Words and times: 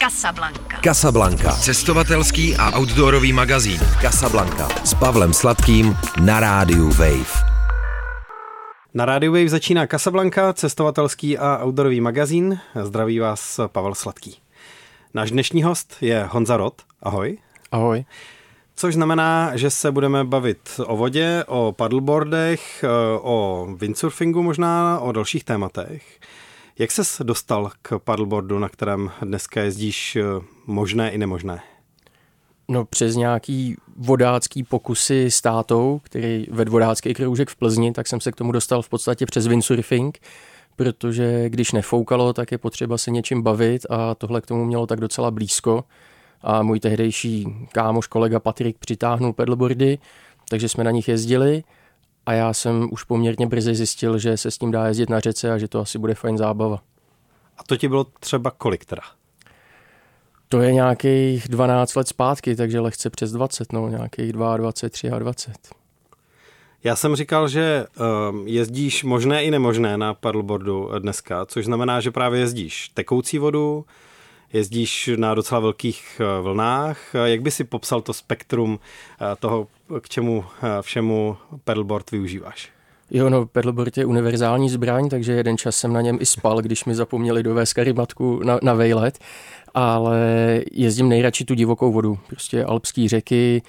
Casablanca. 0.00 0.80
Casablanca. 0.84 1.52
Cestovatelský 1.52 2.56
a 2.56 2.72
outdoorový 2.78 3.32
magazín. 3.32 3.80
Casablanca. 4.00 4.68
S 4.84 4.94
Pavlem 4.94 5.32
Sladkým 5.32 5.96
na 6.24 6.40
rádiu 6.40 6.88
Wave. 6.88 7.44
Na 8.94 9.04
rádiu 9.04 9.32
Wave 9.32 9.48
začíná 9.48 9.86
Casablanca, 9.86 10.52
cestovatelský 10.52 11.38
a 11.38 11.64
outdoorový 11.64 12.00
magazín. 12.00 12.58
Zdraví 12.82 13.18
vás 13.18 13.60
Pavel 13.66 13.94
Sladký. 13.94 14.36
Náš 15.14 15.30
dnešní 15.30 15.62
host 15.62 15.96
je 16.00 16.28
Honza 16.30 16.56
Rot. 16.56 16.82
Ahoj. 17.02 17.38
Ahoj. 17.72 18.04
Což 18.76 18.94
znamená, 18.94 19.56
že 19.56 19.70
se 19.70 19.92
budeme 19.92 20.24
bavit 20.24 20.80
o 20.86 20.96
vodě, 20.96 21.44
o 21.46 21.72
paddleboardech, 21.72 22.84
o 23.20 23.68
windsurfingu 23.76 24.42
možná, 24.42 25.00
o 25.00 25.12
dalších 25.12 25.44
tématech. 25.44 26.02
Jak 26.80 26.90
ses 26.90 27.20
dostal 27.24 27.70
k 27.82 27.98
paddleboardu, 27.98 28.58
na 28.58 28.68
kterém 28.68 29.10
dneska 29.22 29.62
jezdíš 29.62 30.16
eh, 30.16 30.22
možné 30.66 31.10
i 31.10 31.18
nemožné? 31.18 31.60
No 32.68 32.84
přes 32.84 33.16
nějaký 33.16 33.76
vodácký 33.96 34.62
pokusy 34.62 35.30
s 35.30 35.40
tátou, 35.40 36.00
který 36.04 36.46
ved 36.50 36.68
vodácký 36.68 37.14
kroužek 37.14 37.50
v 37.50 37.56
Plzni, 37.56 37.92
tak 37.92 38.06
jsem 38.06 38.20
se 38.20 38.32
k 38.32 38.36
tomu 38.36 38.52
dostal 38.52 38.82
v 38.82 38.88
podstatě 38.88 39.26
přes 39.26 39.46
windsurfing, 39.46 40.18
protože 40.76 41.48
když 41.48 41.72
nefoukalo, 41.72 42.32
tak 42.32 42.52
je 42.52 42.58
potřeba 42.58 42.98
se 42.98 43.10
něčím 43.10 43.42
bavit 43.42 43.86
a 43.90 44.14
tohle 44.14 44.40
k 44.40 44.46
tomu 44.46 44.64
mělo 44.64 44.86
tak 44.86 45.00
docela 45.00 45.30
blízko. 45.30 45.84
A 46.42 46.62
můj 46.62 46.80
tehdejší 46.80 47.46
kámoš, 47.72 48.06
kolega 48.06 48.40
Patrik 48.40 48.78
přitáhnul 48.78 49.32
pedalboardy, 49.32 49.98
takže 50.48 50.68
jsme 50.68 50.84
na 50.84 50.90
nich 50.90 51.08
jezdili 51.08 51.64
a 52.26 52.32
já 52.32 52.52
jsem 52.52 52.88
už 52.92 53.04
poměrně 53.04 53.46
brzy 53.46 53.74
zjistil, 53.74 54.18
že 54.18 54.36
se 54.36 54.50
s 54.50 54.58
tím 54.58 54.70
dá 54.70 54.86
jezdit 54.86 55.10
na 55.10 55.20
řece 55.20 55.52
a 55.52 55.58
že 55.58 55.68
to 55.68 55.80
asi 55.80 55.98
bude 55.98 56.14
fajn 56.14 56.38
zábava. 56.38 56.82
A 57.58 57.62
to 57.62 57.76
ti 57.76 57.88
bylo 57.88 58.06
třeba 58.20 58.50
kolik 58.50 58.84
teda? 58.84 59.02
To 60.48 60.60
je 60.60 60.72
nějakých 60.72 61.48
12 61.48 61.94
let 61.94 62.08
zpátky, 62.08 62.56
takže 62.56 62.80
lehce 62.80 63.10
přes 63.10 63.32
20, 63.32 63.72
no 63.72 63.88
nějakých 63.88 64.32
22, 64.32 65.18
23. 65.18 65.70
Já 66.84 66.96
jsem 66.96 67.16
říkal, 67.16 67.48
že 67.48 67.86
um, 68.30 68.48
jezdíš 68.48 69.04
možné 69.04 69.44
i 69.44 69.50
nemožné 69.50 69.96
na 69.96 70.14
paddleboardu 70.14 70.90
dneska, 70.98 71.46
což 71.46 71.64
znamená, 71.64 72.00
že 72.00 72.10
právě 72.10 72.40
jezdíš 72.40 72.88
tekoucí 72.88 73.38
vodu, 73.38 73.84
jezdíš 74.52 75.10
na 75.16 75.34
docela 75.34 75.60
velkých 75.60 76.20
eh, 76.20 76.42
vlnách. 76.42 76.98
Jak 77.24 77.42
by 77.42 77.50
si 77.50 77.64
popsal 77.64 78.00
to 78.00 78.12
spektrum 78.12 78.78
eh, 78.80 79.36
toho, 79.38 79.66
k 80.00 80.08
čemu 80.08 80.44
eh, 80.62 80.68
všemu 80.80 81.36
pedalboard 81.64 82.10
využíváš? 82.10 82.68
Jo, 83.10 83.30
no, 83.30 83.46
pedalboard 83.46 83.98
je 83.98 84.04
univerzální 84.04 84.70
zbraň, 84.70 85.08
takže 85.08 85.32
jeden 85.32 85.58
čas 85.58 85.76
jsem 85.76 85.92
na 85.92 86.00
něm 86.00 86.18
i 86.20 86.26
spal, 86.26 86.62
když 86.62 86.84
mi 86.84 86.94
zapomněli 86.94 87.42
dovést 87.42 87.74
karimatku 87.74 88.40
na, 88.44 88.58
na 88.62 88.74
vejlet, 88.74 89.18
ale 89.74 90.20
jezdím 90.72 91.08
nejradši 91.08 91.44
tu 91.44 91.54
divokou 91.54 91.92
vodu, 91.92 92.18
prostě 92.26 92.64
alpský 92.64 93.08
řeky, 93.08 93.62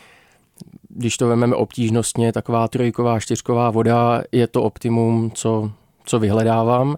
když 0.90 1.18
to 1.18 1.28
vezmeme 1.28 1.56
obtížnostně, 1.56 2.34
taková 2.34 2.68
trojková, 2.68 3.20
čtyřková 3.20 3.70
voda 3.70 4.24
je 4.32 4.48
to 4.48 4.64
optimum, 4.64 5.32
co, 5.32 5.72
co 6.06 6.20
vyhledávám 6.20 6.98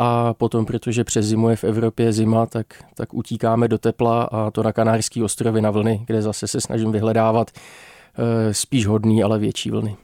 a 0.00 0.34
potom, 0.34 0.66
protože 0.66 1.04
přes 1.04 1.26
zimu 1.26 1.48
je 1.48 1.56
v 1.56 1.64
Evropě 1.64 2.12
zima, 2.12 2.46
tak, 2.46 2.66
tak 2.94 3.14
utíkáme 3.14 3.68
do 3.68 3.78
tepla 3.78 4.22
a 4.22 4.50
to 4.50 4.62
na 4.62 4.72
Kanárský 4.72 5.22
ostrovy 5.22 5.60
na 5.60 5.70
vlny, 5.70 6.04
kde 6.06 6.22
zase 6.22 6.48
se 6.48 6.60
snažím 6.60 6.92
vyhledávat 6.92 7.50
e, 7.50 8.54
spíš 8.54 8.86
hodný, 8.86 9.22
ale 9.22 9.38
větší 9.38 9.70
vlny. 9.70 9.96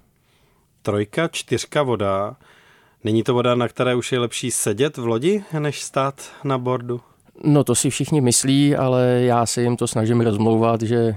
Trojka, 0.83 1.29
čtyřka 1.29 1.83
voda. 1.83 2.37
Není 3.05 3.23
to 3.23 3.35
voda, 3.35 3.55
na 3.55 3.69
které 3.69 3.95
už 3.95 4.13
je 4.13 4.19
lepší 4.19 4.51
sedět 4.51 4.97
v 4.97 5.07
lodi, 5.07 5.45
než 5.59 5.83
stát 5.83 6.33
na 6.45 6.59
bordu? 6.59 7.01
No 7.45 7.65
to 7.65 7.75
si 7.75 7.91
všichni 7.91 8.21
myslí, 8.21 8.77
ale 8.77 9.21
já 9.21 9.47
se 9.47 9.63
jim 9.63 9.77
to 9.77 9.87
snažím 9.87 10.21
rozmlouvat, 10.21 10.83
že 10.83 11.17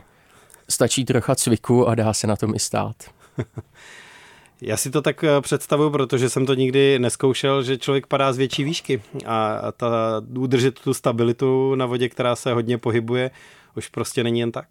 stačí 0.69 1.05
trocha 1.05 1.35
cviku 1.35 1.87
a 1.87 1.95
dá 1.95 2.13
se 2.13 2.27
na 2.27 2.35
tom 2.35 2.55
i 2.55 2.59
stát. 2.59 2.95
Já 4.61 4.77
si 4.77 4.91
to 4.91 5.01
tak 5.01 5.23
eh, 5.23 5.41
představuju, 5.41 5.89
protože 5.89 6.29
jsem 6.29 6.45
to 6.45 6.53
nikdy 6.53 6.99
neskoušel, 6.99 7.63
že 7.63 7.77
člověk 7.77 8.07
padá 8.07 8.33
z 8.33 8.37
větší 8.37 8.63
výšky 8.63 9.01
a 9.25 9.61
ta, 9.77 10.21
udržet 10.37 10.79
tu 10.79 10.93
stabilitu 10.93 11.75
na 11.75 11.85
vodě, 11.85 12.09
která 12.09 12.35
se 12.35 12.53
hodně 12.53 12.77
pohybuje, 12.77 13.31
už 13.75 13.87
prostě 13.87 14.23
není 14.23 14.39
jen 14.39 14.51
tak. 14.51 14.67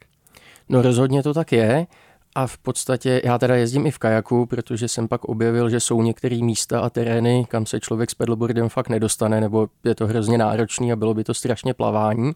No 0.68 0.82
rozhodně 0.82 1.22
to 1.22 1.34
tak 1.34 1.52
je. 1.52 1.86
A 2.34 2.46
v 2.46 2.58
podstatě 2.58 3.20
já 3.24 3.38
teda 3.38 3.56
jezdím 3.56 3.86
i 3.86 3.90
v 3.90 3.98
kajaku, 3.98 4.46
protože 4.46 4.88
jsem 4.88 5.08
pak 5.08 5.24
objevil, 5.24 5.70
že 5.70 5.80
jsou 5.80 6.02
některé 6.02 6.36
místa 6.36 6.80
a 6.80 6.90
terény, 6.90 7.46
kam 7.48 7.66
se 7.66 7.80
člověk 7.80 8.10
s 8.10 8.14
pedalboardem 8.14 8.68
fakt 8.68 8.88
nedostane, 8.88 9.40
nebo 9.40 9.68
je 9.84 9.94
to 9.94 10.06
hrozně 10.06 10.38
náročný 10.38 10.92
a 10.92 10.96
bylo 10.96 11.14
by 11.14 11.24
to 11.24 11.34
strašně 11.34 11.74
plavání. 11.74 12.32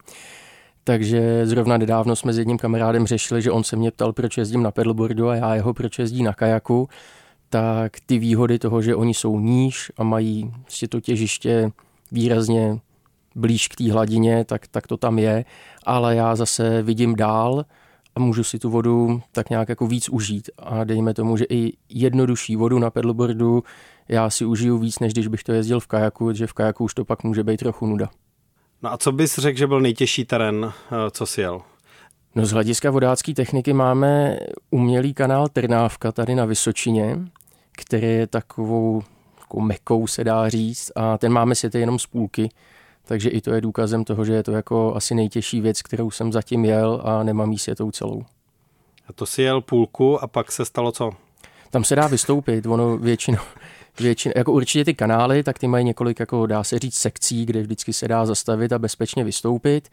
Takže 0.83 1.45
zrovna 1.45 1.77
nedávno 1.77 2.15
jsme 2.15 2.33
s 2.33 2.37
jedním 2.37 2.57
kamarádem 2.57 3.07
řešili, 3.07 3.41
že 3.41 3.51
on 3.51 3.63
se 3.63 3.75
mě 3.75 3.91
ptal, 3.91 4.13
proč 4.13 4.37
jezdím 4.37 4.63
na 4.63 4.71
pedalboardu 4.71 5.29
a 5.29 5.35
já 5.35 5.55
jeho, 5.55 5.73
proč 5.73 5.99
jezdí 5.99 6.23
na 6.23 6.33
kajaku 6.33 6.89
tak 7.51 7.99
ty 8.05 8.19
výhody 8.19 8.59
toho, 8.59 8.81
že 8.81 8.95
oni 8.95 9.13
jsou 9.13 9.39
níž 9.39 9.91
a 9.97 10.03
mají 10.03 10.53
si 10.67 10.87
to 10.87 11.01
těžiště 11.01 11.71
výrazně 12.11 12.79
blíž 13.35 13.67
k 13.67 13.75
té 13.75 13.91
hladině, 13.91 14.45
tak, 14.45 14.67
tak 14.67 14.87
to 14.87 14.97
tam 14.97 15.19
je, 15.19 15.45
ale 15.85 16.15
já 16.15 16.35
zase 16.35 16.81
vidím 16.81 17.15
dál 17.15 17.65
a 18.15 18.19
můžu 18.19 18.43
si 18.43 18.59
tu 18.59 18.69
vodu 18.69 19.21
tak 19.31 19.49
nějak 19.49 19.69
jako 19.69 19.87
víc 19.87 20.09
užít 20.09 20.49
a 20.57 20.83
dejme 20.83 21.13
tomu, 21.13 21.37
že 21.37 21.45
i 21.49 21.73
jednodušší 21.89 22.55
vodu 22.55 22.79
na 22.79 22.89
pedalboardu 22.89 23.63
já 24.09 24.29
si 24.29 24.45
užiju 24.45 24.77
víc, 24.77 24.99
než 24.99 25.13
když 25.13 25.27
bych 25.27 25.43
to 25.43 25.51
jezdil 25.51 25.79
v 25.79 25.87
kajaku, 25.87 26.33
že 26.33 26.47
v 26.47 26.53
kajaku 26.53 26.83
už 26.83 26.93
to 26.93 27.05
pak 27.05 27.23
může 27.23 27.43
být 27.43 27.57
trochu 27.57 27.85
nuda. 27.85 28.09
No 28.83 28.93
a 28.93 28.97
co 28.97 29.11
bys 29.11 29.35
řekl, 29.35 29.57
že 29.57 29.67
byl 29.67 29.81
nejtěžší 29.81 30.25
terén, 30.25 30.73
eh, 30.91 31.11
co 31.11 31.25
si 31.25 31.41
jel? 31.41 31.61
No 32.35 32.45
z 32.45 32.51
hlediska 32.51 32.91
vodácké 32.91 33.33
techniky 33.33 33.73
máme 33.73 34.37
umělý 34.69 35.13
kanál 35.13 35.47
Trnávka 35.47 36.11
tady 36.11 36.35
na 36.35 36.45
Vysočině, 36.45 37.17
který 37.81 38.07
je 38.07 38.27
takovou, 38.27 39.03
takovou 39.39 39.61
mekou, 39.61 40.07
se 40.07 40.23
dá 40.23 40.49
říct, 40.49 40.91
a 40.95 41.17
ten 41.17 41.31
máme 41.31 41.55
si 41.55 41.69
jenom 41.73 41.99
z 41.99 42.07
půlky, 42.07 42.49
takže 43.05 43.29
i 43.29 43.41
to 43.41 43.53
je 43.53 43.61
důkazem 43.61 44.03
toho, 44.03 44.25
že 44.25 44.33
je 44.33 44.43
to 44.43 44.51
jako 44.51 44.95
asi 44.95 45.15
nejtěžší 45.15 45.61
věc, 45.61 45.81
kterou 45.81 46.11
jsem 46.11 46.31
zatím 46.31 46.65
jel 46.65 47.01
a 47.03 47.23
nemám 47.23 47.51
jí 47.51 47.57
světou 47.57 47.91
celou. 47.91 48.23
A 49.07 49.13
to 49.13 49.25
si 49.25 49.41
jel 49.41 49.61
půlku 49.61 50.23
a 50.23 50.27
pak 50.27 50.51
se 50.51 50.65
stalo 50.65 50.91
co? 50.91 51.11
Tam 51.69 51.83
se 51.83 51.95
dá 51.95 52.07
vystoupit, 52.07 52.65
ono 52.65 52.97
většinou, 52.97 53.41
většinou, 53.99 54.33
jako 54.35 54.51
určitě 54.51 54.85
ty 54.85 54.93
kanály, 54.93 55.43
tak 55.43 55.59
ty 55.59 55.67
mají 55.67 55.85
několik, 55.85 56.19
jako 56.19 56.45
dá 56.45 56.63
se 56.63 56.79
říct, 56.79 56.97
sekcí, 56.97 57.45
kde 57.45 57.61
vždycky 57.61 57.93
se 57.93 58.07
dá 58.07 58.25
zastavit 58.25 58.73
a 58.73 58.79
bezpečně 58.79 59.23
vystoupit 59.23 59.89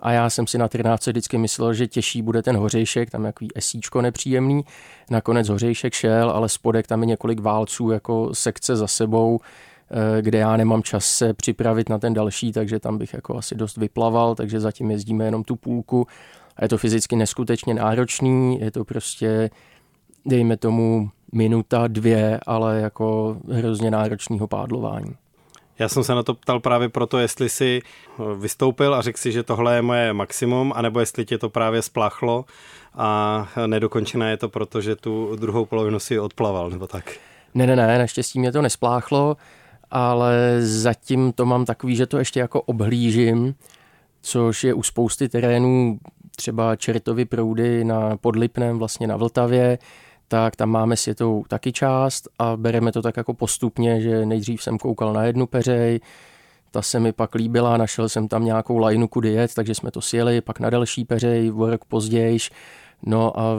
a 0.00 0.12
já 0.12 0.30
jsem 0.30 0.46
si 0.46 0.58
na 0.58 0.68
13 0.68 1.06
vždycky 1.06 1.38
myslel, 1.38 1.74
že 1.74 1.86
těžší 1.86 2.22
bude 2.22 2.42
ten 2.42 2.56
hořejšek, 2.56 3.10
tam 3.10 3.24
je 3.24 3.32
takový 3.32 3.50
esíčko 3.54 4.02
nepříjemný. 4.02 4.64
Nakonec 5.10 5.48
hořejšek 5.48 5.92
šel, 5.92 6.30
ale 6.30 6.48
spodek 6.48 6.86
tam 6.86 7.00
je 7.02 7.06
několik 7.06 7.40
válců 7.40 7.90
jako 7.90 8.34
sekce 8.34 8.76
za 8.76 8.86
sebou, 8.86 9.40
eh, 9.90 10.22
kde 10.22 10.38
já 10.38 10.56
nemám 10.56 10.82
čas 10.82 11.04
se 11.04 11.34
připravit 11.34 11.88
na 11.88 11.98
ten 11.98 12.14
další, 12.14 12.52
takže 12.52 12.78
tam 12.78 12.98
bych 12.98 13.14
jako 13.14 13.38
asi 13.38 13.54
dost 13.54 13.76
vyplaval, 13.76 14.34
takže 14.34 14.60
zatím 14.60 14.90
jezdíme 14.90 15.24
jenom 15.24 15.44
tu 15.44 15.56
půlku. 15.56 16.06
A 16.56 16.64
je 16.64 16.68
to 16.68 16.78
fyzicky 16.78 17.16
neskutečně 17.16 17.74
náročný, 17.74 18.60
je 18.60 18.70
to 18.70 18.84
prostě, 18.84 19.50
dejme 20.26 20.56
tomu, 20.56 21.10
minuta, 21.32 21.88
dvě, 21.88 22.40
ale 22.46 22.80
jako 22.80 23.36
hrozně 23.50 23.90
náročného 23.90 24.46
pádlování. 24.46 25.14
Já 25.80 25.88
jsem 25.88 26.04
se 26.04 26.14
na 26.14 26.22
to 26.22 26.34
ptal 26.34 26.60
právě 26.60 26.88
proto, 26.88 27.18
jestli 27.18 27.48
si 27.48 27.82
eh, 27.82 28.22
vystoupil 28.36 28.94
a 28.94 29.02
řekl 29.02 29.18
si, 29.18 29.32
že 29.32 29.42
tohle 29.42 29.74
je 29.74 29.82
moje 29.82 30.12
maximum, 30.12 30.72
anebo 30.76 31.00
jestli 31.00 31.24
tě 31.24 31.38
to 31.38 31.50
právě 31.50 31.82
spláchlo 31.82 32.44
a 32.94 33.48
nedokončené 33.66 34.30
je 34.30 34.36
to 34.36 34.48
proto, 34.48 34.80
že 34.80 34.96
tu 34.96 35.36
druhou 35.36 35.64
polovinu 35.64 35.98
si 35.98 36.18
odplaval, 36.18 36.70
nebo 36.70 36.86
tak. 36.86 37.16
Ne, 37.54 37.66
ne, 37.66 37.76
ne, 37.76 37.98
naštěstí 37.98 38.40
mě 38.40 38.52
to 38.52 38.62
nespláchlo, 38.62 39.36
ale 39.90 40.56
zatím 40.60 41.32
to 41.32 41.46
mám 41.46 41.64
takový, 41.64 41.96
že 41.96 42.06
to 42.06 42.18
ještě 42.18 42.40
jako 42.40 42.62
obhlížím, 42.62 43.54
což 44.22 44.64
je 44.64 44.74
u 44.74 44.82
spousty 44.82 45.28
terénů, 45.28 45.98
třeba 46.36 46.76
Čertovy 46.76 47.24
proudy 47.24 47.84
na 47.84 48.16
Podlipném, 48.16 48.78
vlastně 48.78 49.06
na 49.06 49.16
Vltavě, 49.16 49.78
tak 50.30 50.56
tam 50.56 50.70
máme 50.70 50.96
světou 50.96 51.44
taky 51.48 51.72
část 51.72 52.28
a 52.38 52.56
bereme 52.56 52.92
to 52.92 53.02
tak 53.02 53.16
jako 53.16 53.34
postupně, 53.34 54.00
že 54.00 54.26
nejdřív 54.26 54.62
jsem 54.62 54.78
koukal 54.78 55.12
na 55.12 55.24
jednu 55.24 55.46
peřej, 55.46 56.00
ta 56.70 56.82
se 56.82 57.00
mi 57.00 57.12
pak 57.12 57.34
líbila, 57.34 57.76
našel 57.76 58.08
jsem 58.08 58.28
tam 58.28 58.44
nějakou 58.44 58.78
lajnu, 58.78 59.08
kudy 59.08 59.32
jet, 59.32 59.54
takže 59.54 59.74
jsme 59.74 59.90
to 59.90 60.00
sjeli, 60.00 60.40
pak 60.40 60.60
na 60.60 60.70
další 60.70 61.04
peřej, 61.04 61.52
o 61.52 61.70
rok 61.70 61.84
později. 61.84 62.38
No 63.02 63.40
a 63.40 63.56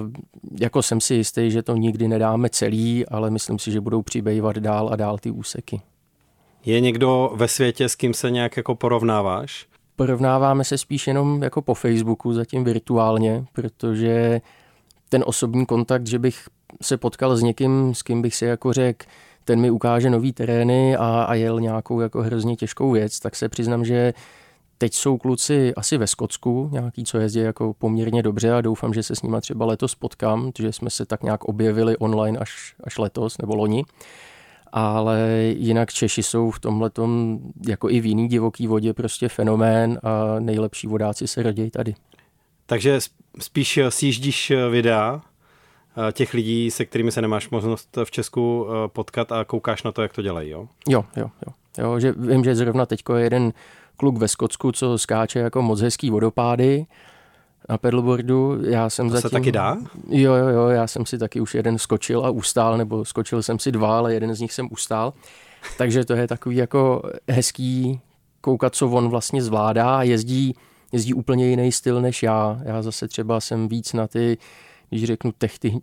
jako 0.60 0.82
jsem 0.82 1.02
si 1.02 1.14
jistý, 1.14 1.52
že 1.52 1.64
to 1.64 1.76
nikdy 1.76 2.08
nedáme 2.08 2.50
celý, 2.50 3.06
ale 3.06 3.30
myslím 3.30 3.60
si, 3.60 3.72
že 3.72 3.82
budou 3.82 4.02
přibývat 4.02 4.58
dál 4.58 4.90
a 4.92 4.96
dál 4.96 5.18
ty 5.18 5.32
úseky. 5.32 5.82
Je 6.66 6.80
někdo 6.80 7.32
ve 7.36 7.48
světě, 7.48 7.90
s 7.90 7.96
kým 7.96 8.14
se 8.14 8.32
nějak 8.32 8.58
jako 8.58 8.76
porovnáváš? 8.76 9.66
Porovnáváme 9.96 10.64
se 10.64 10.78
spíš 10.78 11.08
jenom 11.08 11.44
jako 11.44 11.62
po 11.62 11.74
Facebooku, 11.74 12.34
zatím 12.34 12.64
virtuálně, 12.64 13.46
protože 13.54 14.42
ten 15.10 15.24
osobní 15.26 15.66
kontakt, 15.66 16.08
že 16.08 16.20
bych 16.20 16.48
se 16.82 16.98
potkal 16.98 17.36
s 17.36 17.42
někým, 17.42 17.96
s 17.96 18.02
kým 18.02 18.22
bych 18.22 18.36
si 18.36 18.46
jako 18.46 18.74
řekl, 18.74 19.06
ten 19.46 19.60
mi 19.62 19.72
ukáže 19.72 20.10
nový 20.10 20.34
terény 20.34 20.96
a, 20.96 21.24
a 21.24 21.34
jel 21.34 21.60
nějakou 21.60 22.00
jako 22.00 22.22
hrozně 22.22 22.56
těžkou 22.56 22.92
věc, 22.92 23.20
tak 23.20 23.36
se 23.36 23.50
přiznám, 23.50 23.86
že 23.86 24.14
teď 24.78 24.94
jsou 24.94 25.18
kluci 25.18 25.74
asi 25.76 25.98
ve 25.98 26.08
Skotsku, 26.08 26.70
nějaký, 26.72 27.04
co 27.04 27.18
jezdí 27.18 27.40
jako 27.40 27.74
poměrně 27.74 28.24
dobře 28.24 28.52
a 28.52 28.62
doufám, 28.62 28.94
že 28.94 29.04
se 29.04 29.16
s 29.16 29.22
nima 29.22 29.42
třeba 29.42 29.66
letos 29.66 29.96
potkám, 29.96 30.52
že 30.60 30.74
jsme 30.74 30.90
se 30.90 31.06
tak 31.06 31.24
nějak 31.24 31.44
objevili 31.44 31.98
online 31.98 32.40
až, 32.40 32.76
až 32.84 32.98
letos 32.98 33.38
nebo 33.38 33.56
loni. 33.56 33.84
Ale 34.72 35.28
jinak 35.58 35.94
Češi 35.94 36.24
jsou 36.24 36.52
v 36.52 36.60
tomhle 36.60 36.92
jako 37.68 37.90
i 37.90 38.00
v 38.00 38.06
jiný 38.06 38.28
divoký 38.28 38.68
vodě 38.68 38.94
prostě 38.94 39.30
fenomén 39.30 40.00
a 40.04 40.40
nejlepší 40.40 40.88
vodáci 40.88 41.28
se 41.28 41.44
rodí 41.44 41.70
tady. 41.70 41.96
Takže 42.66 43.00
spíš 43.40 43.80
sjíždíš 43.90 44.52
videa 44.72 45.22
těch 46.12 46.34
lidí, 46.34 46.72
se 46.72 46.86
kterými 46.86 47.12
se 47.12 47.22
nemáš 47.22 47.50
možnost 47.50 47.98
v 48.04 48.12
Česku 48.12 48.68
eh, 48.68 48.88
potkat 48.88 49.32
a 49.32 49.44
koukáš 49.44 49.84
na 49.84 49.92
to, 49.92 50.02
jak 50.02 50.14
to 50.14 50.22
dělají, 50.22 50.50
jo? 50.50 50.68
Jo, 50.88 51.06
jo, 51.18 51.30
jo. 51.48 51.54
jo 51.78 52.00
že 52.00 52.14
vím, 52.18 52.44
že 52.44 52.56
zrovna 52.56 52.86
teďko 52.86 53.16
je 53.16 53.24
jeden 53.24 53.54
kluk 53.98 54.18
ve 54.18 54.28
Skotsku, 54.28 54.72
co 54.72 54.98
skáče 54.98 55.40
jako 55.40 55.62
moc 55.62 55.82
hezký 55.82 56.10
vodopády 56.10 56.86
na 57.70 57.78
pedalboardu. 57.78 58.60
Já 58.66 58.90
jsem 58.90 59.10
to 59.10 59.14
zatím... 59.14 59.30
se 59.30 59.34
taky 59.34 59.52
dá? 59.52 59.78
Jo, 60.10 60.34
jo, 60.34 60.48
jo, 60.48 60.68
já 60.68 60.88
jsem 60.88 61.06
si 61.06 61.18
taky 61.18 61.42
už 61.42 61.56
jeden 61.56 61.78
skočil 61.78 62.26
a 62.26 62.30
ustál, 62.30 62.78
nebo 62.78 63.06
skočil 63.06 63.44
jsem 63.44 63.60
si 63.60 63.72
dva, 63.72 63.98
ale 63.98 64.14
jeden 64.14 64.36
z 64.36 64.40
nich 64.40 64.54
jsem 64.54 64.68
ustál. 64.72 65.14
Takže 65.78 66.06
to 66.06 66.14
je 66.14 66.28
takový 66.28 66.56
jako 66.56 67.02
hezký 67.30 68.00
koukat, 68.42 68.76
co 68.76 68.90
on 68.90 69.10
vlastně 69.10 69.44
zvládá. 69.44 70.04
Jezdí, 70.04 70.56
jezdí 70.92 71.14
úplně 71.14 71.48
jiný 71.48 71.72
styl 71.72 72.02
než 72.02 72.24
já. 72.24 72.60
Já 72.64 72.82
zase 72.82 73.08
třeba 73.08 73.40
jsem 73.40 73.68
víc 73.68 73.94
na 73.94 74.08
ty 74.08 74.38
když 74.92 75.04
řeknu 75.04 75.32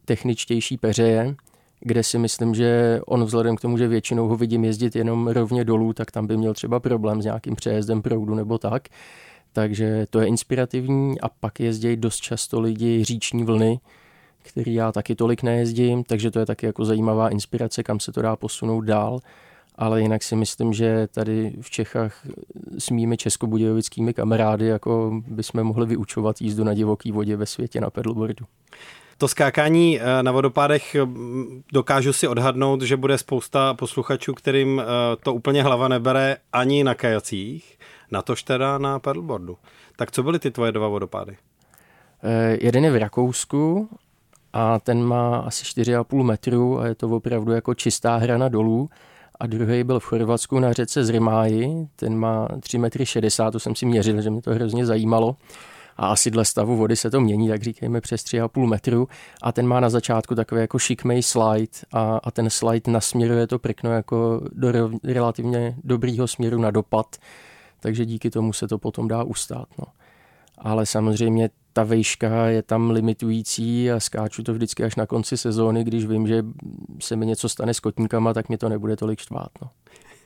techničtější 0.04 0.76
peřeje, 0.76 1.34
kde 1.80 2.02
si 2.02 2.18
myslím, 2.18 2.54
že 2.54 3.00
on 3.06 3.24
vzhledem 3.24 3.56
k 3.56 3.60
tomu, 3.60 3.78
že 3.78 3.88
většinou 3.88 4.28
ho 4.28 4.36
vidím 4.36 4.64
jezdit 4.64 4.96
jenom 4.96 5.28
rovně 5.28 5.64
dolů, 5.64 5.92
tak 5.92 6.10
tam 6.10 6.26
by 6.26 6.36
měl 6.36 6.54
třeba 6.54 6.80
problém 6.80 7.22
s 7.22 7.24
nějakým 7.24 7.56
přejezdem 7.56 8.02
proudu 8.02 8.34
nebo 8.34 8.58
tak. 8.58 8.88
Takže 9.52 10.06
to 10.10 10.20
je 10.20 10.26
inspirativní 10.26 11.20
a 11.20 11.28
pak 11.28 11.60
jezdí 11.60 11.96
dost 11.96 12.16
často 12.16 12.60
lidi 12.60 13.04
říční 13.04 13.44
vlny, 13.44 13.80
který 14.42 14.74
já 14.74 14.92
taky 14.92 15.14
tolik 15.14 15.42
nejezdím, 15.42 16.04
takže 16.04 16.30
to 16.30 16.40
je 16.40 16.46
taky 16.46 16.66
jako 16.66 16.84
zajímavá 16.84 17.28
inspirace, 17.28 17.82
kam 17.82 18.00
se 18.00 18.12
to 18.12 18.22
dá 18.22 18.36
posunout 18.36 18.80
dál. 18.80 19.20
Ale 19.78 20.02
jinak 20.02 20.22
si 20.22 20.36
myslím, 20.36 20.72
že 20.72 21.06
tady 21.06 21.52
v 21.60 21.70
Čechách 21.70 22.26
s 22.78 22.90
mými 22.90 23.16
českobudějovickými 23.16 24.14
kamarády 24.14 24.66
jako 24.66 25.22
bychom 25.26 25.64
mohli 25.64 25.86
vyučovat 25.86 26.40
jízdu 26.40 26.64
na 26.64 26.74
divoký 26.74 27.12
vodě 27.12 27.36
ve 27.36 27.46
světě 27.46 27.80
na 27.80 27.90
pedalboardu. 27.90 28.46
To 29.18 29.28
skákání 29.28 30.00
eh, 30.00 30.22
na 30.22 30.32
vodopádech 30.32 30.96
dokážu 31.72 32.12
si 32.12 32.28
odhadnout, 32.28 32.82
že 32.82 32.96
bude 32.96 33.18
spousta 33.18 33.74
posluchačů, 33.74 34.34
kterým 34.34 34.80
eh, 34.80 34.84
to 35.22 35.34
úplně 35.34 35.62
hlava 35.62 35.88
nebere 35.88 36.36
ani 36.52 36.84
na 36.84 36.94
kajacích, 36.94 37.78
natož 38.10 38.42
teda 38.42 38.78
na 38.78 38.98
paddleboardu. 38.98 39.56
Tak 39.96 40.10
co 40.10 40.22
byly 40.22 40.38
ty 40.38 40.50
tvoje 40.50 40.72
dva 40.72 40.88
vodopády? 40.88 41.36
Eh, 42.22 42.56
jeden 42.60 42.84
je 42.84 42.90
v 42.90 42.96
Rakousku 42.96 43.88
a 44.52 44.78
ten 44.78 45.04
má 45.04 45.36
asi 45.38 45.64
4,5 45.64 46.22
metru 46.22 46.80
a 46.80 46.86
je 46.86 46.94
to 46.94 47.08
opravdu 47.08 47.52
jako 47.52 47.74
čistá 47.74 48.16
hrana 48.16 48.48
dolů. 48.48 48.90
A 49.40 49.46
druhý 49.46 49.84
byl 49.84 50.00
v 50.00 50.04
Chorvatsku 50.04 50.58
na 50.58 50.72
řece 50.72 51.04
Zrimáji, 51.04 51.88
ten 51.96 52.18
má 52.18 52.48
3 52.60 52.78
metry 52.78 53.06
60, 53.06 53.50
to 53.50 53.60
jsem 53.60 53.74
si 53.74 53.86
měřil, 53.86 54.22
že 54.22 54.30
mě 54.30 54.42
to 54.42 54.54
hrozně 54.54 54.86
zajímalo 54.86 55.36
a 55.96 56.06
asi 56.06 56.30
dle 56.30 56.44
stavu 56.44 56.76
vody 56.76 56.96
se 56.96 57.10
to 57.10 57.20
mění, 57.20 57.48
tak 57.48 57.62
říkejme 57.62 58.00
přes 58.00 58.22
3,5 58.24 58.66
metru 58.66 59.08
a 59.42 59.52
ten 59.52 59.66
má 59.66 59.80
na 59.80 59.90
začátku 59.90 60.34
takový 60.34 60.60
jako 60.60 60.78
šikmej 60.78 61.22
slide 61.22 61.72
a, 61.92 62.20
a 62.24 62.30
ten 62.30 62.50
slide 62.50 62.92
nasměruje 62.92 63.46
to 63.46 63.58
prkno 63.58 63.92
jako 63.92 64.40
do 64.52 64.72
relativně 65.04 65.76
dobrýho 65.84 66.28
směru 66.28 66.60
na 66.60 66.70
dopad, 66.70 67.16
takže 67.80 68.04
díky 68.04 68.30
tomu 68.30 68.52
se 68.52 68.68
to 68.68 68.78
potom 68.78 69.08
dá 69.08 69.22
ustát. 69.22 69.68
No. 69.78 69.84
Ale 70.58 70.86
samozřejmě 70.86 71.50
ta 71.72 71.84
vejška 71.84 72.46
je 72.46 72.62
tam 72.62 72.90
limitující 72.90 73.90
a 73.90 74.00
skáču 74.00 74.42
to 74.42 74.54
vždycky 74.54 74.84
až 74.84 74.96
na 74.96 75.06
konci 75.06 75.36
sezóny, 75.36 75.84
když 75.84 76.06
vím, 76.06 76.26
že 76.26 76.44
se 77.00 77.16
mi 77.16 77.26
něco 77.26 77.48
stane 77.48 77.74
s 77.74 77.80
kotníkama, 77.80 78.34
tak 78.34 78.48
mě 78.48 78.58
to 78.58 78.68
nebude 78.68 78.96
tolik 78.96 79.20
štvát. 79.20 79.48
No. 79.62 79.70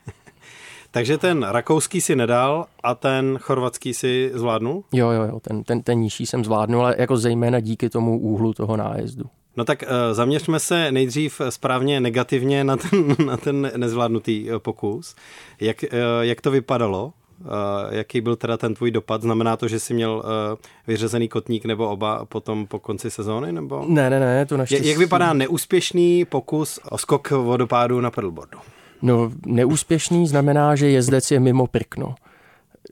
Takže 0.91 1.19
ten 1.19 1.43
rakouský 1.43 2.01
si 2.01 2.17
nedal 2.17 2.67
a 2.83 2.95
ten 2.95 3.39
chorvatský 3.39 3.95
si 3.95 4.31
zvládnul? 4.35 4.85
Jo, 4.93 5.11
jo, 5.11 5.23
jo, 5.23 5.41
ten, 5.41 5.65
ten, 5.65 5.83
ten 5.83 5.99
nižší 5.99 6.27
jsem 6.27 6.45
zvládnul, 6.45 6.81
ale 6.81 6.95
jako 6.99 7.17
zejména 7.17 7.61
díky 7.61 7.89
tomu 7.89 8.19
úhlu 8.19 8.55
toho 8.55 8.77
nájezdu. 8.77 9.25
No 9.57 9.65
tak 9.65 9.83
uh, 9.83 9.89
zaměřme 10.15 10.61
se 10.61 10.93
nejdřív 10.93 11.41
správně 11.49 12.01
negativně 12.01 12.65
na 12.65 12.77
ten, 12.77 13.17
na 13.27 13.37
ten 13.37 13.73
nezvládnutý 13.77 14.51
uh, 14.51 14.59
pokus. 14.59 15.15
Jak, 15.61 15.85
uh, 15.93 15.99
jak 16.21 16.41
to 16.41 16.51
vypadalo? 16.51 17.13
Uh, 17.45 17.95
jaký 17.95 18.21
byl 18.21 18.37
teda 18.37 18.57
ten 18.57 18.75
tvůj 18.75 18.91
dopad? 18.91 19.23
Znamená 19.23 19.57
to, 19.57 19.69
že 19.69 19.81
jsi 19.81 19.95
měl 19.95 20.23
uh, 20.25 20.59
vyřezený 20.87 21.29
kotník 21.29 21.65
nebo 21.65 21.89
oba 21.89 22.25
potom 22.25 22.67
po 22.67 22.79
konci 22.79 23.11
sezóny? 23.11 23.53
Nebo? 23.53 23.85
Ne, 23.89 24.11
ne, 24.11 24.21
ne, 24.21 24.47
to 24.47 24.57
naštěstí. 24.57 24.89
Jak 24.89 24.99
vypadá 24.99 25.33
neúspěšný 25.33 26.25
pokus 26.25 26.81
o 26.91 26.99
skok 26.99 27.31
vodopádu 27.31 28.01
na 28.01 28.11
pedalboardu? 28.11 28.59
No, 29.03 29.31
neúspěšný 29.47 30.27
znamená, 30.27 30.77
že 30.77 30.91
jezdec 30.91 31.31
je 31.31 31.41
mimo 31.41 31.67
prkno. 31.67 32.15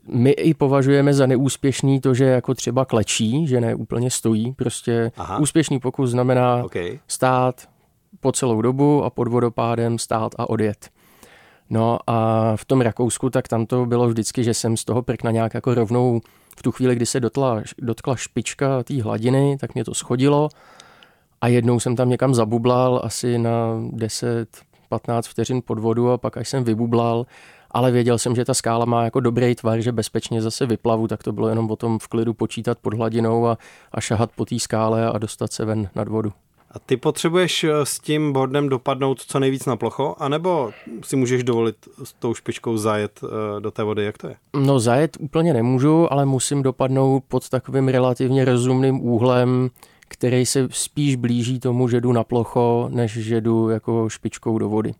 My 0.07 0.31
i 0.31 0.53
považujeme 0.53 1.13
za 1.13 1.25
neúspěšný 1.25 2.01
to, 2.01 2.13
že 2.13 2.25
jako 2.25 2.53
třeba 2.53 2.85
klečí, 2.85 3.47
že 3.47 3.61
ne 3.61 3.75
úplně 3.75 4.11
stojí. 4.11 4.53
Prostě 4.53 5.11
Aha. 5.17 5.37
úspěšný 5.37 5.79
pokus 5.79 6.09
znamená 6.09 6.63
okay. 6.63 6.99
stát 7.07 7.67
po 8.19 8.31
celou 8.31 8.61
dobu 8.61 9.03
a 9.03 9.09
pod 9.09 9.27
vodopádem 9.27 9.99
stát 9.99 10.31
a 10.37 10.49
odjet. 10.49 10.89
No 11.73 11.99
a 12.07 12.51
v 12.55 12.65
tom 12.65 12.81
Rakousku, 12.81 13.29
tak 13.29 13.47
tam 13.47 13.65
to 13.65 13.85
bylo 13.85 14.07
vždycky, 14.07 14.43
že 14.43 14.53
jsem 14.53 14.77
z 14.77 14.85
toho 14.85 15.01
prkna 15.01 15.31
nějak 15.31 15.53
jako 15.53 15.73
rovnou 15.73 16.21
v 16.57 16.63
tu 16.63 16.71
chvíli, 16.71 16.95
kdy 16.95 17.05
se 17.05 17.19
dotla, 17.19 17.61
dotkla 17.77 18.15
špička 18.15 18.83
té 18.83 19.01
hladiny, 19.01 19.57
tak 19.59 19.73
mě 19.73 19.83
to 19.83 19.93
schodilo 19.93 20.49
a 21.41 21.47
jednou 21.47 21.79
jsem 21.79 21.95
tam 21.95 22.09
někam 22.09 22.33
zabublal 22.33 23.01
asi 23.03 23.37
na 23.37 23.81
10, 23.91 24.47
15 24.89 25.27
vteřin 25.27 25.61
pod 25.65 25.79
vodu 25.79 26.11
a 26.11 26.17
pak 26.17 26.37
až 26.37 26.49
jsem 26.49 26.63
vybublal, 26.63 27.25
ale 27.71 27.91
věděl 27.91 28.17
jsem, 28.17 28.35
že 28.35 28.45
ta 28.45 28.53
skála 28.53 28.85
má 28.85 29.03
jako 29.03 29.19
dobrý 29.19 29.55
tvar, 29.55 29.81
že 29.81 29.91
bezpečně 29.91 30.41
zase 30.41 30.65
vyplavu, 30.65 31.07
tak 31.07 31.23
to 31.23 31.31
bylo 31.31 31.49
jenom 31.49 31.71
o 31.71 31.75
tom 31.75 31.99
v 31.99 32.07
klidu 32.07 32.33
počítat 32.33 32.77
pod 32.81 32.93
hladinou 32.93 33.47
a, 33.47 33.57
a 33.91 34.01
šahat 34.01 34.31
po 34.35 34.45
té 34.45 34.59
skále 34.59 35.11
a 35.11 35.17
dostat 35.17 35.53
se 35.53 35.65
ven 35.65 35.89
nad 35.95 36.07
vodu. 36.07 36.33
A 36.73 36.79
ty 36.79 36.97
potřebuješ 36.97 37.63
eh, 37.63 37.69
s 37.83 37.99
tím 37.99 38.33
boardem 38.33 38.69
dopadnout 38.69 39.21
co 39.21 39.39
nejvíc 39.39 39.65
na 39.65 39.75
plocho, 39.75 40.15
anebo 40.19 40.71
si 41.03 41.15
můžeš 41.15 41.43
dovolit 41.43 41.75
s 42.03 42.13
tou 42.13 42.33
špičkou 42.33 42.77
zajet 42.77 43.21
eh, 43.23 43.59
do 43.61 43.71
té 43.71 43.83
vody, 43.83 44.03
jak 44.03 44.17
to 44.17 44.27
je? 44.27 44.35
No 44.57 44.79
zajet 44.79 45.17
úplně 45.19 45.53
nemůžu, 45.53 46.13
ale 46.13 46.25
musím 46.25 46.63
dopadnout 46.63 47.23
pod 47.27 47.49
takovým 47.49 47.87
relativně 47.87 48.45
rozumným 48.45 49.05
úhlem, 49.05 49.69
který 50.07 50.45
se 50.45 50.67
spíš 50.71 51.15
blíží 51.15 51.59
tomu, 51.59 51.87
že 51.87 52.01
jdu 52.01 52.11
na 52.11 52.23
plocho, 52.23 52.89
než 52.91 53.11
že 53.11 53.41
jdu 53.41 53.69
jako 53.69 54.09
špičkou 54.09 54.57
do 54.57 54.69
vody. 54.69 54.93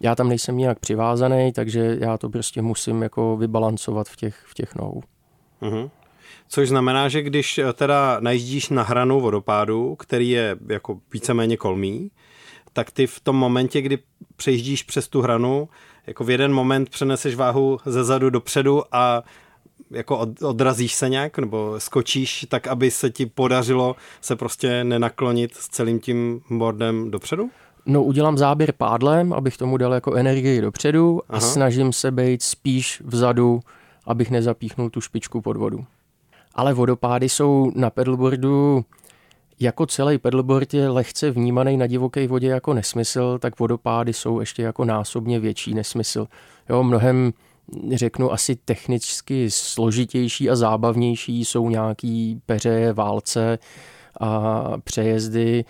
Já 0.00 0.14
tam 0.14 0.28
nejsem 0.28 0.56
nijak 0.56 0.78
přivázaný, 0.78 1.52
takže 1.52 1.96
já 2.00 2.18
to 2.18 2.28
prostě 2.28 2.62
musím 2.62 3.02
jako 3.02 3.36
vybalancovat 3.36 4.08
v 4.08 4.16
těch, 4.16 4.42
v 4.46 4.54
těch 4.54 4.74
nohou. 4.74 5.02
Mm-hmm. 5.62 5.90
Což 6.48 6.68
znamená, 6.68 7.08
že 7.08 7.22
když 7.22 7.58
eh, 7.58 7.72
teda 7.72 8.16
najíždíš 8.20 8.68
na 8.68 8.82
hranu 8.82 9.20
vodopádu, 9.20 9.96
který 9.96 10.30
je 10.30 10.56
jako 10.68 10.98
víceméně 11.12 11.56
kolmý, 11.56 12.10
tak 12.72 12.90
ty 12.90 13.06
v 13.06 13.20
tom 13.20 13.36
momentě, 13.36 13.80
kdy 13.80 13.98
přejíždíš 14.36 14.82
přes 14.82 15.08
tu 15.08 15.20
hranu, 15.20 15.68
jako 16.06 16.24
v 16.24 16.30
jeden 16.30 16.52
moment 16.52 16.90
přeneseš 16.90 17.34
váhu 17.34 17.78
ze 17.86 18.04
zadu 18.04 18.30
dopředu 18.30 18.82
a 18.92 19.22
jako 19.90 20.18
od, 20.18 20.42
odrazíš 20.42 20.94
se 20.94 21.08
nějak 21.08 21.38
nebo 21.38 21.74
skočíš 21.78 22.46
tak, 22.48 22.66
aby 22.66 22.90
se 22.90 23.10
ti 23.10 23.26
podařilo 23.26 23.96
se 24.20 24.36
prostě 24.36 24.84
nenaklonit 24.84 25.54
s 25.54 25.68
celým 25.68 26.00
tím 26.00 26.40
boardem 26.50 27.10
dopředu? 27.10 27.50
No 27.86 28.02
udělám 28.04 28.38
záběr 28.38 28.72
pádlem, 28.72 29.32
abych 29.32 29.56
tomu 29.56 29.76
dal 29.76 29.94
jako 29.94 30.14
energii 30.14 30.60
dopředu 30.60 31.20
Aha. 31.28 31.38
a 31.38 31.40
snažím 31.40 31.92
se 31.92 32.10
být 32.10 32.42
spíš 32.42 33.02
vzadu, 33.04 33.60
abych 34.04 34.30
nezapíchnul 34.30 34.90
tu 34.90 35.00
špičku 35.00 35.40
pod 35.40 35.56
vodu. 35.56 35.84
Ale 36.58 36.74
vodopády 36.74 37.28
jsou 37.28 37.72
na 37.74 37.90
pedalboardu 37.90 38.84
jako 39.60 39.86
celý 39.86 40.18
pedalboard 40.18 40.74
je 40.74 40.88
lehce 40.88 41.30
vnímaný 41.30 41.76
na 41.76 41.86
divoké 41.86 42.28
vodě 42.28 42.48
jako 42.48 42.74
nesmysl, 42.74 43.38
tak 43.38 43.58
vodopády 43.58 44.12
jsou 44.12 44.40
ještě 44.40 44.62
jako 44.62 44.84
násobně 44.84 45.40
větší 45.40 45.74
nesmysl. 45.74 46.26
Jo, 46.68 46.82
mnohem 46.82 47.32
řeknu 47.92 48.32
asi 48.32 48.56
technicky 48.56 49.50
složitější 49.50 50.50
a 50.50 50.56
zábavnější 50.56 51.44
jsou 51.44 51.68
nějaký 51.68 52.40
peře, 52.46 52.92
válce 52.92 53.58
a 54.20 54.62
přejezdy, 54.84 55.64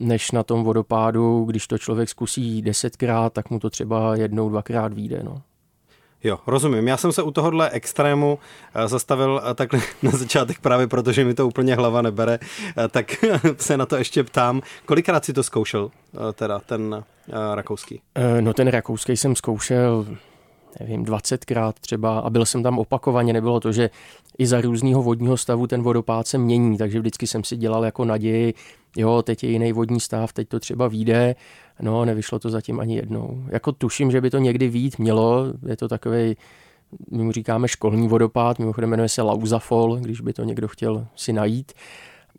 než 0.00 0.30
na 0.30 0.42
tom 0.42 0.64
vodopádu, 0.64 1.44
když 1.44 1.66
to 1.66 1.78
člověk 1.78 2.08
zkusí 2.08 2.62
desetkrát, 2.62 3.32
tak 3.32 3.50
mu 3.50 3.58
to 3.58 3.70
třeba 3.70 4.16
jednou, 4.16 4.48
dvakrát 4.48 4.92
vyjde. 4.92 5.22
No. 5.22 5.42
Jo, 6.24 6.38
rozumím. 6.46 6.88
Já 6.88 6.96
jsem 6.96 7.12
se 7.12 7.22
u 7.22 7.30
tohohle 7.30 7.70
extrému 7.70 8.38
eh, 8.74 8.88
zastavil 8.88 9.42
eh, 9.50 9.54
takhle 9.54 9.80
na 10.02 10.10
začátek 10.10 10.60
právě 10.60 10.86
protože 10.86 11.24
mi 11.24 11.34
to 11.34 11.46
úplně 11.46 11.74
hlava 11.74 12.02
nebere, 12.02 12.38
eh, 12.78 12.88
tak 12.88 13.24
se 13.56 13.76
na 13.76 13.86
to 13.86 13.96
ještě 13.96 14.24
ptám. 14.24 14.62
Kolikrát 14.86 15.24
si 15.24 15.32
to 15.32 15.42
zkoušel, 15.42 15.90
teda 16.32 16.58
ten 16.58 17.04
rakouský? 17.54 18.00
No 18.40 18.54
ten 18.54 18.68
rakouský 18.68 19.16
jsem 19.16 19.36
zkoušel 19.36 20.06
nevím, 20.80 21.04
20krát 21.04 21.72
třeba 21.80 22.18
a 22.18 22.30
byl 22.30 22.46
jsem 22.46 22.62
tam 22.62 22.78
opakovaně, 22.78 23.32
nebylo 23.32 23.60
to, 23.60 23.72
že 23.72 23.90
i 24.38 24.46
za 24.46 24.60
různého 24.60 25.02
vodního 25.02 25.36
stavu 25.36 25.66
ten 25.66 25.82
vodopád 25.82 26.26
se 26.26 26.38
mění, 26.38 26.78
takže 26.78 27.00
vždycky 27.00 27.26
jsem 27.26 27.44
si 27.44 27.56
dělal 27.56 27.84
jako 27.84 28.04
naději, 28.04 28.54
jo, 28.96 29.22
teď 29.22 29.44
je 29.44 29.50
jiný 29.50 29.72
vodní 29.72 30.00
stav, 30.00 30.32
teď 30.32 30.48
to 30.48 30.60
třeba 30.60 30.88
vyjde, 30.88 31.34
no 31.80 32.04
nevyšlo 32.04 32.38
to 32.38 32.50
zatím 32.50 32.80
ani 32.80 32.96
jednou. 32.96 33.44
Jako 33.48 33.72
tuším, 33.72 34.10
že 34.10 34.20
by 34.20 34.30
to 34.30 34.38
někdy 34.38 34.68
vít 34.68 34.98
mělo, 34.98 35.46
je 35.66 35.76
to 35.76 35.88
takový 35.88 36.36
my 37.10 37.22
mu 37.22 37.32
říkáme 37.32 37.68
školní 37.68 38.08
vodopád, 38.08 38.58
mimochodem 38.58 38.90
jmenuje 38.90 39.08
se 39.08 39.22
Lauzafol, 39.22 39.96
když 39.96 40.20
by 40.20 40.32
to 40.32 40.44
někdo 40.44 40.68
chtěl 40.68 41.06
si 41.16 41.32
najít. 41.32 41.72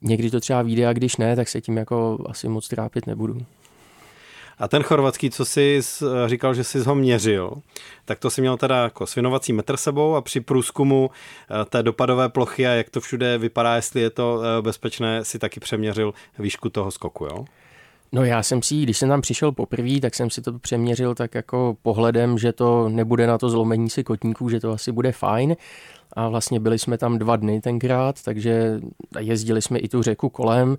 Někdy 0.01 0.31
to 0.31 0.39
třeba 0.39 0.61
vyjde 0.61 0.87
a 0.87 0.93
když 0.93 1.17
ne, 1.17 1.35
tak 1.35 1.47
se 1.47 1.61
tím 1.61 1.77
jako 1.77 2.25
asi 2.29 2.49
moc 2.49 2.67
trápit 2.67 3.07
nebudu. 3.07 3.37
A 4.57 4.67
ten 4.67 4.83
chorvatský, 4.83 5.29
co 5.29 5.45
jsi 5.45 5.81
říkal, 6.25 6.53
že 6.53 6.63
jsi 6.63 6.79
ho 6.79 6.95
měřil, 6.95 7.53
tak 8.05 8.19
to 8.19 8.29
si 8.29 8.41
měl 8.41 8.57
teda 8.57 8.83
jako 8.83 9.07
svinovací 9.07 9.53
metr 9.53 9.77
sebou 9.77 10.15
a 10.15 10.21
při 10.21 10.41
průzkumu 10.41 11.09
eh, 11.11 11.65
té 11.65 11.83
dopadové 11.83 12.29
plochy 12.29 12.67
a 12.67 12.71
jak 12.71 12.89
to 12.89 13.01
všude 13.01 13.37
vypadá, 13.37 13.75
jestli 13.75 14.01
je 14.01 14.09
to 14.09 14.41
eh, 14.41 14.61
bezpečné, 14.61 15.25
si 15.25 15.39
taky 15.39 15.59
přeměřil 15.59 16.13
výšku 16.39 16.69
toho 16.69 16.91
skoku, 16.91 17.25
jo? 17.25 17.45
No 18.11 18.23
já 18.23 18.43
jsem 18.43 18.61
si, 18.61 18.81
když 18.81 18.97
jsem 18.97 19.09
tam 19.09 19.21
přišel 19.21 19.51
poprvé, 19.51 19.99
tak 19.99 20.15
jsem 20.15 20.29
si 20.29 20.41
to 20.41 20.59
přeměřil 20.59 21.15
tak 21.15 21.35
jako 21.35 21.77
pohledem, 21.81 22.37
že 22.37 22.51
to 22.51 22.89
nebude 22.89 23.27
na 23.27 23.37
to 23.37 23.49
zlomení 23.49 23.89
si 23.89 24.03
kotníků, 24.03 24.49
že 24.49 24.59
to 24.59 24.71
asi 24.71 24.91
bude 24.91 25.11
fajn. 25.11 25.55
A 26.13 26.29
vlastně 26.29 26.59
byli 26.59 26.79
jsme 26.79 26.97
tam 26.97 27.19
dva 27.19 27.35
dny 27.35 27.61
tenkrát, 27.61 28.23
takže 28.23 28.79
jezdili 29.19 29.61
jsme 29.61 29.79
i 29.79 29.87
tu 29.87 30.01
řeku 30.01 30.29
kolem. 30.29 30.77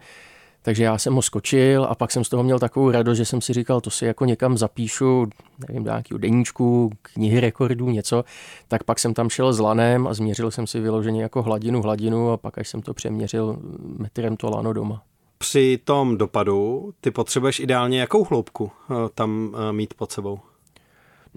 Takže 0.64 0.84
já 0.84 0.98
jsem 0.98 1.14
ho 1.14 1.22
skočil 1.22 1.84
a 1.84 1.94
pak 1.94 2.10
jsem 2.10 2.24
z 2.24 2.28
toho 2.28 2.42
měl 2.42 2.58
takovou 2.58 2.90
radost, 2.90 3.16
že 3.16 3.24
jsem 3.24 3.40
si 3.40 3.52
říkal, 3.52 3.80
to 3.80 3.90
si 3.90 4.04
jako 4.04 4.24
někam 4.24 4.58
zapíšu, 4.58 5.26
nevím, 5.68 5.84
do 5.84 5.90
nějakého 5.90 6.18
deníčku, 6.18 6.90
knihy 7.02 7.40
rekordů, 7.40 7.90
něco. 7.90 8.24
Tak 8.68 8.84
pak 8.84 8.98
jsem 8.98 9.14
tam 9.14 9.30
šel 9.30 9.52
s 9.52 9.58
lanem 9.58 10.06
a 10.06 10.14
změřil 10.14 10.50
jsem 10.50 10.66
si 10.66 10.80
vyloženě 10.80 11.22
jako 11.22 11.42
hladinu, 11.42 11.82
hladinu 11.82 12.30
a 12.30 12.36
pak 12.36 12.58
až 12.58 12.68
jsem 12.68 12.82
to 12.82 12.94
přeměřil 12.94 13.58
metrem 13.98 14.36
to 14.36 14.50
lano 14.50 14.72
doma. 14.72 15.02
Při 15.38 15.78
tom 15.84 16.18
dopadu 16.18 16.90
ty 17.00 17.10
potřebuješ 17.10 17.60
ideálně 17.60 18.00
jakou 18.00 18.24
hloubku 18.24 18.70
eh, 18.90 18.94
tam 19.14 19.54
eh, 19.54 19.72
mít 19.72 19.94
pod 19.94 20.12
sebou? 20.12 20.38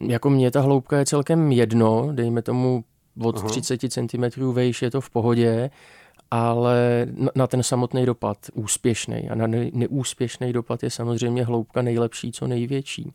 Jako 0.02 0.30
mě 0.30 0.52
ta 0.52 0.62
hloubka 0.62 0.98
je 0.98 1.06
celkem 1.06 1.52
jedno, 1.52 2.10
dejme 2.12 2.42
tomu 2.42 2.84
od 3.24 3.38
Aha. 3.38 3.48
30 3.48 3.80
cm 3.90 4.52
vejš 4.52 4.82
je 4.82 4.92
to 4.92 5.02
v 5.02 5.10
pohodě, 5.10 5.70
ale 6.32 7.08
na 7.36 7.48
ten 7.48 7.64
samotný 7.64 8.06
dopad 8.06 8.38
úspěšný 8.54 9.30
a 9.30 9.36
na 9.36 9.48
neúspěšný 9.74 10.54
dopad 10.54 10.84
je 10.84 10.90
samozřejmě 10.90 11.46
hloubka 11.46 11.82
nejlepší, 11.82 12.32
co 12.32 12.48
největší. 12.48 13.12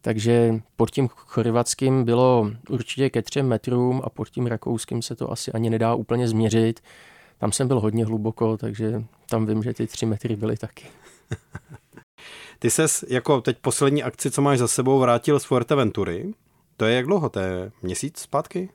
Takže 0.00 0.54
pod 0.76 0.90
tím 0.90 1.08
chorvatským 1.08 2.04
bylo 2.04 2.50
určitě 2.68 3.10
ke 3.10 3.22
třem 3.22 3.48
metrům 3.48 4.02
a 4.04 4.10
pod 4.10 4.28
tím 4.28 4.46
rakouským 4.46 5.02
se 5.02 5.16
to 5.16 5.32
asi 5.32 5.52
ani 5.52 5.70
nedá 5.70 5.94
úplně 5.94 6.28
změřit. 6.28 6.80
Tam 7.38 7.52
jsem 7.52 7.68
byl 7.68 7.80
hodně 7.80 8.04
hluboko, 8.04 8.56
takže 8.56 9.04
tam 9.28 9.46
vím, 9.46 9.62
že 9.62 9.74
ty 9.74 9.86
tři 9.86 10.06
metry 10.06 10.36
byly 10.36 10.56
taky. 10.56 10.86
Ty 12.58 12.70
ses 12.70 13.04
jako 13.08 13.40
teď 13.40 13.58
poslední 13.58 14.02
akci, 14.02 14.30
co 14.30 14.42
máš 14.42 14.58
za 14.58 14.68
sebou, 14.68 14.98
vrátil 14.98 15.40
z 15.40 15.44
Fuerteventury. 15.44 16.34
To 16.76 16.84
je 16.84 16.96
jak 16.96 17.06
dlouho? 17.06 17.28
To 17.28 17.40
je 17.40 17.72
měsíc 17.82 18.18
zpátky? 18.18 18.68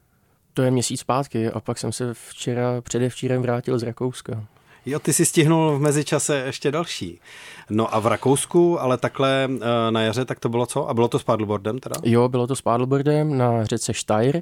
To 0.59 0.63
je 0.63 0.71
měsíc 0.71 0.99
zpátky 0.99 1.49
a 1.49 1.59
pak 1.59 1.77
jsem 1.77 1.91
se 1.91 2.13
včera, 2.13 2.81
předevčírem 2.81 3.41
vrátil 3.41 3.79
z 3.79 3.83
Rakouska. 3.83 4.45
Jo, 4.85 4.99
ty 4.99 5.13
si 5.13 5.25
stihnul 5.25 5.77
v 5.77 5.81
mezičase 5.81 6.43
ještě 6.45 6.71
další. 6.71 7.19
No 7.69 7.95
a 7.95 7.99
v 7.99 8.07
Rakousku, 8.07 8.81
ale 8.81 8.97
takhle 8.97 9.49
eh, 9.51 9.91
na 9.91 10.01
jaře, 10.01 10.25
tak 10.25 10.39
to 10.39 10.49
bylo 10.49 10.65
co? 10.65 10.89
A 10.89 10.93
bylo 10.93 11.07
to 11.07 11.19
s 11.19 11.23
paddleboardem 11.23 11.79
teda? 11.79 11.95
Jo, 12.03 12.29
bylo 12.29 12.47
to 12.47 12.55
s 12.55 12.61
paddleboardem 12.61 13.37
na 13.37 13.65
řece 13.65 13.93
Steyr, 13.93 14.41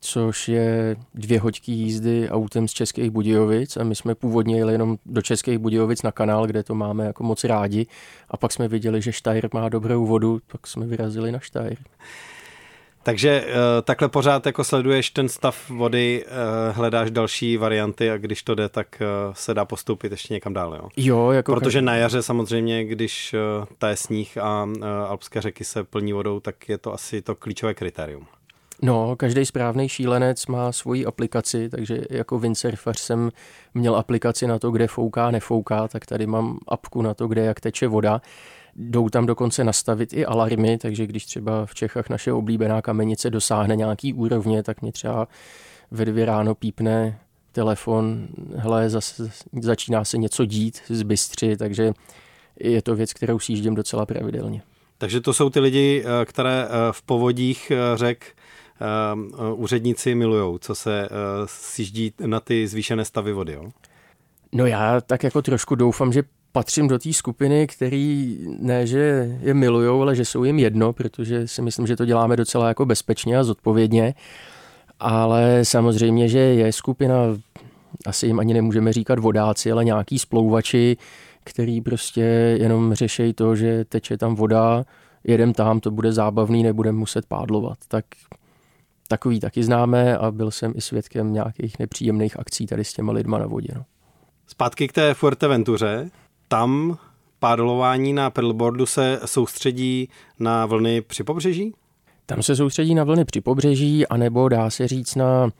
což 0.00 0.48
je 0.48 0.96
dvě 1.14 1.40
hoďky 1.40 1.72
jízdy 1.72 2.28
autem 2.30 2.68
z 2.68 2.72
Českých 2.72 3.10
Budějovic 3.10 3.76
a 3.76 3.84
my 3.84 3.94
jsme 3.94 4.14
původně 4.14 4.56
jeli 4.56 4.72
jenom 4.72 4.96
do 5.06 5.22
Českých 5.22 5.58
Budějovic 5.58 6.02
na 6.02 6.12
kanál, 6.12 6.46
kde 6.46 6.62
to 6.62 6.74
máme 6.74 7.06
jako 7.06 7.24
moc 7.24 7.44
rádi 7.44 7.86
a 8.28 8.36
pak 8.36 8.52
jsme 8.52 8.68
viděli, 8.68 9.02
že 9.02 9.12
Steyr 9.12 9.48
má 9.54 9.68
dobrou 9.68 10.06
vodu, 10.06 10.40
tak 10.46 10.66
jsme 10.66 10.86
vyrazili 10.86 11.32
na 11.32 11.40
Steyr. 11.42 11.78
Takže 13.04 13.44
uh, 13.46 13.52
takhle 13.82 14.08
pořád 14.08 14.46
jako 14.46 14.64
sleduješ 14.64 15.10
ten 15.10 15.28
stav 15.28 15.70
vody, 15.70 16.24
uh, 16.24 16.76
hledáš 16.76 17.10
další 17.10 17.56
varianty 17.56 18.10
a 18.10 18.16
když 18.16 18.42
to 18.42 18.54
jde, 18.54 18.68
tak 18.68 19.02
uh, 19.28 19.34
se 19.34 19.54
dá 19.54 19.64
postoupit 19.64 20.12
ještě 20.12 20.34
někam 20.34 20.52
dál, 20.52 20.74
jo? 20.74 20.88
Jo, 20.96 21.30
jako... 21.30 21.54
Protože 21.54 21.82
na 21.82 21.96
jaře 21.96 22.22
samozřejmě, 22.22 22.84
když 22.84 23.34
uh, 23.58 23.64
ta 23.78 23.88
je 23.88 23.96
sníh 23.96 24.38
a 24.38 24.64
uh, 24.64 24.86
alpské 24.86 25.40
řeky 25.40 25.64
se 25.64 25.84
plní 25.84 26.12
vodou, 26.12 26.40
tak 26.40 26.68
je 26.68 26.78
to 26.78 26.94
asi 26.94 27.22
to 27.22 27.34
klíčové 27.34 27.74
kritérium. 27.74 28.26
No, 28.84 29.16
každý 29.16 29.46
správný 29.46 29.88
šílenec 29.88 30.46
má 30.46 30.72
svoji 30.72 31.06
aplikaci, 31.06 31.68
takže 31.68 32.00
jako 32.10 32.38
windsurfař 32.38 32.98
jsem 32.98 33.30
měl 33.74 33.96
aplikaci 33.96 34.46
na 34.46 34.58
to, 34.58 34.70
kde 34.70 34.86
fouká, 34.86 35.30
nefouká, 35.30 35.88
tak 35.88 36.06
tady 36.06 36.26
mám 36.26 36.58
apku 36.68 37.02
na 37.02 37.14
to, 37.14 37.28
kde 37.28 37.44
jak 37.44 37.60
teče 37.60 37.88
voda. 37.88 38.20
Jdou 38.76 39.08
tam 39.08 39.26
dokonce 39.26 39.64
nastavit 39.64 40.12
i 40.12 40.26
alarmy, 40.26 40.78
takže 40.78 41.06
když 41.06 41.26
třeba 41.26 41.66
v 41.66 41.74
Čechách 41.74 42.08
naše 42.08 42.32
oblíbená 42.32 42.82
kamenice 42.82 43.30
dosáhne 43.30 43.76
nějaký 43.76 44.12
úrovně, 44.12 44.62
tak 44.62 44.82
mě 44.82 44.92
třeba 44.92 45.28
ve 45.90 46.04
dvě 46.04 46.24
ráno 46.24 46.54
pípne 46.54 47.18
telefon, 47.52 48.28
hele, 48.56 48.90
zase 48.90 49.30
začíná 49.60 50.04
se 50.04 50.18
něco 50.18 50.44
dít 50.44 50.82
z 50.88 51.02
Bystři, 51.02 51.56
takže 51.56 51.92
je 52.60 52.82
to 52.82 52.94
věc, 52.94 53.12
kterou 53.12 53.38
sjíždím 53.38 53.74
docela 53.74 54.06
pravidelně. 54.06 54.62
Takže 54.98 55.20
to 55.20 55.32
jsou 55.32 55.50
ty 55.50 55.60
lidi, 55.60 56.04
eh, 56.04 56.24
které 56.24 56.64
eh, 56.64 56.68
v 56.92 57.02
povodích 57.02 57.70
eh, 57.70 57.96
řek 57.96 58.36
úředníci 59.54 60.14
milujou, 60.14 60.58
co 60.58 60.74
se 60.74 61.08
sjíždí 61.46 62.12
na 62.26 62.40
ty 62.40 62.68
zvýšené 62.68 63.04
stavy 63.04 63.32
vody, 63.32 63.52
jo? 63.52 63.64
No 64.52 64.66
já 64.66 65.00
tak 65.00 65.22
jako 65.24 65.42
trošku 65.42 65.74
doufám, 65.74 66.12
že 66.12 66.22
patřím 66.52 66.88
do 66.88 66.98
té 66.98 67.12
skupiny, 67.12 67.66
který 67.66 68.38
ne, 68.60 68.86
že 68.86 69.36
je 69.40 69.54
milujou, 69.54 70.02
ale 70.02 70.16
že 70.16 70.24
jsou 70.24 70.44
jim 70.44 70.58
jedno, 70.58 70.92
protože 70.92 71.48
si 71.48 71.62
myslím, 71.62 71.86
že 71.86 71.96
to 71.96 72.04
děláme 72.04 72.36
docela 72.36 72.68
jako 72.68 72.86
bezpečně 72.86 73.38
a 73.38 73.44
zodpovědně. 73.44 74.14
Ale 75.00 75.60
samozřejmě, 75.62 76.28
že 76.28 76.38
je 76.38 76.72
skupina, 76.72 77.16
asi 78.06 78.26
jim 78.26 78.38
ani 78.38 78.54
nemůžeme 78.54 78.92
říkat 78.92 79.18
vodáci, 79.18 79.72
ale 79.72 79.84
nějaký 79.84 80.18
splouvači, 80.18 80.96
který 81.44 81.80
prostě 81.80 82.20
jenom 82.60 82.94
řeší 82.94 83.32
to, 83.32 83.56
že 83.56 83.84
teče 83.84 84.18
tam 84.18 84.34
voda, 84.34 84.84
jedem 85.24 85.52
tam, 85.52 85.80
to 85.80 85.90
bude 85.90 86.12
zábavný, 86.12 86.62
nebudeme 86.62 86.98
muset 86.98 87.26
pádlovat. 87.26 87.78
Tak 87.88 88.04
takový 89.08 89.40
taky 89.40 89.64
známe 89.64 90.18
a 90.18 90.30
byl 90.30 90.50
jsem 90.50 90.72
i 90.76 90.80
svědkem 90.80 91.32
nějakých 91.32 91.78
nepříjemných 91.78 92.38
akcí 92.38 92.66
tady 92.66 92.84
s 92.84 92.92
těma 92.92 93.12
lidma 93.12 93.38
na 93.38 93.46
vodě. 93.46 93.68
No. 93.74 93.84
Zpátky 94.46 94.88
k 94.88 94.92
té 94.92 95.14
Fuerteventuře 95.14 96.10
tam 96.48 96.98
pádlování 97.38 98.12
na 98.12 98.30
pedalboardu 98.30 98.86
se 98.86 99.20
soustředí 99.24 100.08
na 100.40 100.66
vlny 100.66 101.00
při 101.00 101.24
pobřeží? 101.24 101.74
Tam 102.26 102.42
se 102.42 102.56
soustředí 102.56 102.94
na 102.94 103.04
vlny 103.04 103.24
při 103.24 103.40
pobřeží, 103.40 104.06
anebo 104.06 104.48
dá 104.48 104.70
se 104.70 104.88
říct 104.88 105.14
na 105.14 105.50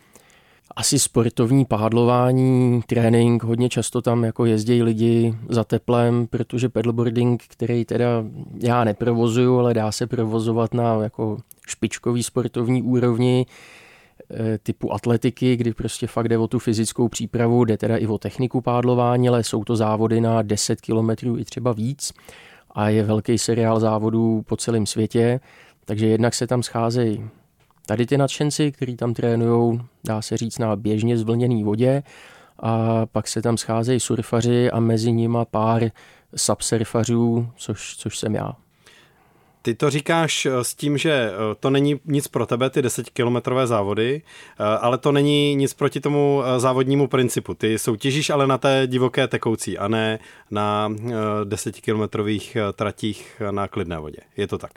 asi 0.77 0.99
sportovní 0.99 1.65
pádlování, 1.65 2.83
trénink, 2.87 3.43
hodně 3.43 3.69
často 3.69 4.03
tam 4.03 4.25
jako 4.25 4.45
jezdí 4.45 4.83
lidi 4.83 5.35
za 5.49 5.65
teplem, 5.65 6.27
protože 6.27 6.69
pedalboarding, 6.69 7.43
který 7.49 7.85
teda 7.85 8.25
já 8.61 8.85
neprovozuju, 8.85 9.59
ale 9.59 9.75
dá 9.75 9.93
se 9.93 10.07
provozovat 10.07 10.75
na 10.75 11.03
jako 11.03 11.39
špičkový 11.67 12.23
sportovní 12.23 12.83
úrovni, 12.83 13.47
Eh, 14.31 14.59
typu 14.59 14.93
atletiky, 14.93 15.57
kdy 15.57 15.75
prostě 15.75 16.07
fakt 16.07 16.29
jde 16.29 16.39
o 16.39 16.49
tu 16.49 16.59
fyzickou 16.59 17.09
přípravu, 17.09 17.65
jde 17.65 17.77
teda 17.77 17.97
i 17.97 18.07
o 18.07 18.19
techniku 18.19 18.61
pádlování, 18.61 19.29
ale 19.29 19.45
jsou 19.45 19.65
to 19.65 19.77
závody 19.77 20.21
na 20.21 20.43
10 20.43 20.81
kilometrů 20.81 21.39
i 21.39 21.45
třeba 21.45 21.73
víc 21.73 22.13
a 22.71 22.89
je 22.89 23.03
velký 23.03 23.39
seriál 23.39 23.81
závodů 23.81 24.43
po 24.47 24.57
celém 24.57 24.87
světě, 24.87 25.41
takže 25.85 26.07
jednak 26.07 26.35
se 26.35 26.47
tam 26.47 26.63
scházejí 26.63 27.31
tady 27.87 28.07
ty 28.07 28.19
nadšenci, 28.19 28.73
kteří 28.73 28.97
tam 28.97 29.15
trénují, 29.15 29.81
dá 30.05 30.23
se 30.23 30.37
říct, 30.37 30.59
na 30.59 30.77
běžně 30.77 31.19
zvlněný 31.19 31.65
vodě 31.65 32.03
a 32.59 33.07
pak 33.07 33.29
se 33.29 33.43
tam 33.43 33.57
scházejí 33.57 34.01
surfaři 34.01 34.71
a 34.71 34.81
mezi 34.81 35.13
nima 35.13 35.45
pár 35.45 35.91
subsurfařů, 36.37 37.49
což, 37.57 37.97
což 37.97 38.19
jsem 38.19 38.35
já. 38.35 38.53
Ty 39.65 39.75
to 39.75 39.91
říkáš 39.91 40.47
eh, 40.47 40.65
s 40.65 40.75
tím, 40.75 40.99
že 40.99 41.13
eh, 41.13 41.55
to 41.61 41.71
není 41.71 42.01
nic 42.05 42.29
pro 42.29 42.47
tebe, 42.47 42.71
ty 42.71 42.83
desetikilometrové 42.83 43.67
závody, 43.67 44.23
eh, 44.23 44.65
ale 44.65 44.99
to 44.99 45.13
není 45.13 45.55
nic 45.55 45.75
proti 45.75 46.01
tomu 46.01 46.43
závodnímu 46.57 47.09
principu. 47.09 47.55
Ty 47.55 47.79
soutěžíš 47.79 48.31
ale 48.31 48.47
na 48.47 48.59
té 48.59 48.83
divoké 48.87 49.29
tekoucí 49.29 49.79
a 49.79 49.89
ne 49.89 50.19
na 50.51 50.93
desetikilometrových 51.45 52.57
tratích 52.73 53.43
na 53.51 53.69
klidné 53.69 53.99
vodě. 53.99 54.19
Je 54.37 54.47
to 54.47 54.59
tak? 54.59 54.71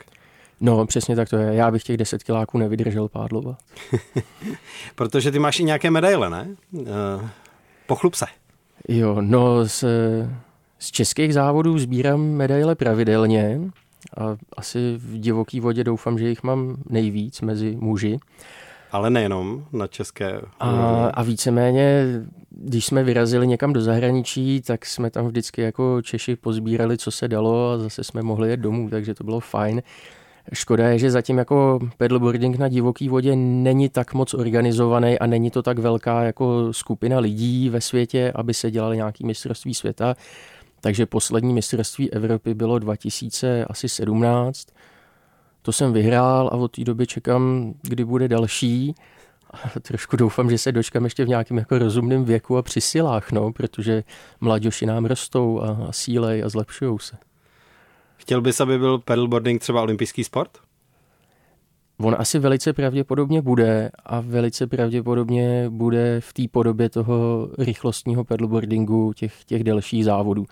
No, 0.60 0.86
přesně 0.86 1.16
tak 1.16 1.28
to 1.28 1.36
je. 1.36 1.54
Já 1.54 1.70
bych 1.70 1.82
těch 1.82 1.96
deset 1.96 2.22
kiláků 2.22 2.58
nevydržel 2.58 3.08
pádlovat. 3.08 3.58
Protože 4.94 5.30
ty 5.30 5.38
máš 5.38 5.60
i 5.60 5.64
nějaké 5.64 5.90
medaile, 5.90 6.30
ne? 6.30 6.48
Pochlup 7.86 8.14
se. 8.14 8.26
Jo, 8.88 9.16
no 9.20 9.66
z, 9.66 9.84
z 10.78 10.90
českých 10.90 11.34
závodů 11.34 11.78
sbírám 11.78 12.20
medaile 12.20 12.74
pravidelně 12.74 13.60
A 14.16 14.36
asi 14.56 14.94
v 14.96 15.18
divoký 15.18 15.60
vodě 15.60 15.84
doufám, 15.84 16.18
že 16.18 16.28
jich 16.28 16.42
mám 16.42 16.76
nejvíc 16.90 17.40
mezi 17.40 17.76
muži. 17.80 18.18
Ale 18.92 19.10
nejenom 19.10 19.64
na 19.72 19.86
české. 19.86 20.40
A, 20.60 20.70
a 21.06 21.22
víceméně, 21.22 22.04
když 22.50 22.86
jsme 22.86 23.02
vyrazili 23.02 23.46
někam 23.46 23.72
do 23.72 23.80
zahraničí, 23.80 24.62
tak 24.62 24.86
jsme 24.86 25.10
tam 25.10 25.26
vždycky 25.26 25.62
jako 25.62 26.02
Češi 26.02 26.36
pozbírali, 26.36 26.98
co 26.98 27.10
se 27.10 27.28
dalo 27.28 27.70
a 27.70 27.78
zase 27.78 28.04
jsme 28.04 28.22
mohli 28.22 28.50
jet 28.50 28.60
domů, 28.60 28.90
takže 28.90 29.14
to 29.14 29.24
bylo 29.24 29.40
fajn. 29.40 29.82
Škoda 30.52 30.88
je, 30.88 30.98
že 30.98 31.10
zatím 31.10 31.38
jako 31.38 31.78
paddleboarding 31.96 32.58
na 32.58 32.68
divoký 32.68 33.08
vodě 33.08 33.36
není 33.36 33.88
tak 33.88 34.14
moc 34.14 34.34
organizovaný 34.34 35.18
a 35.18 35.26
není 35.26 35.50
to 35.50 35.62
tak 35.62 35.78
velká 35.78 36.22
jako 36.22 36.72
skupina 36.72 37.18
lidí 37.18 37.68
ve 37.68 37.80
světě, 37.80 38.32
aby 38.34 38.54
se 38.54 38.70
dělali 38.70 38.96
nějaký 38.96 39.26
mistrovství 39.26 39.74
světa. 39.74 40.14
Takže 40.80 41.06
poslední 41.06 41.54
mistrovství 41.54 42.12
Evropy 42.12 42.54
bylo 42.54 42.78
2017. 42.78 44.68
To 45.62 45.72
jsem 45.72 45.92
vyhrál 45.92 46.48
a 46.48 46.52
od 46.52 46.68
té 46.68 46.84
doby 46.84 47.06
čekám, 47.06 47.74
kdy 47.82 48.04
bude 48.04 48.28
další. 48.28 48.94
A 49.50 49.80
trošku 49.80 50.16
doufám, 50.16 50.50
že 50.50 50.58
se 50.58 50.72
dočkám 50.72 51.04
ještě 51.04 51.24
v 51.24 51.28
nějakém 51.28 51.58
jako 51.58 51.78
rozumném 51.78 52.24
věku 52.24 52.56
a 52.56 52.62
při 52.62 52.80
silách, 52.80 53.32
no, 53.32 53.52
protože 53.52 54.04
mladěši 54.40 54.86
nám 54.86 55.04
rostou 55.04 55.60
a, 55.62 55.86
a 55.88 55.92
sílej 55.92 56.44
a 56.44 56.48
zlepšují 56.48 56.98
se. 57.00 57.16
Chtěl 58.16 58.40
bys, 58.40 58.60
aby 58.60 58.78
byl 58.78 58.98
paddleboarding 58.98 59.60
třeba 59.60 59.82
olympijský 59.82 60.24
sport? 60.24 60.58
On 62.00 62.16
asi 62.18 62.38
velice 62.38 62.72
pravděpodobně 62.72 63.42
bude 63.42 63.90
a 64.06 64.20
velice 64.20 64.66
pravděpodobně 64.66 65.66
bude 65.70 66.20
v 66.20 66.32
té 66.32 66.42
podobě 66.50 66.88
toho 66.88 67.48
rychlostního 67.58 68.24
paddleboardingu, 68.24 69.12
těch, 69.12 69.44
těch 69.44 69.64
delších 69.64 70.04
závodů. 70.04 70.46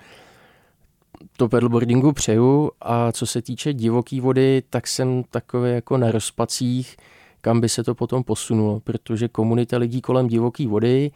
To 1.37 1.49
paddleboardingu 1.49 2.13
přeju 2.13 2.71
a 2.81 3.13
co 3.13 3.27
se 3.27 3.43
týče 3.43 3.73
divoké 3.73 4.21
vody, 4.21 4.63
tak 4.71 4.87
jsem 4.87 5.25
takový 5.31 5.71
jako 5.71 5.97
na 5.97 6.11
rozpacích, 6.11 6.97
kam 7.41 7.61
by 7.61 7.69
se 7.69 7.85
to 7.85 7.95
potom 7.95 8.25
posunulo, 8.25 8.81
protože 8.81 9.29
komunita 9.29 9.79
lidí 9.79 10.01
kolem 10.01 10.29
divoké 10.29 10.69
vody 10.69 11.11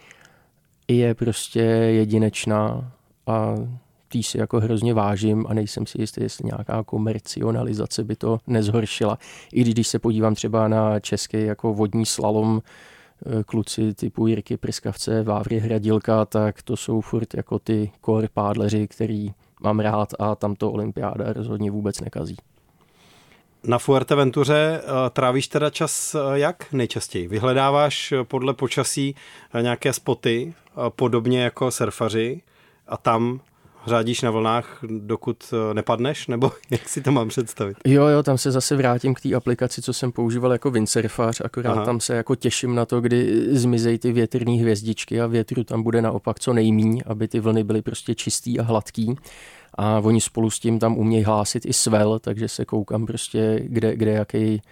je 0.89 1.15
prostě 1.15 1.61
jedinečná 1.61 2.93
a 3.27 3.55
tý 4.11 4.23
si 4.23 4.39
jako 4.39 4.61
hrozně 4.61 4.95
vážím 4.95 5.47
a 5.49 5.55
nejsem 5.55 5.87
si 5.87 6.01
jistý, 6.01 6.23
jestli 6.23 6.47
nějaká 6.47 6.83
komercionalizace 6.83 8.05
by 8.05 8.17
to 8.17 8.39
nezhoršila. 8.47 9.19
I 9.53 9.65
když 9.65 9.89
se 9.89 9.99
podívám 9.99 10.35
třeba 10.35 10.69
na 10.69 11.01
český 11.01 11.45
jako 11.45 11.75
vodní 11.75 12.07
slalom, 12.07 12.61
eh, 12.61 13.45
kluci 13.45 13.95
typu 13.95 14.27
Jirky 14.27 14.57
Prskavce, 14.57 15.23
Vávry 15.23 15.59
Hradilka, 15.59 16.25
tak 16.25 16.63
to 16.63 16.77
jsou 16.77 17.01
furt 17.01 17.35
jako 17.35 17.59
ty 17.59 17.91
core 18.05 18.29
pádleři, 18.35 18.89
který 18.89 19.33
mám 19.61 19.81
rád 19.81 20.09
a 20.19 20.35
tam 20.35 20.55
to 20.55 20.73
olympiáda 20.73 21.33
rozhodně 21.33 21.71
vůbec 21.71 22.01
nekazí. 22.01 22.37
Na 23.65 23.79
Fuerteventuře 23.79 24.81
eh, 24.83 25.11
trávíš 25.11 25.49
teda 25.49 25.71
čas 25.71 26.15
eh, 26.15 26.39
jak 26.39 26.73
nejčastěji? 26.73 27.29
Vyhledáváš 27.29 28.15
podle 28.23 28.55
počasí 28.55 29.15
nějaké 29.61 29.93
spoty, 29.93 30.55
podobně 30.89 31.43
jako 31.43 31.71
surfaři 31.71 32.43
a 32.89 32.97
tam 32.97 33.41
řádíš 33.87 34.23
na 34.23 34.31
vlnách, 34.31 34.79
dokud 34.99 35.37
eh, 35.53 35.75
nepadneš, 35.75 36.27
nebo 36.27 36.53
jak 36.71 36.89
si 36.89 37.01
to 37.01 37.13
mám 37.13 37.29
představit? 37.29 37.77
Jo, 37.87 38.07
jo, 38.07 38.23
tam 38.23 38.39
se 38.39 38.51
zase 38.51 38.77
vrátím 38.77 39.15
k 39.15 39.21
té 39.21 39.35
aplikaci, 39.35 39.83
co 39.83 39.93
jsem 39.93 40.13
používal 40.13 40.53
jako 40.53 40.71
windsurfař, 40.71 41.41
akorát 41.45 41.73
Aha. 41.73 41.85
tam 41.85 42.01
se 42.01 42.17
jako 42.17 42.35
těším 42.35 42.75
na 42.75 42.87
to, 42.87 43.01
kdy 43.01 43.47
zmizejí 43.57 43.99
ty 43.99 44.13
větrné 44.13 44.53
hvězdičky 44.53 45.21
a 45.21 45.27
větru 45.27 45.65
tam 45.65 45.83
bude 45.83 46.03
naopak 46.03 46.41
co 46.41 46.53
nejmíň, 46.53 47.03
aby 47.07 47.29
ty 47.29 47.41
vlny 47.41 47.65
byly 47.65 47.83
prostě 47.83 48.15
čistý 48.15 48.61
a 48.61 48.63
hladký. 48.63 49.17
A 49.75 49.99
oni 49.99 50.21
spolu 50.21 50.51
s 50.51 50.59
tím 50.59 50.79
tam 50.79 50.99
umějí 50.99 51.25
hlásit 51.25 51.67
i 51.67 51.73
svel, 51.73 52.19
takže 52.19 52.49
se 52.49 52.65
koukám 52.65 53.07
prostě, 53.07 53.61
kde, 53.65 53.97
kde 53.97 54.13
jaký 54.13 54.63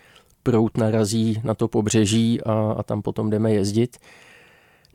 prout 0.42 0.76
narazí 0.76 1.40
na 1.44 1.54
to 1.54 1.68
pobřeží 1.68 2.40
a, 2.42 2.74
a 2.78 2.82
tam 2.82 3.02
potom 3.02 3.30
jdeme 3.30 3.52
jezdit. 3.52 3.96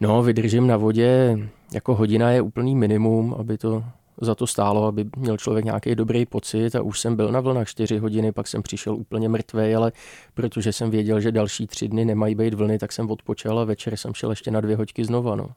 No, 0.01 0.23
vydržím 0.23 0.67
na 0.67 0.77
vodě, 0.77 1.39
jako 1.73 1.95
hodina 1.95 2.31
je 2.31 2.41
úplný 2.41 2.75
minimum, 2.75 3.35
aby 3.39 3.57
to 3.57 3.83
za 4.21 4.35
to 4.35 4.47
stálo, 4.47 4.85
aby 4.85 5.05
měl 5.17 5.37
člověk 5.37 5.65
nějaký 5.65 5.95
dobrý 5.95 6.25
pocit 6.25 6.75
a 6.75 6.81
už 6.81 6.99
jsem 6.99 7.15
byl 7.15 7.31
na 7.31 7.39
vlnách 7.39 7.67
4 7.67 7.97
hodiny, 7.97 8.31
pak 8.31 8.47
jsem 8.47 8.63
přišel 8.63 8.95
úplně 8.95 9.29
mrtvý, 9.29 9.75
ale 9.75 9.91
protože 10.33 10.73
jsem 10.73 10.91
věděl, 10.91 11.19
že 11.19 11.31
další 11.31 11.67
tři 11.67 11.87
dny 11.87 12.05
nemají 12.05 12.35
být 12.35 12.53
vlny, 12.53 12.79
tak 12.79 12.91
jsem 12.91 13.11
odpočal 13.11 13.59
a 13.59 13.63
večer 13.63 13.97
jsem 13.97 14.13
šel 14.13 14.29
ještě 14.29 14.51
na 14.51 14.61
dvě 14.61 14.75
hoďky 14.75 15.05
znova. 15.05 15.35
No. 15.35 15.49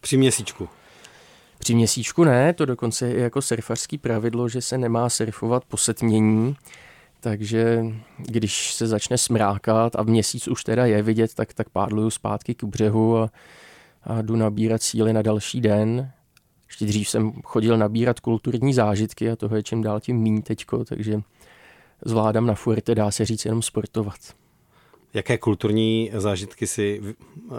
Při 0.00 0.16
měsíčku? 0.16 0.68
Při 1.58 1.74
měsíčku 1.74 2.24
ne, 2.24 2.52
to 2.52 2.66
dokonce 2.66 3.08
je 3.08 3.20
jako 3.20 3.42
surfařský 3.42 3.98
pravidlo, 3.98 4.48
že 4.48 4.60
se 4.60 4.78
nemá 4.78 5.08
surfovat 5.08 5.64
po 5.64 5.76
setmění, 5.76 6.56
takže 7.20 7.84
když 8.18 8.74
se 8.74 8.86
začne 8.86 9.18
smrákat 9.18 9.96
a 9.96 10.02
v 10.02 10.06
měsíc 10.06 10.48
už 10.48 10.64
teda 10.64 10.86
je 10.86 11.02
vidět, 11.02 11.34
tak, 11.34 11.54
tak 11.54 11.68
pádluju 11.68 12.10
zpátky 12.10 12.54
k 12.54 12.64
břehu 12.64 13.18
a, 13.18 13.30
a 14.02 14.22
jdu 14.22 14.36
nabírat 14.36 14.82
síly 14.82 15.12
na 15.12 15.22
další 15.22 15.60
den. 15.60 16.10
Ještě 16.70 16.84
dřív 16.84 17.08
jsem 17.08 17.32
chodil 17.32 17.78
nabírat 17.78 18.20
kulturní 18.20 18.74
zážitky 18.74 19.30
a 19.30 19.36
toho 19.36 19.56
je 19.56 19.62
čím 19.62 19.82
dál 19.82 20.00
tím 20.00 20.16
míň 20.16 20.42
teďko, 20.42 20.84
takže 20.84 21.20
zvládám 22.04 22.46
na 22.46 22.54
Fuerte, 22.54 22.94
dá 22.94 23.10
se 23.10 23.24
říct, 23.24 23.44
jenom 23.44 23.62
sportovat. 23.62 24.18
Jaké 25.14 25.38
kulturní 25.38 26.10
zážitky 26.14 26.66
si, 26.66 27.02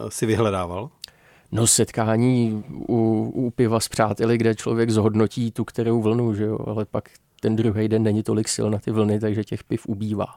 si 0.10 0.26
vyhledával? 0.26 0.90
No 1.52 1.68
setkání 1.68 2.64
u, 2.70 3.32
u 3.36 3.52
piva 3.52 3.80
s 3.80 3.88
přáteli, 3.88 4.38
kde 4.38 4.56
člověk 4.56 4.90
zhodnotí 4.90 5.52
tu 5.52 5.66
kterou 5.66 6.02
vlnu, 6.02 6.34
že 6.34 6.44
jo? 6.44 6.58
ale 6.68 6.86
pak 6.86 7.10
ten 7.40 7.56
druhý 7.56 7.88
den 7.88 8.04
není 8.04 8.24
tolik 8.24 8.48
sil 8.56 8.68
na 8.70 8.80
ty 8.80 8.92
vlny, 8.92 9.20
takže 9.20 9.44
těch 9.44 9.64
piv 9.64 9.86
ubývá. 9.88 10.36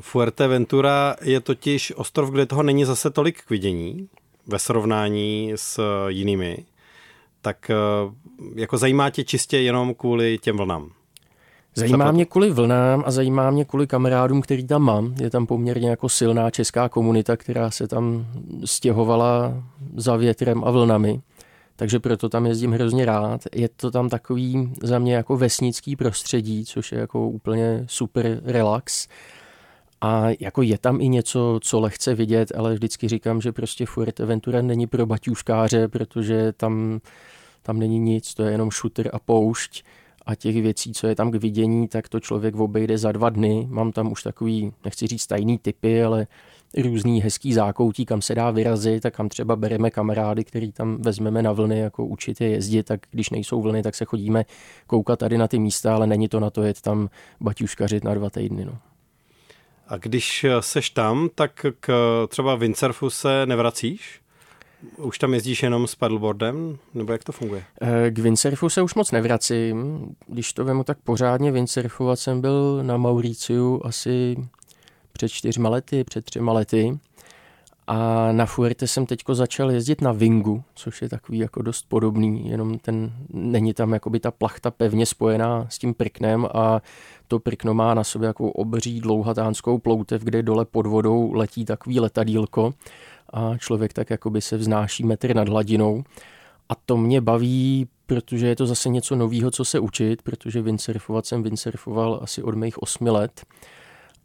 Fuerteventura 0.00 1.16
je 1.22 1.40
totiž 1.40 1.92
ostrov, 1.96 2.30
kde 2.30 2.46
toho 2.46 2.62
není 2.62 2.84
zase 2.84 3.10
tolik 3.10 3.42
k 3.42 3.50
vidění 3.50 4.08
ve 4.46 4.58
srovnání 4.58 5.52
s 5.56 5.80
jinými 6.08 6.64
tak 7.44 7.70
eh, 7.70 7.74
jako 8.54 8.78
zajímá 8.78 9.10
tě 9.10 9.24
čistě 9.24 9.58
jenom 9.58 9.94
kvůli 9.94 10.38
těm 10.38 10.56
vlnám? 10.56 10.90
Zajímá 11.74 12.12
mě 12.12 12.24
kvůli 12.24 12.50
vlnám 12.50 13.02
a 13.06 13.10
zajímá 13.10 13.50
mě 13.50 13.64
kvůli 13.64 13.86
kamarádům, 13.86 14.42
který 14.42 14.66
tam 14.66 14.82
mám. 14.82 15.14
Je 15.20 15.30
tam 15.30 15.46
poměrně 15.46 15.90
jako 15.90 16.08
silná 16.08 16.50
česká 16.50 16.88
komunita, 16.88 17.36
která 17.36 17.70
se 17.70 17.88
tam 17.88 18.26
stěhovala 18.64 19.62
za 19.96 20.16
větrem 20.16 20.64
a 20.64 20.70
vlnami. 20.70 21.20
Takže 21.76 22.00
proto 22.00 22.28
tam 22.28 22.46
jezdím 22.46 22.72
hrozně 22.72 23.04
rád. 23.04 23.40
Je 23.54 23.68
to 23.68 23.90
tam 23.90 24.08
takový 24.08 24.72
za 24.82 24.98
mě 24.98 25.14
jako 25.14 25.36
vesnický 25.36 25.96
prostředí, 25.96 26.64
což 26.64 26.92
je 26.92 26.98
jako 26.98 27.28
úplně 27.28 27.84
super 27.86 28.40
relax. 28.44 29.08
A 30.00 30.26
jako 30.40 30.62
je 30.62 30.78
tam 30.78 31.00
i 31.00 31.08
něco, 31.08 31.58
co 31.62 31.80
lehce 31.80 32.14
vidět, 32.14 32.52
ale 32.56 32.74
vždycky 32.74 33.08
říkám, 33.08 33.40
že 33.40 33.52
prostě 33.52 33.86
Fuerteventura 33.86 34.62
není 34.62 34.86
pro 34.86 35.06
baťuškáře, 35.06 35.88
protože 35.88 36.52
tam 36.52 37.00
tam 37.64 37.78
není 37.78 37.98
nic, 37.98 38.34
to 38.34 38.42
je 38.42 38.52
jenom 38.52 38.70
shooter 38.70 39.10
a 39.12 39.18
poušť 39.18 39.84
a 40.26 40.34
těch 40.34 40.62
věcí, 40.62 40.92
co 40.92 41.06
je 41.06 41.14
tam 41.14 41.30
k 41.30 41.34
vidění, 41.34 41.88
tak 41.88 42.08
to 42.08 42.20
člověk 42.20 42.56
obejde 42.56 42.98
za 42.98 43.12
dva 43.12 43.30
dny. 43.30 43.66
Mám 43.70 43.92
tam 43.92 44.12
už 44.12 44.22
takový, 44.22 44.72
nechci 44.84 45.06
říct 45.06 45.26
tajný 45.26 45.58
typy, 45.58 46.04
ale 46.04 46.26
různý 46.82 47.22
hezký 47.22 47.52
zákoutí, 47.52 48.06
kam 48.06 48.22
se 48.22 48.34
dá 48.34 48.50
vyrazit 48.50 49.06
a 49.06 49.10
kam 49.10 49.28
třeba 49.28 49.56
bereme 49.56 49.90
kamarády, 49.90 50.44
který 50.44 50.72
tam 50.72 50.96
vezmeme 51.02 51.42
na 51.42 51.52
vlny, 51.52 51.78
jako 51.78 52.06
učit 52.06 52.40
je 52.40 52.48
jezdit, 52.48 52.82
tak 52.82 53.00
když 53.10 53.30
nejsou 53.30 53.62
vlny, 53.62 53.82
tak 53.82 53.94
se 53.94 54.04
chodíme 54.04 54.44
koukat 54.86 55.18
tady 55.18 55.38
na 55.38 55.48
ty 55.48 55.58
místa, 55.58 55.94
ale 55.94 56.06
není 56.06 56.28
to 56.28 56.40
na 56.40 56.50
to 56.50 56.62
jet 56.62 56.80
tam 56.80 57.08
baťuškařit 57.40 58.04
na 58.04 58.14
dva 58.14 58.30
týdny. 58.30 58.64
No. 58.64 58.78
A 59.88 59.96
když 59.96 60.46
seš 60.60 60.90
tam, 60.90 61.28
tak 61.34 61.66
k 61.80 61.92
třeba 62.28 62.54
windsurfu 62.54 63.10
se 63.10 63.46
nevracíš? 63.46 64.20
Už 64.96 65.18
tam 65.18 65.34
jezdíš 65.34 65.62
jenom 65.62 65.86
s 65.86 65.94
paddleboardem, 65.94 66.78
nebo 66.94 67.12
jak 67.12 67.24
to 67.24 67.32
funguje? 67.32 67.64
Eh, 67.82 68.10
k 68.10 68.18
windsurfu 68.18 68.68
se 68.68 68.82
už 68.82 68.94
moc 68.94 69.10
nevracím. 69.10 70.06
Když 70.26 70.52
to 70.52 70.64
vemu 70.64 70.84
tak 70.84 70.98
pořádně 71.04 71.52
windsurfovat 71.52 72.18
jsem 72.18 72.40
byl 72.40 72.80
na 72.82 72.96
Mauriciu 72.96 73.80
asi 73.84 74.36
před 75.12 75.28
čtyřma 75.28 75.68
lety, 75.68 76.04
před 76.04 76.24
třema 76.24 76.52
lety. 76.52 76.98
A 77.86 78.32
na 78.32 78.46
Fuerte 78.46 78.86
jsem 78.86 79.06
teďko 79.06 79.34
začal 79.34 79.70
jezdit 79.70 80.00
na 80.00 80.12
Wingu, 80.12 80.62
což 80.74 81.02
je 81.02 81.08
takový 81.08 81.38
jako 81.38 81.62
dost 81.62 81.88
podobný, 81.88 82.48
jenom 82.48 82.78
ten, 82.78 83.12
není 83.28 83.74
tam 83.74 83.92
jakoby 83.92 84.20
ta 84.20 84.30
plachta 84.30 84.70
pevně 84.70 85.06
spojená 85.06 85.66
s 85.68 85.78
tím 85.78 85.94
prknem 85.94 86.46
a 86.54 86.82
to 87.28 87.38
prkno 87.38 87.74
má 87.74 87.94
na 87.94 88.04
sobě 88.04 88.26
jako 88.26 88.52
obří 88.52 89.00
dlouhatánskou 89.00 89.78
ploutev, 89.78 90.22
kde 90.22 90.42
dole 90.42 90.64
pod 90.64 90.86
vodou 90.86 91.32
letí 91.32 91.64
takový 91.64 92.00
letadílko 92.00 92.74
a 93.34 93.58
člověk 93.58 93.92
tak 93.92 94.10
jakoby 94.10 94.40
se 94.40 94.56
vznáší 94.56 95.04
metr 95.04 95.36
nad 95.36 95.48
hladinou. 95.48 96.04
A 96.68 96.74
to 96.74 96.96
mě 96.96 97.20
baví, 97.20 97.88
protože 98.06 98.46
je 98.46 98.56
to 98.56 98.66
zase 98.66 98.88
něco 98.88 99.16
nového, 99.16 99.50
co 99.50 99.64
se 99.64 99.78
učit, 99.78 100.22
protože 100.22 100.62
windsurfovat 100.62 101.26
jsem 101.26 101.42
windsurfoval 101.42 102.20
asi 102.22 102.42
od 102.42 102.54
mých 102.54 102.82
osmi 102.82 103.10
let. 103.10 103.46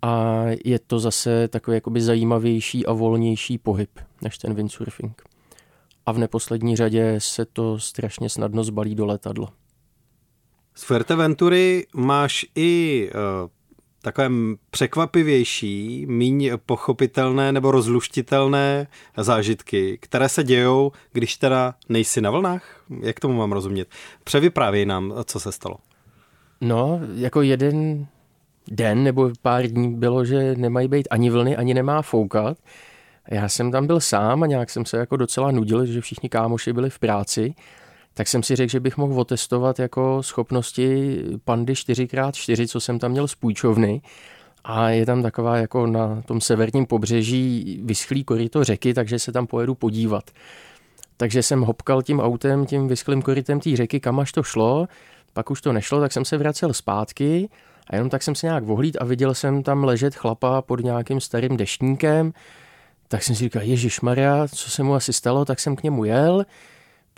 A 0.02 0.44
je 0.66 0.80
to 0.80 1.00
zase 1.00 1.48
takový 1.48 1.76
jakoby 1.76 2.02
zajímavější 2.02 2.86
a 2.86 2.94
volnější 2.94 3.58
pohyb 3.58 3.90
než 4.22 4.38
ten 4.38 4.54
windsurfing. 4.54 5.22
A 6.06 6.12
v 6.12 6.18
neposlední 6.18 6.76
řadě 6.76 7.16
se 7.18 7.46
to 7.46 7.80
strašně 7.80 8.30
snadno 8.30 8.64
zbalí 8.64 8.96
do 8.96 9.06
letadla. 9.06 9.54
Z 10.76 10.84
Fuerteventury 10.84 11.88
máš 11.96 12.46
i 12.56 13.10
uh, 13.14 13.50
takové 14.02 14.30
překvapivější, 14.72 16.06
míň 16.10 16.52
pochopitelné 16.66 17.52
nebo 17.52 17.72
rozluštitelné 17.72 18.88
zážitky, 19.18 19.98
které 20.02 20.30
se 20.30 20.44
dějou, 20.44 20.92
když 21.14 21.38
teda 21.38 21.76
nejsi 21.90 22.22
na 22.22 22.32
vlnách? 22.32 22.84
Jak 23.02 23.20
tomu 23.20 23.34
mám 23.34 23.52
rozumět? 23.52 23.88
Převyprávěj 24.24 24.86
nám, 24.86 25.14
co 25.24 25.40
se 25.40 25.52
stalo. 25.52 25.76
No, 26.62 27.00
jako 27.16 27.42
jeden 27.42 28.08
den 28.72 29.04
nebo 29.04 29.32
pár 29.42 29.68
dní 29.68 29.96
bylo, 29.96 30.26
že 30.26 30.56
nemají 30.56 30.88
být 30.88 31.08
ani 31.12 31.30
vlny, 31.30 31.58
ani 31.58 31.74
nemá 31.74 32.02
foukat. 32.02 32.58
Já 33.32 33.50
jsem 33.50 33.72
tam 33.72 33.88
byl 33.88 34.00
sám 34.00 34.44
a 34.44 34.48
nějak 34.48 34.70
jsem 34.70 34.86
se 34.86 34.98
jako 34.98 35.18
docela 35.18 35.52
nudil, 35.52 35.86
že 35.86 36.02
všichni 36.02 36.30
kámoši 36.30 36.74
byli 36.74 36.90
v 36.90 37.00
práci 37.00 37.54
tak 38.20 38.28
jsem 38.28 38.44
si 38.44 38.56
řekl, 38.56 38.72
že 38.72 38.80
bych 38.80 38.98
mohl 38.98 39.20
otestovat 39.20 39.80
jako 39.80 40.24
schopnosti 40.24 41.18
pandy 41.46 41.74
4x4, 41.74 42.68
co 42.68 42.80
jsem 42.80 43.00
tam 43.00 43.12
měl 43.12 43.28
z 43.28 43.36
půjčovny. 43.36 44.02
A 44.64 44.90
je 44.90 45.06
tam 45.06 45.24
taková 45.24 45.58
jako 45.58 45.88
na 45.88 46.22
tom 46.22 46.42
severním 46.42 46.86
pobřeží 46.86 47.80
vyschlý 47.84 48.24
koryto 48.24 48.64
řeky, 48.64 48.94
takže 48.94 49.20
se 49.20 49.32
tam 49.32 49.48
pojedu 49.48 49.76
podívat. 49.76 50.32
Takže 51.18 51.44
jsem 51.44 51.62
hopkal 51.62 52.02
tím 52.02 52.20
autem, 52.20 52.66
tím 52.66 52.88
vyschlým 52.88 53.22
korytem 53.22 53.60
té 53.60 53.76
řeky, 53.76 54.00
kam 54.00 54.20
až 54.20 54.32
to 54.32 54.44
šlo, 54.44 54.88
pak 55.34 55.52
už 55.52 55.62
to 55.62 55.74
nešlo, 55.74 56.00
tak 56.00 56.12
jsem 56.12 56.26
se 56.26 56.38
vracel 56.38 56.74
zpátky 56.74 57.50
a 57.88 57.96
jenom 57.96 58.10
tak 58.10 58.24
jsem 58.24 58.36
se 58.36 58.48
nějak 58.48 58.64
vohlíd 58.64 58.98
a 59.00 59.06
viděl 59.06 59.34
jsem 59.34 59.64
tam 59.64 59.84
ležet 59.84 60.16
chlapa 60.16 60.62
pod 60.62 60.84
nějakým 60.84 61.20
starým 61.20 61.58
deštníkem, 61.58 62.34
tak 63.08 63.24
jsem 63.24 63.36
si 63.36 63.44
říkal, 63.44 63.62
Ježíš 63.62 64.02
Maria, 64.02 64.48
co 64.48 64.70
se 64.70 64.84
mu 64.84 64.96
asi 64.96 65.14
stalo, 65.14 65.46
tak 65.46 65.60
jsem 65.60 65.76
k 65.76 65.84
němu 65.84 66.06
jel, 66.06 66.46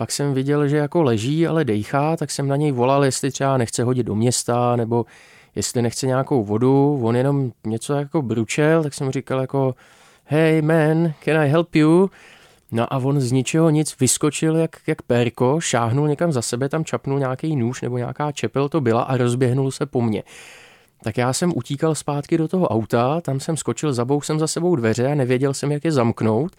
pak 0.01 0.11
jsem 0.11 0.33
viděl, 0.33 0.67
že 0.67 0.77
jako 0.77 1.03
leží, 1.03 1.47
ale 1.47 1.65
dejchá, 1.65 2.17
tak 2.17 2.31
jsem 2.31 2.47
na 2.47 2.55
něj 2.55 2.71
volal, 2.71 3.05
jestli 3.05 3.31
třeba 3.31 3.57
nechce 3.57 3.83
hodit 3.83 4.03
do 4.03 4.15
města, 4.15 4.75
nebo 4.75 5.05
jestli 5.55 5.81
nechce 5.81 6.07
nějakou 6.07 6.43
vodu, 6.43 6.99
on 7.03 7.15
jenom 7.15 7.51
něco 7.65 7.93
jako 7.93 8.21
bručel, 8.21 8.83
tak 8.83 8.93
jsem 8.93 9.11
říkal 9.11 9.41
jako 9.41 9.75
hey 10.25 10.61
man, 10.61 11.13
can 11.25 11.37
I 11.37 11.49
help 11.49 11.75
you? 11.75 12.09
No 12.71 12.93
a 12.93 12.97
on 12.97 13.21
z 13.21 13.31
ničeho 13.31 13.69
nic 13.69 13.99
vyskočil 13.99 14.55
jak, 14.55 14.77
jak 14.87 15.01
perko, 15.01 15.59
šáhnul 15.59 16.07
někam 16.07 16.31
za 16.31 16.41
sebe, 16.41 16.69
tam 16.69 16.85
čapnul 16.85 17.19
nějaký 17.19 17.55
nůž 17.55 17.81
nebo 17.81 17.97
nějaká 17.97 18.31
čepel 18.31 18.69
to 18.69 18.81
byla 18.81 19.01
a 19.01 19.17
rozběhnul 19.17 19.71
se 19.71 19.85
po 19.85 20.01
mně. 20.01 20.23
Tak 21.03 21.17
já 21.17 21.33
jsem 21.33 21.53
utíkal 21.55 21.95
zpátky 21.95 22.37
do 22.37 22.47
toho 22.47 22.67
auta, 22.67 23.21
tam 23.21 23.39
jsem 23.39 23.57
skočil, 23.57 23.93
zabou 23.93 24.21
jsem 24.21 24.39
za 24.39 24.47
sebou 24.47 24.75
dveře 24.75 25.11
a 25.11 25.15
nevěděl 25.15 25.53
jsem, 25.53 25.71
jak 25.71 25.85
je 25.85 25.91
zamknout, 25.91 26.51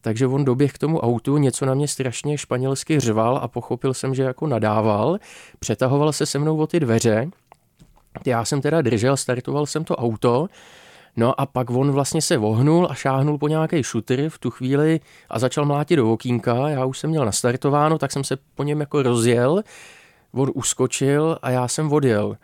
takže 0.00 0.26
on 0.26 0.44
doběh 0.44 0.72
k 0.72 0.78
tomu 0.78 1.00
autu, 1.00 1.38
něco 1.38 1.66
na 1.66 1.74
mě 1.74 1.88
strašně 1.88 2.38
španělsky 2.38 3.00
řval 3.00 3.38
a 3.42 3.48
pochopil 3.48 3.94
jsem, 3.94 4.14
že 4.14 4.22
jako 4.22 4.46
nadával, 4.46 5.18
přetahoval 5.58 6.12
se 6.12 6.26
se 6.26 6.38
mnou 6.38 6.56
o 6.56 6.66
ty 6.66 6.80
dveře, 6.80 7.30
já 8.26 8.44
jsem 8.44 8.60
teda 8.60 8.82
držel, 8.82 9.16
startoval 9.16 9.66
jsem 9.66 9.84
to 9.84 9.96
auto, 9.96 10.48
No 11.18 11.40
a 11.40 11.46
pak 11.46 11.70
on 11.70 11.90
vlastně 11.90 12.22
se 12.22 12.36
vohnul 12.36 12.86
a 12.90 12.94
šáhnul 12.94 13.38
po 13.38 13.48
nějaký 13.48 13.82
šutr 13.82 14.28
v 14.28 14.38
tu 14.38 14.50
chvíli 14.50 15.00
a 15.30 15.38
začal 15.38 15.64
mlátit 15.64 15.96
do 15.96 16.12
okýnka. 16.12 16.68
Já 16.68 16.84
už 16.84 16.98
jsem 16.98 17.10
měl 17.10 17.24
nastartováno, 17.24 17.98
tak 17.98 18.12
jsem 18.12 18.24
se 18.24 18.36
po 18.54 18.62
něm 18.62 18.80
jako 18.80 19.02
rozjel. 19.02 19.62
On 20.32 20.50
uskočil 20.54 21.38
a 21.42 21.50
já 21.50 21.68
jsem 21.68 21.92
odjel. 21.92 22.36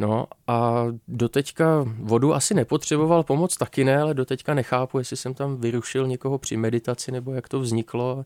No 0.00 0.26
a 0.46 0.86
doteďka 1.08 1.84
vodu 1.98 2.34
asi 2.34 2.54
nepotřeboval 2.54 3.22
pomoc, 3.22 3.56
taky 3.56 3.84
ne, 3.84 3.98
ale 4.02 4.14
doteďka 4.14 4.54
nechápu, 4.54 4.98
jestli 4.98 5.16
jsem 5.16 5.34
tam 5.34 5.56
vyrušil 5.56 6.06
někoho 6.06 6.38
při 6.38 6.56
meditaci 6.56 7.12
nebo 7.12 7.32
jak 7.32 7.48
to 7.48 7.60
vzniklo. 7.60 8.24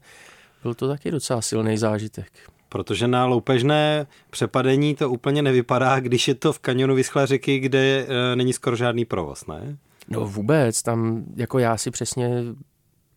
Byl 0.62 0.74
to 0.74 0.88
taky 0.88 1.10
docela 1.10 1.42
silný 1.42 1.76
zážitek. 1.76 2.28
Protože 2.68 3.08
na 3.08 3.26
loupežné 3.26 4.06
přepadení 4.30 4.94
to 4.94 5.10
úplně 5.10 5.42
nevypadá, 5.42 6.00
když 6.00 6.28
je 6.28 6.34
to 6.34 6.52
v 6.52 6.58
kanionu 6.58 6.94
vyschlé 6.94 7.26
řeky, 7.26 7.58
kde 7.58 8.06
e, 8.08 8.37
není 8.37 8.52
skoro 8.52 8.76
žádný 8.76 9.04
provoz, 9.04 9.46
ne? 9.46 9.76
No 10.08 10.26
vůbec, 10.26 10.82
tam 10.82 11.24
jako 11.37 11.58
já 11.58 11.76
si 11.76 11.90
přesně 11.90 12.42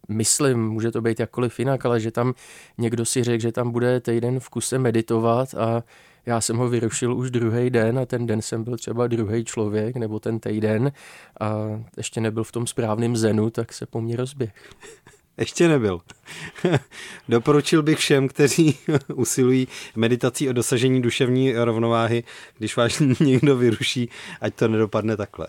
myslím, 0.09 0.69
může 0.69 0.91
to 0.91 1.01
být 1.01 1.19
jakkoliv 1.19 1.59
jinak, 1.59 1.85
ale 1.85 1.99
že 1.99 2.11
tam 2.11 2.33
někdo 2.77 3.05
si 3.05 3.23
řekl, 3.23 3.41
že 3.41 3.51
tam 3.51 3.71
bude 3.71 3.99
týden 3.99 4.39
v 4.39 4.49
kuse 4.49 4.79
meditovat 4.79 5.53
a 5.53 5.83
já 6.27 6.41
jsem 6.41 6.57
ho 6.57 6.69
vyrušil 6.69 7.17
už 7.17 7.31
druhý 7.31 7.69
den 7.69 7.99
a 7.99 8.05
ten 8.05 8.25
den 8.25 8.41
jsem 8.41 8.63
byl 8.63 8.77
třeba 8.77 9.07
druhý 9.07 9.45
člověk 9.45 9.95
nebo 9.95 10.19
ten 10.19 10.39
týden 10.39 10.91
a 11.39 11.55
ještě 11.97 12.21
nebyl 12.21 12.43
v 12.43 12.51
tom 12.51 12.67
správném 12.67 13.17
zenu, 13.17 13.49
tak 13.49 13.73
se 13.73 13.85
po 13.85 14.01
mně 14.01 14.15
rozběh. 14.15 14.53
Ještě 15.39 15.67
nebyl. 15.67 16.01
Doporučil 17.29 17.83
bych 17.83 17.97
všem, 17.97 18.27
kteří 18.27 18.77
usilují 19.15 19.67
meditací 19.95 20.49
o 20.49 20.53
dosažení 20.53 21.01
duševní 21.01 21.53
rovnováhy, 21.53 22.23
když 22.57 22.77
vás 22.77 23.01
někdo 23.19 23.57
vyruší, 23.57 24.09
ať 24.41 24.55
to 24.55 24.67
nedopadne 24.67 25.17
takhle. 25.17 25.47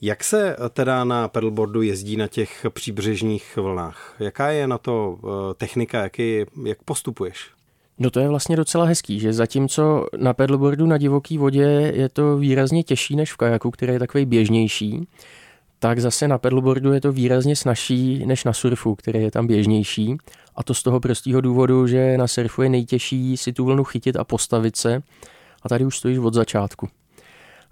Jak 0.00 0.24
se 0.24 0.56
teda 0.70 1.04
na 1.04 1.28
pedalboardu 1.28 1.82
jezdí 1.82 2.16
na 2.16 2.28
těch 2.28 2.66
příbřežních 2.70 3.56
vlnách? 3.56 4.16
Jaká 4.18 4.50
je 4.50 4.66
na 4.66 4.78
to 4.78 5.18
eh, 5.18 5.54
technika, 5.54 6.02
jaký, 6.02 6.44
jak 6.64 6.82
postupuješ? 6.82 7.57
No 7.98 8.10
to 8.10 8.20
je 8.20 8.28
vlastně 8.28 8.56
docela 8.56 8.84
hezký, 8.84 9.20
že 9.20 9.32
zatímco 9.32 10.06
na 10.16 10.32
pedalboardu 10.32 10.86
na 10.86 10.98
divoký 10.98 11.38
vodě 11.38 11.92
je 11.94 12.08
to 12.08 12.36
výrazně 12.36 12.82
těžší 12.82 13.16
než 13.16 13.32
v 13.32 13.36
kajaku, 13.36 13.70
který 13.70 13.92
je 13.92 13.98
takový 13.98 14.26
běžnější, 14.26 15.08
tak 15.78 16.00
zase 16.00 16.28
na 16.28 16.38
pedalboardu 16.38 16.92
je 16.92 17.00
to 17.00 17.12
výrazně 17.12 17.56
snažší 17.56 18.26
než 18.26 18.44
na 18.44 18.52
surfu, 18.52 18.94
který 18.94 19.22
je 19.22 19.30
tam 19.30 19.46
běžnější. 19.46 20.16
A 20.56 20.62
to 20.62 20.74
z 20.74 20.82
toho 20.82 21.00
prostého 21.00 21.40
důvodu, 21.40 21.86
že 21.86 22.18
na 22.18 22.26
surfu 22.26 22.62
je 22.62 22.68
nejtěžší 22.68 23.36
si 23.36 23.52
tu 23.52 23.64
vlnu 23.64 23.84
chytit 23.84 24.16
a 24.16 24.24
postavit 24.24 24.76
se. 24.76 25.02
A 25.62 25.68
tady 25.68 25.84
už 25.84 25.96
stojíš 25.96 26.18
od 26.18 26.34
začátku. 26.34 26.88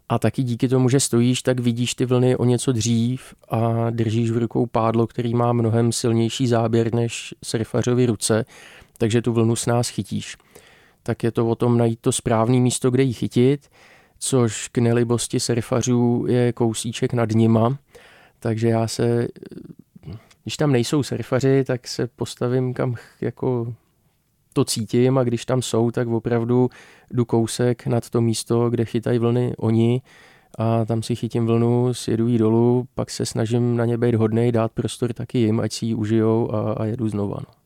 A 0.08 0.18
taky 0.18 0.42
díky 0.42 0.68
tomu, 0.68 0.88
že 0.88 1.00
stojíš, 1.00 1.42
tak 1.42 1.60
vidíš 1.60 1.94
ty 1.94 2.06
vlny 2.06 2.36
o 2.36 2.44
něco 2.44 2.72
dřív 2.72 3.34
a 3.48 3.90
držíš 3.90 4.30
v 4.30 4.38
rukou 4.38 4.66
pádlo, 4.66 5.06
který 5.06 5.34
má 5.34 5.52
mnohem 5.52 5.92
silnější 5.92 6.46
záběr 6.46 6.94
než 6.94 7.34
surfařovi 7.44 8.06
ruce, 8.06 8.44
takže 8.96 9.22
tu 9.22 9.32
vlnu 9.32 9.56
s 9.56 9.66
nás 9.66 9.88
chytíš. 9.88 10.36
Tak 11.02 11.22
je 11.22 11.30
to 11.30 11.48
o 11.48 11.54
tom 11.54 11.78
najít 11.78 12.00
to 12.00 12.12
správné 12.12 12.60
místo, 12.60 12.90
kde 12.90 13.02
ji 13.02 13.12
chytit, 13.12 13.68
což 14.18 14.68
k 14.68 14.78
nelibosti 14.78 15.40
surfařů 15.40 16.24
je 16.28 16.52
kousíček 16.52 17.12
nad 17.12 17.30
nima, 17.30 17.78
takže 18.38 18.68
já 18.68 18.88
se, 18.88 19.28
když 20.42 20.56
tam 20.56 20.72
nejsou 20.72 21.02
surfaři, 21.02 21.64
tak 21.64 21.88
se 21.88 22.06
postavím 22.06 22.74
kam 22.74 22.94
jako 23.20 23.74
to 24.52 24.64
cítím 24.64 25.18
a 25.18 25.24
když 25.24 25.44
tam 25.44 25.62
jsou, 25.62 25.90
tak 25.90 26.08
opravdu 26.08 26.70
jdu 27.10 27.24
kousek 27.24 27.86
nad 27.86 28.10
to 28.10 28.20
místo, 28.20 28.70
kde 28.70 28.84
chytají 28.84 29.18
vlny 29.18 29.54
oni 29.58 30.02
a 30.58 30.84
tam 30.84 31.02
si 31.02 31.16
chytím 31.16 31.46
vlnu, 31.46 31.94
sjedu 31.94 32.28
jí 32.28 32.38
dolů, 32.38 32.88
pak 32.94 33.10
se 33.10 33.26
snažím 33.26 33.76
na 33.76 33.84
ně 33.84 33.98
být 33.98 34.14
hodnej, 34.14 34.52
dát 34.52 34.72
prostor 34.72 35.12
taky 35.12 35.38
jim, 35.38 35.60
ať 35.60 35.72
si 35.72 35.86
ji 35.86 35.94
užijou 35.94 36.54
a, 36.54 36.72
a 36.72 36.84
jedu 36.84 37.08
znova. 37.08 37.36
No. 37.40 37.65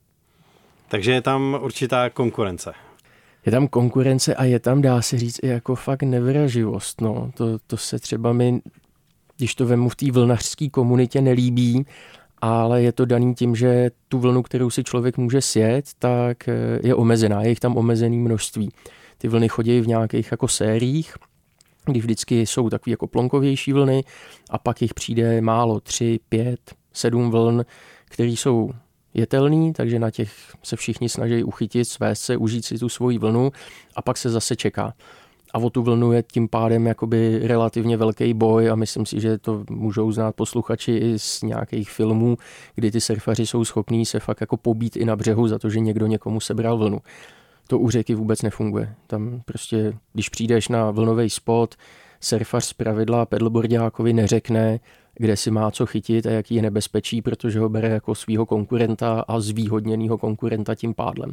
Takže 0.90 1.12
je 1.12 1.20
tam 1.22 1.58
určitá 1.62 2.10
konkurence. 2.10 2.72
Je 3.46 3.52
tam 3.52 3.68
konkurence 3.68 4.34
a 4.34 4.44
je 4.44 4.60
tam, 4.60 4.82
dá 4.82 5.02
se 5.02 5.18
říct, 5.18 5.38
i 5.42 5.46
jako 5.46 5.74
fakt 5.74 6.02
nevraživost. 6.02 7.00
No. 7.00 7.30
To, 7.34 7.58
to 7.66 7.76
se 7.76 7.98
třeba 7.98 8.32
mi, 8.32 8.60
když 9.36 9.54
to 9.54 9.66
vemu 9.66 9.88
v 9.88 9.96
té 9.96 10.10
vlnařské 10.10 10.68
komunitě, 10.68 11.20
nelíbí, 11.20 11.86
ale 12.40 12.82
je 12.82 12.92
to 12.92 13.04
daný 13.04 13.34
tím, 13.34 13.56
že 13.56 13.90
tu 14.08 14.18
vlnu, 14.18 14.42
kterou 14.42 14.70
si 14.70 14.84
člověk 14.84 15.18
může 15.18 15.40
sjet, 15.40 15.84
tak 15.98 16.48
eh, 16.48 16.80
je 16.82 16.94
omezená, 16.94 17.42
je 17.42 17.48
jich 17.48 17.60
tam 17.60 17.76
omezený 17.76 18.18
množství. 18.18 18.72
Ty 19.18 19.28
vlny 19.28 19.48
chodí 19.48 19.80
v 19.80 19.88
nějakých 19.88 20.30
jako 20.30 20.48
sériích, 20.48 21.14
kdy 21.84 22.00
vždycky 22.00 22.46
jsou 22.46 22.70
takové 22.70 22.90
jako 22.90 23.06
plonkovější 23.06 23.72
vlny 23.72 24.04
a 24.50 24.58
pak 24.58 24.82
jich 24.82 24.94
přijde 24.94 25.40
málo, 25.40 25.80
tři, 25.80 26.20
pět, 26.28 26.74
sedm 26.92 27.30
vln, 27.30 27.64
které 28.04 28.30
jsou 28.30 28.70
jetelný, 29.14 29.72
takže 29.72 29.98
na 29.98 30.10
těch 30.10 30.32
se 30.62 30.76
všichni 30.76 31.08
snaží 31.08 31.44
uchytit, 31.44 31.88
svést 31.88 32.22
se, 32.22 32.36
užít 32.36 32.64
si 32.64 32.78
tu 32.78 32.88
svoji 32.88 33.18
vlnu 33.18 33.52
a 33.96 34.02
pak 34.02 34.16
se 34.16 34.30
zase 34.30 34.56
čeká. 34.56 34.94
A 35.54 35.58
o 35.58 35.70
tu 35.70 35.82
vlnu 35.82 36.12
je 36.12 36.22
tím 36.22 36.48
pádem 36.48 36.86
jakoby 36.86 37.40
relativně 37.42 37.96
velký 37.96 38.34
boj 38.34 38.70
a 38.70 38.74
myslím 38.74 39.06
si, 39.06 39.20
že 39.20 39.38
to 39.38 39.64
můžou 39.70 40.12
znát 40.12 40.34
posluchači 40.34 40.92
i 40.92 41.18
z 41.18 41.42
nějakých 41.42 41.90
filmů, 41.90 42.36
kdy 42.74 42.90
ty 42.90 43.00
surfaři 43.00 43.46
jsou 43.46 43.64
schopní 43.64 44.06
se 44.06 44.20
fakt 44.20 44.40
jako 44.40 44.56
pobít 44.56 44.96
i 44.96 45.04
na 45.04 45.16
břehu 45.16 45.48
za 45.48 45.58
to, 45.58 45.70
že 45.70 45.80
někdo 45.80 46.06
někomu 46.06 46.40
sebral 46.40 46.78
vlnu. 46.78 46.98
To 47.66 47.78
u 47.78 47.90
řeky 47.90 48.14
vůbec 48.14 48.42
nefunguje. 48.42 48.94
Tam 49.06 49.42
prostě, 49.44 49.92
když 50.12 50.28
přijdeš 50.28 50.68
na 50.68 50.90
vlnový 50.90 51.30
spot, 51.30 51.74
surfař 52.20 52.64
z 52.64 52.72
pravidla 52.72 53.26
pedalboardiákovi 53.26 54.12
neřekne, 54.12 54.80
kde 55.14 55.36
si 55.36 55.50
má 55.50 55.70
co 55.70 55.86
chytit 55.86 56.26
a 56.26 56.30
jaký 56.30 56.54
je 56.54 56.62
nebezpečí, 56.62 57.22
protože 57.22 57.60
ho 57.60 57.68
bere 57.68 57.88
jako 57.88 58.14
svého 58.14 58.46
konkurenta 58.46 59.20
a 59.20 59.40
zvýhodněného 59.40 60.18
konkurenta 60.18 60.74
tím 60.74 60.94
pádlem. 60.94 61.32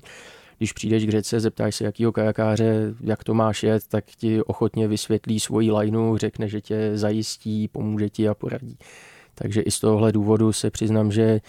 Když 0.57 0.73
přijdeš 0.73 1.05
k 1.05 1.09
řece, 1.09 1.39
zeptáš 1.39 1.75
se 1.75 1.83
jakýho 1.83 2.11
kajakáře, 2.11 2.93
jak 3.01 3.23
to 3.23 3.33
máš 3.33 3.63
jet, 3.63 3.87
tak 3.87 4.05
ti 4.05 4.41
ochotně 4.41 4.87
vysvětlí 4.87 5.39
svoji 5.39 5.71
lajnu, 5.71 6.17
řekne, 6.17 6.47
že 6.47 6.61
tě 6.61 6.91
zajistí, 6.93 7.67
pomůže 7.67 8.09
ti 8.09 8.27
a 8.27 8.33
poradí. 8.33 8.77
Takže 9.35 9.61
i 9.61 9.71
z 9.71 9.79
tohohle 9.79 10.11
důvodu 10.11 10.53
se 10.53 10.71
přiznám, 10.71 11.11
že 11.11 11.41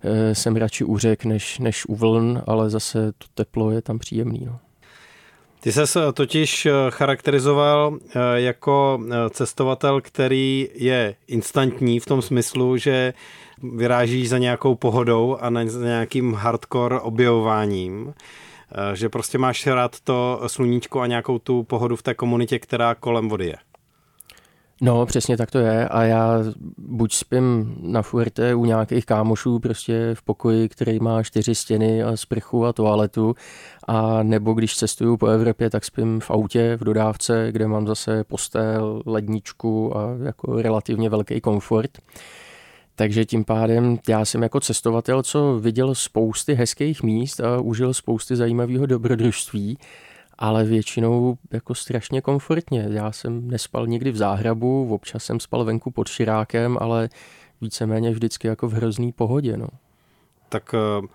eh, 0.00 0.34
jsem 0.34 0.56
radši 0.56 0.84
u 0.84 0.98
řek 0.98 1.24
než, 1.24 1.58
než 1.58 1.86
u 1.86 1.94
vln, 1.94 2.42
ale 2.46 2.70
zase 2.70 3.12
to 3.12 3.26
teplo 3.34 3.70
je 3.70 3.82
tam 3.82 3.98
příjemný. 3.98 4.42
No. 4.46 4.58
Ty 5.66 5.72
ses 5.72 5.96
totiž 6.14 6.68
charakterizoval 6.90 7.98
jako 8.34 9.00
cestovatel, 9.30 10.00
který 10.00 10.68
je 10.74 11.14
instantní 11.28 12.00
v 12.00 12.06
tom 12.06 12.22
smyslu, 12.22 12.76
že 12.76 13.14
vyrážíš 13.62 14.28
za 14.28 14.38
nějakou 14.38 14.74
pohodou 14.74 15.36
a 15.40 15.50
za 15.66 15.84
nějakým 15.86 16.34
hardcore 16.34 17.00
objevováním. 17.00 18.14
Eh, 18.72 18.96
že 18.96 19.08
prostě 19.08 19.38
máš 19.38 19.66
rád 19.66 20.00
to 20.00 20.40
sluníčko 20.46 21.00
a 21.00 21.06
nějakou 21.06 21.38
tu 21.38 21.62
pohodu 21.62 21.96
v 21.96 22.02
té 22.02 22.14
komunitě, 22.14 22.58
která 22.58 22.94
kolem 22.94 23.28
vody 23.28 23.46
je. 23.46 23.56
No, 24.80 25.06
přesně 25.06 25.36
tak 25.36 25.50
to 25.50 25.58
je 25.58 25.88
a 25.88 26.02
já 26.02 26.38
buď 26.78 27.14
spím 27.14 27.76
na 27.80 28.02
Fuerte 28.02 28.54
u 28.54 28.64
nějakých 28.64 29.06
kámošů 29.06 29.58
prostě 29.58 30.10
v 30.14 30.22
pokoji, 30.22 30.68
který 30.68 30.98
má 31.00 31.22
čtyři 31.22 31.54
stěny 31.54 32.02
a 32.02 32.16
sprchu 32.16 32.64
a 32.64 32.72
toaletu 32.72 33.34
a 33.86 34.22
nebo 34.22 34.52
když 34.52 34.76
cestuju 34.76 35.16
po 35.16 35.26
Evropě, 35.26 35.70
tak 35.70 35.84
spím 35.84 36.20
v 36.20 36.30
autě, 36.30 36.76
v 36.76 36.84
dodávce, 36.84 37.48
kde 37.50 37.68
mám 37.68 37.86
zase 37.86 38.24
postel, 38.24 39.02
ledničku 39.06 39.96
a 39.96 40.16
jako 40.22 40.62
relativně 40.62 41.08
velký 41.10 41.40
komfort. 41.40 41.90
Takže 42.94 43.24
tím 43.24 43.44
pádem 43.44 43.98
já 44.08 44.24
jsem 44.24 44.42
jako 44.42 44.60
cestovatel, 44.60 45.22
co 45.22 45.58
viděl 45.60 45.94
spousty 45.94 46.54
hezkých 46.54 47.02
míst 47.02 47.40
a 47.40 47.60
užil 47.60 47.94
spousty 47.94 48.36
zajímavého 48.36 48.86
dobrodružství, 48.86 49.78
ale 50.38 50.64
většinou 50.64 51.38
jako 51.52 51.74
strašně 51.74 52.20
komfortně. 52.20 52.86
Já 52.90 53.12
jsem 53.12 53.48
nespal 53.48 53.86
nikdy 53.86 54.10
v 54.10 54.16
záhrabu, 54.16 54.94
občas 54.94 55.24
jsem 55.24 55.40
spal 55.40 55.64
venku 55.64 55.90
pod 55.90 56.08
širákem, 56.08 56.78
ale 56.80 57.08
víceméně 57.60 58.10
vždycky 58.10 58.48
jako 58.48 58.68
v 58.68 58.72
hrozný 58.72 59.12
pohodě. 59.12 59.56
No. 59.56 59.68
Tak 60.48 60.74
eh, 60.74 61.06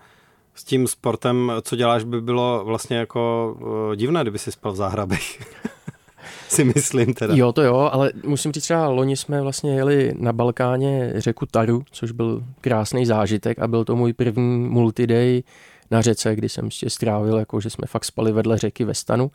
s 0.54 0.64
tím 0.64 0.86
sportem, 0.86 1.52
co 1.62 1.76
děláš, 1.76 2.04
by 2.04 2.20
bylo 2.20 2.64
vlastně 2.64 2.96
jako 2.96 3.56
eh, 3.92 3.96
divné, 3.96 4.22
kdyby 4.22 4.38
si 4.38 4.52
spal 4.52 4.72
v 4.72 4.76
záhrabech. 4.76 5.40
si 6.48 6.64
myslím 6.64 7.14
teda. 7.14 7.34
Jo, 7.36 7.52
to 7.52 7.62
jo, 7.62 7.90
ale 7.92 8.12
musím 8.24 8.52
říct 8.52 8.64
třeba, 8.64 8.88
loni 8.88 9.16
jsme 9.16 9.42
vlastně 9.42 9.74
jeli 9.74 10.14
na 10.18 10.32
Balkáně 10.32 11.12
řeku 11.16 11.46
Taru, 11.46 11.84
což 11.90 12.12
byl 12.12 12.44
krásný 12.60 13.06
zážitek 13.06 13.58
a 13.58 13.68
byl 13.68 13.84
to 13.84 13.96
můj 13.96 14.12
první 14.12 14.68
multiday 14.68 15.42
na 15.92 16.02
řece, 16.02 16.36
kdy 16.36 16.48
jsem 16.48 16.64
ještě 16.64 16.90
strávil, 16.90 17.38
jako 17.38 17.60
že 17.60 17.70
jsme 17.70 17.86
fakt 17.86 18.04
spali 18.04 18.32
vedle 18.32 18.58
řeky 18.58 18.84
ve 18.84 18.94
stanu. 18.94 19.30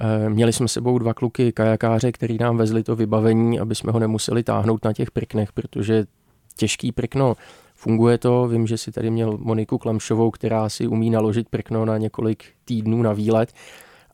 Eh, 0.00 0.28
měli 0.28 0.52
jsme 0.52 0.68
sebou 0.68 0.98
dva 0.98 1.14
kluky 1.14 1.52
kajakáře, 1.52 2.12
který 2.12 2.38
nám 2.38 2.56
vezli 2.56 2.82
to 2.82 2.96
vybavení, 2.96 3.60
aby 3.60 3.74
jsme 3.74 3.92
ho 3.92 3.98
nemuseli 3.98 4.42
táhnout 4.42 4.84
na 4.84 4.92
těch 4.92 5.10
prknech, 5.10 5.52
protože 5.52 6.04
těžký 6.56 6.92
prkno 6.92 7.34
funguje 7.74 8.18
to. 8.18 8.48
Vím, 8.48 8.66
že 8.66 8.78
si 8.78 8.92
tady 8.92 9.10
měl 9.10 9.38
Moniku 9.38 9.78
Klamšovou, 9.78 10.30
která 10.30 10.68
si 10.68 10.86
umí 10.86 11.10
naložit 11.10 11.48
prkno 11.48 11.84
na 11.84 11.98
několik 11.98 12.44
týdnů 12.64 13.02
na 13.02 13.12
výlet 13.12 13.52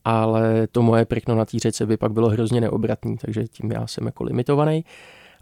ale 0.04 0.66
to 0.66 0.82
moje 0.82 1.04
prkno 1.04 1.34
na 1.34 1.44
té 1.44 1.58
řece 1.58 1.86
by 1.86 1.96
pak 1.96 2.12
bylo 2.12 2.28
hrozně 2.28 2.60
neobratný, 2.60 3.16
takže 3.18 3.48
tím 3.48 3.70
já 3.70 3.86
jsem 3.86 4.06
jako 4.06 4.24
limitovaný. 4.24 4.84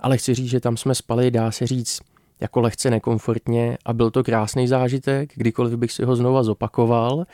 Ale 0.00 0.18
chci 0.18 0.35
říct, 0.35 0.50
že 0.50 0.61
tam 0.61 0.76
jsme 0.76 0.94
spali, 0.94 1.31
dá 1.31 1.50
se 1.50 1.66
říct, 1.66 2.00
jako 2.40 2.61
lehce 2.61 2.90
nekomfortně 2.90 3.79
a 3.85 3.92
byl 3.92 4.11
to 4.11 4.25
krásný 4.25 4.68
zážitek, 4.68 5.33
kdykoliv 5.35 5.77
bych 5.79 5.92
si 5.92 6.05
ho 6.05 6.16
znova 6.16 6.42
zopakoval, 6.42 7.25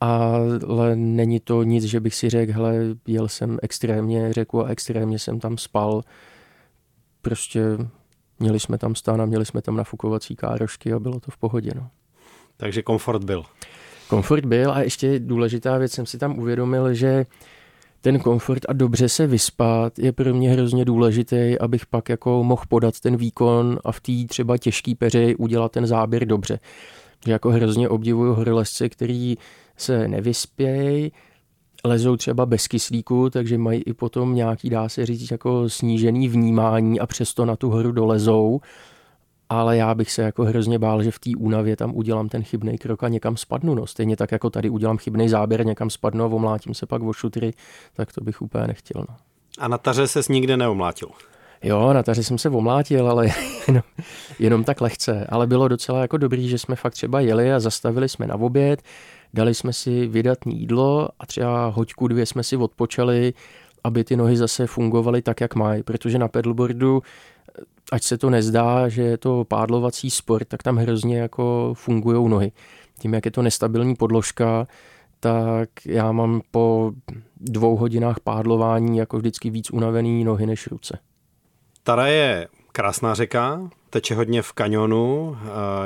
ale 0.00 0.96
není 0.96 1.40
to 1.40 1.62
nic, 1.62 1.84
že 1.84 2.00
bych 2.00 2.14
si 2.14 2.30
řekl, 2.30 2.52
hele, 2.52 2.74
jel 3.06 3.28
jsem 3.28 3.58
extrémně 3.62 4.32
řeku 4.32 4.64
a 4.64 4.68
extrémně 4.68 5.18
jsem 5.18 5.40
tam 5.40 5.58
spal. 5.58 6.02
Prostě 7.22 7.62
měli 8.38 8.60
jsme 8.60 8.78
tam 8.78 8.94
stán 8.94 9.22
a 9.22 9.26
měli 9.26 9.46
jsme 9.46 9.62
tam 9.62 9.76
nafukovací 9.76 10.36
károšky 10.36 10.92
a 10.92 10.98
bylo 10.98 11.20
to 11.20 11.30
v 11.30 11.36
pohodě. 11.36 11.70
No. 11.74 11.88
Takže 12.56 12.82
komfort 12.82 13.24
byl. 13.24 13.44
Komfort 14.08 14.44
byl 14.44 14.72
a 14.72 14.80
ještě 14.80 15.18
důležitá 15.18 15.78
věc 15.78 15.92
jsem 15.92 16.06
si 16.06 16.18
tam 16.18 16.38
uvědomil, 16.38 16.94
že 16.94 17.26
ten 18.00 18.18
komfort 18.18 18.62
a 18.68 18.72
dobře 18.72 19.08
se 19.08 19.26
vyspat 19.26 19.98
je 19.98 20.12
pro 20.12 20.34
mě 20.34 20.50
hrozně 20.50 20.84
důležitý, 20.84 21.58
abych 21.60 21.86
pak 21.86 22.08
jako 22.08 22.44
mohl 22.44 22.62
podat 22.68 23.00
ten 23.00 23.16
výkon 23.16 23.78
a 23.84 23.92
v 23.92 24.00
té 24.00 24.12
třeba 24.28 24.58
těžký 24.58 24.94
peři 24.94 25.36
udělat 25.36 25.72
ten 25.72 25.86
záběr 25.86 26.26
dobře. 26.26 26.60
Že 27.26 27.32
jako 27.32 27.50
hrozně 27.50 27.88
obdivuju 27.88 28.34
horolezce, 28.34 28.88
který 28.88 29.36
se 29.76 30.08
nevyspějí, 30.08 31.12
lezou 31.84 32.16
třeba 32.16 32.46
bez 32.46 32.68
kyslíku, 32.68 33.30
takže 33.30 33.58
mají 33.58 33.82
i 33.82 33.92
potom 33.92 34.34
nějaký, 34.34 34.70
dá 34.70 34.88
se 34.88 35.06
říct, 35.06 35.30
jako 35.30 35.68
snížený 35.68 36.28
vnímání 36.28 37.00
a 37.00 37.06
přesto 37.06 37.44
na 37.44 37.56
tu 37.56 37.70
horu 37.70 37.92
dolezou 37.92 38.60
ale 39.50 39.76
já 39.76 39.94
bych 39.94 40.12
se 40.12 40.22
jako 40.22 40.44
hrozně 40.44 40.78
bál, 40.78 41.02
že 41.02 41.10
v 41.10 41.18
té 41.18 41.30
únavě 41.38 41.76
tam 41.76 41.92
udělám 41.94 42.28
ten 42.28 42.42
chybný 42.42 42.78
krok 42.78 43.02
a 43.02 43.08
někam 43.08 43.36
spadnu. 43.36 43.74
No. 43.74 43.86
Stejně 43.86 44.16
tak 44.16 44.32
jako 44.32 44.50
tady 44.50 44.70
udělám 44.70 44.98
chybný 44.98 45.28
záběr, 45.28 45.66
někam 45.66 45.90
spadnu 45.90 46.24
a 46.24 46.26
omlátím 46.26 46.74
se 46.74 46.86
pak 46.86 47.02
o 47.02 47.12
šutry, 47.12 47.52
tak 47.94 48.12
to 48.12 48.20
bych 48.20 48.42
úplně 48.42 48.66
nechtěl. 48.66 49.04
No. 49.08 49.16
A 49.58 49.68
na 49.68 49.78
taře 49.78 50.06
ses 50.06 50.28
nikde 50.28 50.56
neomlátil? 50.56 51.08
Jo, 51.62 51.92
na 51.92 52.02
taře 52.02 52.22
jsem 52.22 52.38
se 52.38 52.48
omlátil, 52.48 53.10
ale 53.10 53.28
jenom, 53.66 53.82
jenom 54.38 54.64
tak 54.64 54.80
lehce. 54.80 55.26
Ale 55.28 55.46
bylo 55.46 55.68
docela 55.68 56.00
jako 56.00 56.16
dobrý, 56.16 56.48
že 56.48 56.58
jsme 56.58 56.76
fakt 56.76 56.92
třeba 56.92 57.20
jeli 57.20 57.52
a 57.52 57.60
zastavili 57.60 58.08
jsme 58.08 58.26
na 58.26 58.34
oběd, 58.34 58.82
dali 59.34 59.54
jsme 59.54 59.72
si 59.72 60.06
vydatní 60.06 60.60
jídlo 60.60 61.08
a 61.20 61.26
třeba 61.26 61.66
hoďku 61.66 62.08
dvě 62.08 62.26
jsme 62.26 62.42
si 62.42 62.56
odpočali, 62.56 63.34
aby 63.84 64.04
ty 64.04 64.16
nohy 64.16 64.36
zase 64.36 64.66
fungovaly 64.66 65.22
tak, 65.22 65.40
jak 65.40 65.54
mají, 65.54 65.82
protože 65.82 66.18
na 66.18 66.28
pedalboardu 66.28 67.02
ať 67.92 68.02
se 68.02 68.18
to 68.18 68.30
nezdá, 68.30 68.88
že 68.88 69.02
je 69.02 69.18
to 69.18 69.44
pádlovací 69.44 70.10
sport, 70.10 70.48
tak 70.48 70.62
tam 70.62 70.76
hrozně 70.76 71.18
jako 71.18 71.74
fungují 71.76 72.28
nohy. 72.28 72.52
Tím, 72.98 73.14
jak 73.14 73.24
je 73.24 73.30
to 73.30 73.42
nestabilní 73.42 73.94
podložka, 73.94 74.66
tak 75.20 75.68
já 75.86 76.12
mám 76.12 76.40
po 76.50 76.92
dvou 77.40 77.76
hodinách 77.76 78.20
pádlování 78.20 78.98
jako 78.98 79.18
vždycky 79.18 79.50
víc 79.50 79.70
unavený 79.70 80.24
nohy 80.24 80.46
než 80.46 80.66
ruce. 80.66 80.98
Tara 81.82 82.06
je 82.06 82.48
krásná 82.72 83.14
řeka, 83.14 83.70
teče 83.90 84.14
hodně 84.14 84.42
v 84.42 84.52
kanionu, 84.52 85.36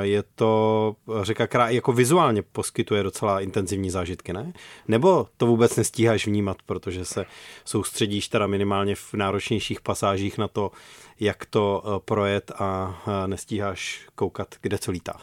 je 0.01 0.23
to 0.35 0.95
řeka, 1.21 1.47
která 1.47 1.69
jako 1.69 1.91
vizuálně 1.91 2.41
poskytuje 2.41 3.03
docela 3.03 3.39
intenzivní 3.39 3.89
zážitky, 3.89 4.33
ne? 4.33 4.53
Nebo 4.87 5.27
to 5.37 5.45
vůbec 5.45 5.75
nestíháš 5.75 6.27
vnímat, 6.27 6.57
protože 6.65 7.05
se 7.05 7.25
soustředíš 7.65 8.27
teda 8.27 8.47
minimálně 8.47 8.95
v 8.95 9.13
náročnějších 9.13 9.81
pasážích 9.81 10.37
na 10.37 10.47
to, 10.47 10.71
jak 11.19 11.45
to 11.45 11.83
eh, 11.85 11.99
projet 12.05 12.51
a 12.59 13.01
eh, 13.07 13.27
nestíháš 13.27 14.07
koukat, 14.15 14.55
kde 14.61 14.77
co 14.77 14.91
lítá? 14.91 15.13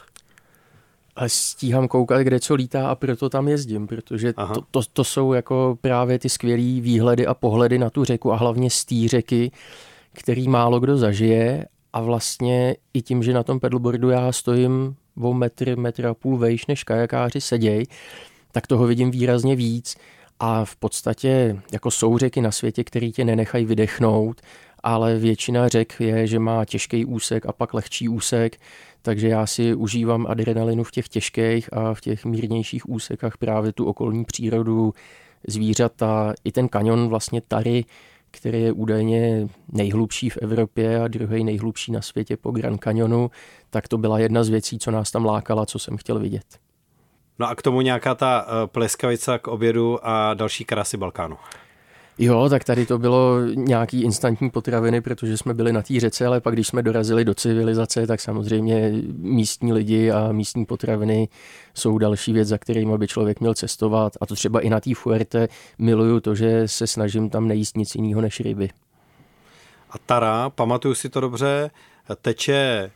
Ale 1.17 1.29
stíhám 1.29 1.89
koukat, 1.89 2.21
kde 2.21 2.41
co 2.41 2.55
lítá 2.55 2.91
a 2.91 2.95
proto 2.95 3.29
tam 3.29 3.49
jezdím, 3.49 3.87
protože 3.87 4.33
to, 4.33 4.61
to, 4.71 4.81
to 4.93 5.05
jsou 5.05 5.33
jako 5.33 5.79
právě 5.81 6.19
ty 6.19 6.29
skvělé 6.29 6.81
výhledy 6.81 7.27
a 7.27 7.35
pohledy 7.35 7.79
na 7.79 7.91
tu 7.91 8.05
řeku 8.05 8.33
a 8.33 8.37
hlavně 8.37 8.71
z 8.71 8.85
té 8.85 8.95
řeky, 9.09 9.51
který 10.13 10.49
málo 10.49 10.81
kdo 10.81 10.97
zažije 10.97 11.67
a 11.93 12.01
vlastně 12.01 12.77
i 12.95 13.03
tím, 13.03 13.23
že 13.23 13.33
na 13.33 13.43
tom 13.43 13.61
pedalboardu 13.61 14.11
já 14.11 14.33
stojím 14.33 14.97
o 15.21 15.35
metr, 15.35 15.79
metr 15.79 16.07
a 16.07 16.15
půl 16.15 16.39
vejš, 16.39 16.67
než 16.67 16.85
kajakáři 16.85 17.41
seděj, 17.41 17.87
tak 18.53 18.67
toho 18.67 18.87
vidím 18.87 19.11
výrazně 19.11 19.57
víc 19.57 19.97
a 20.41 20.65
v 20.65 20.77
podstatě 20.77 21.61
jako 21.73 21.91
jsou 21.91 22.19
řeky 22.19 22.41
na 22.41 22.51
světě, 22.51 22.85
které 22.85 23.11
tě 23.11 23.25
nenechají 23.25 23.65
vydechnout, 23.65 24.41
ale 24.83 25.19
většina 25.19 25.69
řek 25.69 26.01
je, 26.01 26.27
že 26.27 26.39
má 26.39 26.65
těžký 26.65 27.05
úsek 27.05 27.47
a 27.47 27.53
pak 27.53 27.75
lehčí 27.75 28.09
úsek, 28.09 28.57
takže 29.03 29.29
já 29.29 29.47
si 29.47 29.75
užívám 29.75 30.27
adrenalinu 30.27 30.85
v 30.85 30.91
těch 30.91 31.09
těžkých 31.09 31.73
a 31.73 31.95
v 31.95 32.01
těch 32.01 32.25
mírnějších 32.25 32.89
úsekách 32.89 33.37
právě 33.37 33.73
tu 33.73 33.85
okolní 33.85 34.25
přírodu, 34.25 34.95
zvířata, 35.49 36.35
i 36.45 36.53
ten 36.53 36.69
kanion 36.69 37.09
vlastně 37.09 37.41
Tary, 37.49 37.85
který 38.33 38.63
je 38.63 38.73
údajně 38.73 39.49
nejhlubší 39.73 40.31
v 40.31 40.37
Evropě 40.37 41.01
a 41.03 41.09
druhý 41.09 41.45
nejhlubší 41.45 41.93
na 41.93 42.03
světě 42.03 42.37
po 42.37 42.51
Grand 42.51 42.81
Canyonu, 42.85 43.31
tak 43.71 43.89
to 43.89 43.99
byla 43.99 44.19
jedna 44.19 44.45
z 44.45 44.49
věcí, 44.49 44.79
co 44.79 44.91
nás 44.91 45.11
tam 45.11 45.25
lákala, 45.25 45.67
co 45.67 45.79
jsem 45.79 45.97
chtěl 45.97 46.19
vidět. 46.19 46.45
No 47.39 47.49
a 47.49 47.55
k 47.55 47.63
tomu 47.63 47.81
nějaká 47.81 48.15
ta 48.15 48.47
eh, 48.47 48.67
pleskavica 48.67 49.39
k 49.39 49.49
obědu 49.49 49.99
a 50.03 50.35
další 50.35 50.65
krásy 50.65 50.97
Balkánu. 50.97 51.37
Jo, 52.19 52.49
tak 52.49 52.65
tady 52.65 52.87
to 52.87 52.99
bylo 52.99 53.41
nějaký 53.55 54.03
instantní 54.03 54.51
potraviny, 54.51 55.01
protože 55.01 55.37
jsme 55.37 55.55
byli 55.55 55.73
na 55.73 55.83
té 55.83 56.01
řece, 56.01 56.27
ale 56.27 56.41
pak 56.41 56.55
když 56.55 56.67
jsme 56.67 56.83
dorazili 56.83 57.25
do 57.25 57.35
civilizace, 57.35 58.07
tak 58.07 58.21
samozřejmě 58.21 58.93
místní 59.17 59.73
lidi 59.73 60.11
a 60.11 60.33
místní 60.33 60.67
potraviny 60.67 61.29
jsou 61.75 61.99
další 61.99 62.33
věc, 62.33 62.49
za 62.49 62.59
kterým 62.59 62.99
by 62.99 63.09
člověk 63.09 63.41
měl 63.41 63.55
cestovat. 63.55 64.13
A 64.21 64.27
to 64.27 64.35
třeba 64.35 64.61
i 64.61 64.71
na 64.71 64.81
té 64.81 64.95
Fuerte 64.95 65.49
miluju 65.79 66.21
to, 66.21 66.35
že 66.35 66.69
se 66.69 66.87
snažím 66.87 67.31
tam 67.31 67.49
nejíst 67.49 67.77
nic 67.77 67.95
jiného 67.95 68.21
než 68.21 68.41
ryby. 68.41 68.71
A 69.91 69.99
Tara, 69.99 70.51
pamatuju 70.51 70.95
si 70.95 71.09
to 71.09 71.21
dobře, 71.21 71.71
teče 72.23 72.55
eh, 72.55 72.91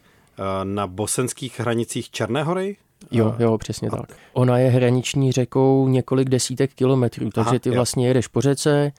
na 0.65 0.87
bosenských 0.87 1.61
hranicích 1.61 2.11
Černé 2.11 2.43
hory? 2.43 2.77
Jo, 3.11 3.35
jo, 3.39 3.59
přesně 3.59 3.89
a... 3.89 3.97
tak. 3.97 4.17
Ona 4.33 4.59
je 4.59 4.71
hraniční 4.71 5.33
řekou 5.33 5.89
několik 5.89 6.29
desítek 6.29 6.75
kilometrů, 6.75 7.31
takže 7.31 7.51
Aha, 7.51 7.59
ty 7.59 7.71
vlastně 7.71 8.09
jedeš 8.09 8.27
po 8.27 8.41
řece 8.41 8.93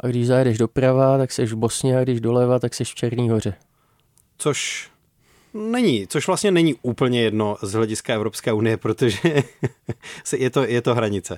a 0.00 0.06
když 0.06 0.26
zajedeš 0.26 0.58
doprava, 0.58 1.18
tak 1.18 1.32
seš 1.32 1.52
v 1.52 1.56
Bosně 1.56 1.98
a 1.98 2.02
když 2.02 2.20
doleva, 2.20 2.58
tak 2.58 2.74
seš 2.74 2.92
v 2.92 2.94
Černý 2.94 3.30
hoře. 3.30 3.54
Což 4.38 4.90
není, 5.54 6.06
což 6.06 6.26
vlastně 6.26 6.50
není 6.50 6.74
úplně 6.82 7.22
jedno 7.22 7.56
z 7.62 7.72
hlediska 7.72 8.14
Evropské 8.14 8.52
unie, 8.52 8.76
protože 8.76 9.18
je 10.36 10.50
to, 10.50 10.64
je 10.64 10.82
to 10.82 10.94
hranice. 10.94 11.36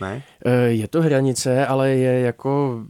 ne? 0.00 0.22
Eh, 0.46 0.68
je 0.68 0.88
to 0.88 1.02
hranice, 1.02 1.66
ale 1.66 1.90
je 1.90 2.20
jako 2.20 2.80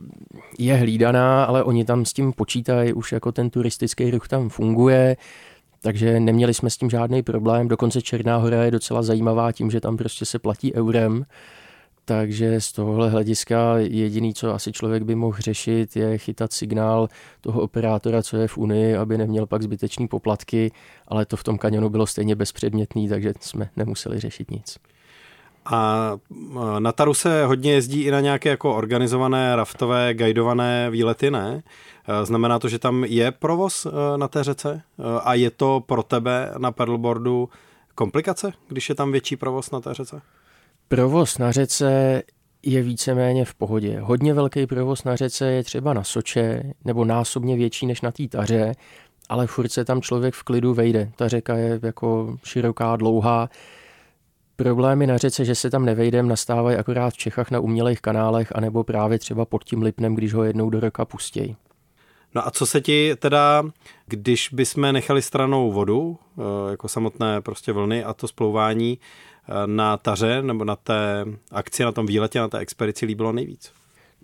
je 0.59 0.75
hlídaná, 0.75 1.45
ale 1.45 1.65
oni 1.65 1.85
tam 1.85 2.05
s 2.05 2.13
tím 2.13 2.33
počítají, 2.33 2.93
už 2.93 3.13
jako 3.13 3.33
ten 3.33 3.51
turistický 3.51 4.11
ruch 4.11 4.29
tam 4.29 4.49
funguje, 4.49 5.17
takže 5.83 6.21
neměli 6.21 6.55
jsme 6.55 6.71
s 6.71 6.77
tím 6.77 6.91
žádný 6.91 7.23
problém. 7.23 7.69
Dokonce 7.69 8.03
Černá 8.03 8.37
hora 8.37 8.65
je 8.65 8.71
docela 8.71 9.03
zajímavá 9.03 9.53
tím, 9.53 9.71
že 9.71 9.81
tam 9.81 9.97
prostě 9.97 10.25
se 10.25 10.39
platí 10.39 10.75
eurem, 10.75 11.27
takže 12.05 12.61
z 12.61 12.73
tohohle 12.73 13.11
hlediska 13.11 13.79
jediný, 13.79 14.35
co 14.35 14.55
asi 14.55 14.73
člověk 14.73 15.03
by 15.03 15.15
mohl 15.15 15.37
řešit, 15.41 15.97
je 15.97 16.19
chytat 16.19 16.53
signál 16.53 17.09
toho 17.41 17.61
operátora, 17.61 18.23
co 18.23 18.37
je 18.37 18.49
v 18.49 18.59
Unii, 18.59 18.97
aby 18.97 19.19
neměl 19.19 19.47
pak 19.47 19.63
zbytečný 19.63 20.09
poplatky, 20.09 20.73
ale 21.09 21.27
to 21.27 21.37
v 21.37 21.45
tom 21.45 21.59
kanionu 21.59 21.89
bylo 21.89 22.07
stejně 22.07 22.35
bezpředmětný, 22.35 23.09
takže 23.09 23.33
jsme 23.41 23.71
nemuseli 23.77 24.21
řešit 24.21 24.51
nic. 24.51 24.79
A 25.65 26.13
na 26.79 26.93
Taru 26.93 27.15
se 27.15 27.45
hodně 27.45 27.73
jezdí 27.73 28.03
i 28.03 28.11
na 28.11 28.21
nějaké 28.21 28.49
jako 28.49 28.75
organizované 28.75 29.57
raftové, 29.57 30.15
guidované 30.15 30.91
výlety, 30.91 31.31
ne? 31.31 31.63
Znamená 32.23 32.59
to, 32.59 32.69
že 32.69 32.79
tam 32.79 33.05
je 33.05 33.31
provoz 33.31 33.87
e, 33.87 34.19
na 34.19 34.29
té 34.29 34.45
řece 34.45 34.83
a 35.25 35.35
je 35.35 35.51
to 35.51 35.83
pro 35.87 36.03
tebe 36.03 36.53
na 36.59 36.73
paddleboardu 36.73 37.49
komplikace, 37.95 38.53
když 38.69 38.89
je 38.89 38.95
tam 38.95 39.13
větší 39.13 39.37
provoz 39.37 39.71
na 39.71 39.81
té 39.81 39.95
řece? 39.95 40.21
Provoz 40.89 41.39
na 41.39 41.53
řece 41.53 42.23
je 42.63 42.83
víceméně 42.83 43.45
v 43.45 43.55
pohodě. 43.55 44.01
Hodně 44.01 44.35
velký 44.35 44.67
provoz 44.67 45.05
na 45.05 45.17
řece 45.17 45.47
je 45.51 45.65
třeba 45.65 45.95
na 45.95 46.05
Soče, 46.05 46.63
nebo 46.85 47.05
násobně 47.05 47.57
větší 47.57 47.87
než 47.87 48.01
na 48.01 48.13
té 48.13 48.29
taře, 48.29 48.73
ale 49.29 49.47
furt 49.47 49.69
se 49.69 49.85
tam 49.85 50.03
člověk 50.03 50.35
v 50.35 50.43
klidu 50.43 50.75
vejde. 50.75 51.11
Ta 51.17 51.29
řeka 51.29 51.57
je 51.57 51.81
jako 51.83 52.37
široká, 52.45 52.97
dlouhá. 52.97 53.49
Problémy 54.57 55.07
na 55.07 55.19
řece, 55.19 55.45
že 55.45 55.55
se 55.55 55.71
tam 55.71 55.85
nevejdem, 55.85 56.29
nastávají 56.29 56.77
akorát 56.77 57.11
v 57.11 57.17
Čechách 57.17 57.51
na 57.51 57.61
umělých 57.61 58.01
kanálech, 58.01 58.53
anebo 58.55 58.85
právě 58.85 59.19
třeba 59.19 59.45
pod 59.45 59.65
tím 59.65 59.83
Lipnem, 59.83 60.15
když 60.15 60.35
ho 60.35 60.45
jednou 60.45 60.71
do 60.71 60.81
roka 60.81 61.05
pustějí. 61.05 61.57
No 62.35 62.47
a 62.47 62.51
co 62.51 62.67
se 62.67 62.81
ti 62.81 63.17
teda, 63.17 63.63
když 64.07 64.49
bychom 64.53 64.93
nechali 64.93 65.23
stranou 65.23 65.73
vodu, 65.73 66.19
eh, 66.39 66.71
jako 66.71 66.89
samotné 66.89 67.41
prostě 67.41 67.73
vlny 67.73 68.05
a 68.05 68.15
to 68.15 68.29
splouvání, 68.29 68.99
na 69.67 69.97
taře 69.97 70.43
nebo 70.43 70.65
na 70.65 70.77
té 70.77 71.25
akci, 71.51 71.85
na 71.85 71.93
tom 71.93 72.07
výletě, 72.07 72.39
na 72.39 72.49
té 72.49 72.59
expedici 72.59 73.07
líbilo 73.07 73.33
nejvíc? 73.33 73.73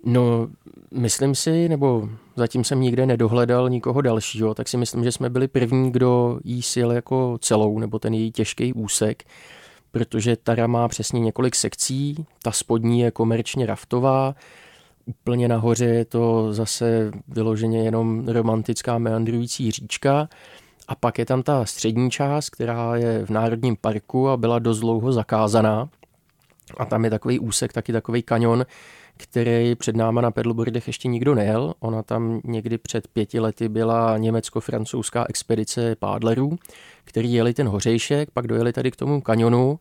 No, 0.03 0.47
myslím 0.91 1.35
si, 1.35 1.69
nebo 1.69 2.09
zatím 2.35 2.63
jsem 2.63 2.81
nikde 2.81 3.05
nedohledal 3.05 3.69
nikoho 3.69 4.01
dalšího, 4.01 4.53
tak 4.53 4.67
si 4.67 4.77
myslím, 4.77 5.03
že 5.03 5.11
jsme 5.11 5.29
byli 5.29 5.47
první, 5.47 5.91
kdo 5.91 6.39
jí 6.43 6.61
sil 6.73 6.89
jako 6.91 7.37
celou, 7.41 7.79
nebo 7.79 7.99
ten 7.99 8.13
její 8.13 8.31
těžký 8.31 8.73
úsek, 8.73 9.23
protože 9.91 10.35
Tara 10.35 10.67
má 10.67 10.87
přesně 10.87 11.19
několik 11.19 11.55
sekcí, 11.55 12.25
ta 12.43 12.51
spodní 12.51 12.99
je 12.99 13.11
komerčně 13.11 13.65
raftová, 13.65 14.35
úplně 15.07 15.47
nahoře 15.47 15.85
je 15.85 16.05
to 16.05 16.53
zase 16.53 17.11
vyloženě 17.27 17.83
jenom 17.83 18.27
romantická 18.27 18.97
meandrující 18.97 19.71
říčka, 19.71 20.29
a 20.87 20.95
pak 20.95 21.19
je 21.19 21.25
tam 21.25 21.43
ta 21.43 21.65
střední 21.65 22.11
část, 22.11 22.49
která 22.49 22.95
je 22.95 23.25
v 23.25 23.29
Národním 23.29 23.75
parku 23.81 24.29
a 24.29 24.37
byla 24.37 24.59
dost 24.59 24.79
dlouho 24.79 25.11
zakázaná. 25.11 25.89
A 26.77 26.85
tam 26.85 27.03
je 27.03 27.09
takový 27.09 27.39
úsek, 27.39 27.73
taky 27.73 27.93
takový 27.93 28.23
kanion, 28.23 28.65
který 29.17 29.75
před 29.75 29.95
náma 29.95 30.21
na 30.21 30.31
pedalboardech 30.31 30.87
ještě 30.87 31.07
nikdo 31.07 31.35
nejel. 31.35 31.73
Ona 31.79 32.03
tam 32.03 32.41
někdy 32.43 32.77
před 32.77 33.07
pěti 33.07 33.39
lety 33.39 33.69
byla 33.69 34.17
německo-francouzská 34.17 35.25
expedice 35.29 35.95
pádlerů, 35.95 36.57
který 37.03 37.33
jeli 37.33 37.53
ten 37.53 37.67
hořejšek, 37.67 38.31
pak 38.31 38.47
dojeli 38.47 38.73
tady 38.73 38.91
k 38.91 38.95
tomu 38.95 39.21
kanionu 39.21 39.79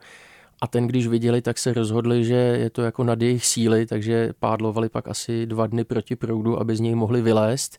a 0.60 0.66
ten, 0.66 0.86
když 0.86 1.06
viděli, 1.06 1.42
tak 1.42 1.58
se 1.58 1.72
rozhodli, 1.72 2.24
že 2.24 2.34
je 2.34 2.70
to 2.70 2.82
jako 2.82 3.04
nad 3.04 3.22
jejich 3.22 3.46
síly, 3.46 3.86
takže 3.86 4.32
pádlovali 4.38 4.88
pak 4.88 5.08
asi 5.08 5.46
dva 5.46 5.66
dny 5.66 5.84
proti 5.84 6.16
proudu, 6.16 6.60
aby 6.60 6.76
z 6.76 6.80
něj 6.80 6.94
mohli 6.94 7.22
vylézt 7.22 7.78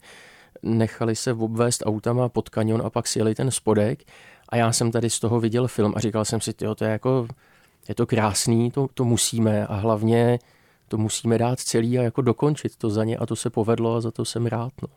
nechali 0.64 1.16
se 1.16 1.34
obvést 1.34 1.84
autama 1.86 2.30
pod 2.30 2.50
kanion 2.50 2.82
a 2.86 2.90
pak 2.90 3.08
sjeli 3.08 3.36
ten 3.36 3.52
spodek 3.52 4.04
a 4.50 4.56
já 4.56 4.72
jsem 4.72 4.92
tady 4.92 5.10
z 5.10 5.20
toho 5.20 5.40
viděl 5.40 5.68
film 5.68 5.94
a 5.96 6.00
říkal 6.00 6.26
jsem 6.26 6.42
si, 6.42 6.54
tyjo, 6.54 6.76
to 6.76 6.86
je 6.86 6.92
jako, 6.92 7.28
je 7.90 7.96
to 7.96 8.06
krásný, 8.06 8.72
to, 8.72 8.88
to 8.94 9.04
musíme 9.04 9.68
a 9.68 9.76
hlavně 9.76 10.40
to 10.88 10.98
musíme 10.98 11.38
dát 11.38 11.60
celý 11.60 12.00
a 12.00 12.02
jako 12.02 12.22
dokončit 12.22 12.76
to 12.76 12.90
za 12.90 13.04
ně 13.04 13.18
a 13.18 13.26
to 13.26 13.36
se 13.36 13.50
povedlo 13.50 13.96
a 13.96 14.02
za 14.02 14.12
to 14.12 14.26
jsem 14.26 14.46
rád. 14.46 14.72
No. 14.82 14.88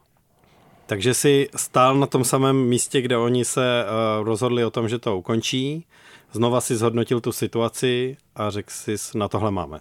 Takže 0.87 1.15
si 1.15 1.49
stál 1.57 1.99
na 1.99 2.07
tom 2.07 2.25
samém 2.25 2.57
místě, 2.57 3.01
kde 3.01 3.17
oni 3.17 3.45
se 3.45 3.85
uh, 3.85 4.25
rozhodli 4.25 4.65
o 4.65 4.71
tom, 4.71 4.89
že 4.89 4.99
to 4.99 5.17
ukončí, 5.19 5.87
znova 6.33 6.61
si 6.61 6.77
zhodnotil 6.77 7.21
tu 7.21 7.33
situaci 7.33 8.17
a 8.35 8.51
řekl 8.51 8.71
si, 8.71 8.95
na 9.15 9.29
tohle 9.29 9.51
máme. 9.51 9.81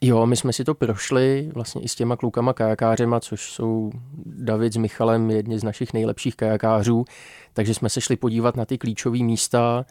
Jo, 0.00 0.26
my 0.26 0.36
jsme 0.36 0.52
si 0.52 0.64
to 0.64 0.74
prošli 0.74 1.50
vlastně 1.54 1.82
i 1.82 1.88
s 1.88 1.94
těma 1.94 2.16
klukama 2.16 2.52
kajakářema, 2.52 3.20
což 3.20 3.52
jsou 3.52 3.90
David 4.26 4.72
s 4.72 4.76
Michalem, 4.76 5.30
jedni 5.30 5.58
z 5.58 5.64
našich 5.64 5.92
nejlepších 5.92 6.36
kajakářů, 6.36 7.04
takže 7.52 7.74
jsme 7.74 7.88
se 7.88 8.00
šli 8.00 8.16
podívat 8.16 8.56
na 8.56 8.64
ty 8.64 8.78
klíčové 8.78 9.18
místa 9.18 9.84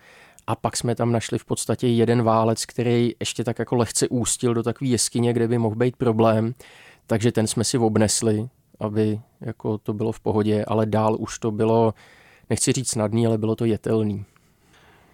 a 0.47 0.55
pak 0.55 0.77
jsme 0.77 0.95
tam 0.95 1.11
našli 1.11 1.39
v 1.39 1.45
podstatě 1.45 1.87
jeden 1.87 2.23
válec, 2.23 2.65
který 2.65 3.11
ještě 3.19 3.43
tak 3.43 3.59
jako 3.59 3.75
lehce 3.75 4.07
ústil 4.07 4.53
do 4.53 4.63
takové 4.63 4.89
jeskyně, 4.89 5.33
kde 5.33 5.47
by 5.47 5.57
mohl 5.57 5.75
být 5.75 5.95
problém, 5.95 6.53
takže 7.07 7.31
ten 7.31 7.47
jsme 7.47 7.63
si 7.63 7.77
obnesli, 7.77 8.49
aby 8.79 9.19
jako 9.41 9.77
to 9.77 9.93
bylo 9.93 10.11
v 10.11 10.19
pohodě, 10.19 10.65
ale 10.67 10.85
dál 10.85 11.15
už 11.19 11.39
to 11.39 11.51
bylo, 11.51 11.93
nechci 12.49 12.71
říct 12.71 12.89
snadný, 12.89 13.27
ale 13.27 13.37
bylo 13.37 13.55
to 13.55 13.65
jetelný. 13.65 14.25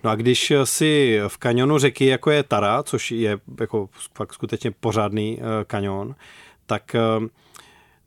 No 0.03 0.09
a 0.09 0.15
když 0.15 0.53
si 0.63 1.19
v 1.27 1.37
kanionu 1.37 1.77
řeky, 1.77 2.05
jako 2.05 2.31
je 2.31 2.43
Tara, 2.43 2.83
což 2.83 3.11
je 3.11 3.39
jako 3.59 3.89
fakt 4.15 4.33
skutečně 4.33 4.71
pořádný 4.71 5.37
uh, 5.37 5.43
kanion, 5.67 6.15
tak 6.65 6.95
uh, 7.19 7.27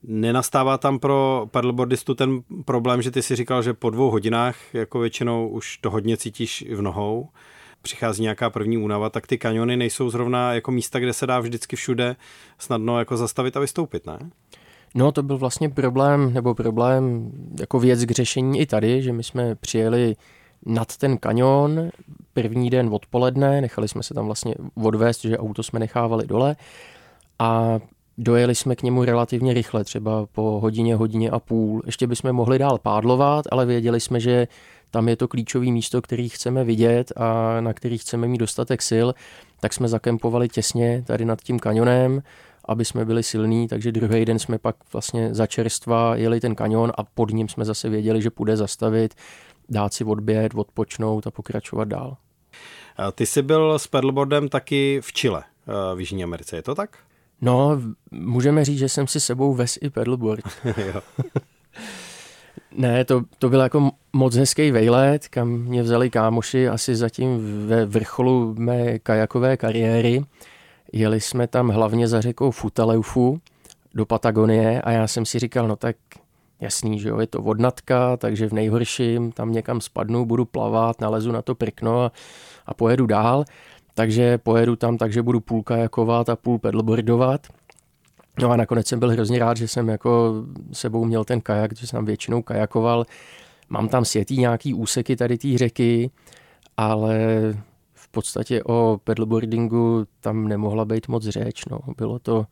nenastává 0.02 0.78
tam 0.78 0.98
pro 0.98 1.46
paddleboardistu 1.50 2.14
ten 2.14 2.40
problém, 2.64 3.02
že 3.02 3.11
ty 3.11 3.22
si 3.22 3.37
říkal, 3.37 3.62
že 3.62 3.74
po 3.74 3.90
dvou 3.90 4.11
hodinách 4.11 4.74
jako 4.74 4.98
většinou 4.98 5.48
už 5.48 5.76
to 5.78 5.90
hodně 5.90 6.16
cítíš 6.16 6.64
v 6.70 6.82
nohou, 6.82 7.28
přichází 7.82 8.22
nějaká 8.22 8.50
první 8.50 8.78
únava, 8.78 9.11
tak 9.11 9.26
ty 9.26 9.38
kaniony 9.38 9.76
nejsou 9.76 10.11
zrovna 10.11 10.54
jako 10.54 10.70
místa, 10.70 10.98
kde 10.98 11.12
se 11.12 11.26
dá 11.26 11.40
vždycky 11.40 11.76
všude 11.76 12.16
snadno 12.59 12.98
jako 12.98 13.16
zastavit 13.16 13.56
a 13.56 13.61
vystoupit, 13.61 14.06
ne? 14.06 14.18
No 14.94 15.12
to 15.12 15.22
byl 15.22 15.38
vlastně 15.38 15.68
problém, 15.68 16.35
nebo 16.35 16.54
problém 16.54 17.32
jako 17.61 17.80
věc 17.80 18.04
k 18.04 18.11
řešení 18.11 18.61
i 18.61 18.66
tady, 18.66 19.02
že 19.02 19.12
my 19.12 19.22
jsme 19.22 19.54
přijeli 19.54 20.16
nad 20.66 20.96
ten 20.96 21.18
kanion 21.18 21.90
první 22.33 22.70
den 22.70 22.88
odpoledne, 22.92 23.61
nechali 23.61 23.88
jsme 23.88 24.02
se 24.02 24.14
tam 24.14 24.26
vlastně 24.26 24.55
odvést, 24.74 25.22
že 25.22 25.38
auto 25.38 25.62
jsme 25.62 25.79
nechávali 25.79 26.26
dole 26.26 26.57
a 27.38 27.79
dojeli 28.18 28.55
jsme 28.55 28.76
k 28.76 28.83
němu 28.83 29.05
relativně 29.05 29.55
rychle, 29.55 29.85
třeba 29.85 30.26
po 30.33 30.61
hodině, 30.62 30.96
hodině 30.96 31.31
a 31.31 31.38
půl. 31.38 31.83
Ještě 31.87 32.07
bychom 32.07 32.33
mohli 32.33 32.59
dál 32.59 32.79
pádlovat, 32.79 33.44
ale 33.50 33.66
věděli 33.66 34.00
jsme, 34.00 34.20
že 34.20 34.48
tam 34.90 35.09
je 35.09 35.16
to 35.16 35.29
klíčové 35.29 35.66
místo, 35.66 36.02
který 36.02 36.29
chceme 36.29 36.64
vidět 36.64 37.12
a 37.16 37.61
na 37.61 37.72
který 37.72 37.98
chceme 37.98 38.29
mít 38.29 38.38
dostatek 38.38 38.83
sil, 38.90 39.09
tak 39.61 39.72
jsme 39.72 39.88
zakempovali 39.88 40.48
těsně 40.48 41.02
tady 41.07 41.24
nad 41.24 41.40
tím 41.40 41.59
kanionem, 41.59 42.22
aby 42.64 42.85
jsme 42.85 43.05
byli 43.05 43.22
silní, 43.22 43.68
takže 43.68 43.92
druhý 43.92 44.24
den 44.24 44.38
jsme 44.38 44.59
pak 44.59 44.76
vlastně 44.92 45.35
za 45.35 45.46
čerstva 45.46 46.16
jeli 46.16 46.40
ten 46.40 46.55
kanion 46.55 46.92
a 46.94 47.05
pod 47.05 47.31
ním 47.31 47.48
jsme 47.48 47.64
zase 47.64 47.88
věděli, 47.88 48.22
že 48.22 48.31
půjde 48.31 48.57
zastavit, 48.57 49.14
dát 49.68 49.94
si 49.94 50.05
odbět, 50.05 50.52
odpočnout 50.55 51.26
a 51.26 51.31
pokračovat 51.31 51.88
dál. 51.88 52.16
Ty 53.12 53.26
jsi 53.26 53.42
byl 53.42 53.79
s 53.79 53.87
paddleboardem 53.87 54.48
taky 54.48 55.00
v 55.05 55.12
Chile, 55.12 55.42
v 55.94 56.00
Jižní 56.00 56.24
Americe, 56.24 56.57
je 56.57 56.62
to 56.62 56.74
tak? 56.74 56.98
No, 57.40 57.81
můžeme 58.11 58.64
říct, 58.64 58.79
že 58.79 58.88
jsem 58.88 59.07
si 59.07 59.20
sebou 59.20 59.55
ves 59.55 59.79
i 59.81 59.90
paddleboard. 59.90 60.44
ne, 62.76 63.05
to, 63.05 63.22
to 63.38 63.48
byl 63.48 63.61
jako 63.61 63.90
moc 64.12 64.37
hezký 64.37 64.70
vejlet, 64.70 65.29
kam 65.29 65.48
mě 65.48 65.83
vzali 65.83 66.11
kámoši 66.11 66.68
asi 66.68 66.96
zatím 66.96 67.66
ve 67.66 67.87
vrcholu 67.87 68.55
mé 68.59 68.98
kajakové 68.98 69.57
kariéry. 69.57 70.24
Jeli 70.92 71.20
jsme 71.20 71.46
tam 71.46 71.68
hlavně 71.68 72.09
za 72.09 72.20
řekou 72.20 72.50
Futaleufu 72.50 73.40
do 73.94 74.07
Patagonie 74.07 74.83
a 74.83 74.90
já 74.90 75.07
jsem 75.07 75.26
si 75.26 75.38
říkal, 75.38 75.68
no 75.68 75.76
tak 75.76 75.96
jasný, 76.61 76.99
že 76.99 77.09
jo, 77.09 77.21
je 77.21 77.27
to 77.27 77.42
vodnatka, 77.42 78.17
takže 78.17 78.48
v 78.48 78.52
nejhorším 78.52 79.33
tam 79.33 79.52
někam 79.52 79.81
spadnu, 79.81 80.25
budu 80.25 80.44
plavat, 80.44 81.00
nalezu 81.00 81.33
na 81.33 81.42
to 81.42 81.54
prkno 81.54 82.04
a, 82.04 82.13
a 82.67 82.75
pojedu 82.75 83.07
dál. 83.07 83.44
Takže 83.94 84.38
pojedu 84.38 84.77
tam, 84.77 84.98
takže 84.98 85.23
budu 85.23 85.40
půl 85.40 85.63
kajakovat 85.63 86.29
a 86.29 86.37
půl 86.37 86.59
pedalboardovat. 86.59 87.46
No 88.40 88.50
a 88.50 88.57
nakonec 88.57 88.87
jsem 88.87 88.98
byl 88.98 89.11
hrozně 89.11 89.38
rád, 89.38 89.57
že 89.57 89.69
jsem 89.69 89.88
jako 89.88 90.35
sebou 90.73 91.04
měl 91.04 91.25
ten 91.25 91.40
kajak, 91.40 91.77
že 91.77 91.87
jsem 91.87 92.04
většinou 92.04 92.42
kajakoval. 92.42 93.04
Mám 93.69 93.88
tam 93.88 94.04
světý 94.04 94.38
nějaký 94.38 94.75
úseky 94.75 95.17
tady 95.17 95.38
té 95.38 95.59
řeky, 95.59 96.11
ale 96.77 97.19
v 97.94 98.09
podstatě 98.09 98.63
o 98.65 99.00
pedalboardingu 99.04 100.07
tam 100.21 100.48
nemohla 100.48 100.85
být 100.85 101.09
moc 101.09 101.25
řeč. 101.25 101.65
No. 101.71 101.79
Bylo, 101.96 102.19
to, 102.19 102.46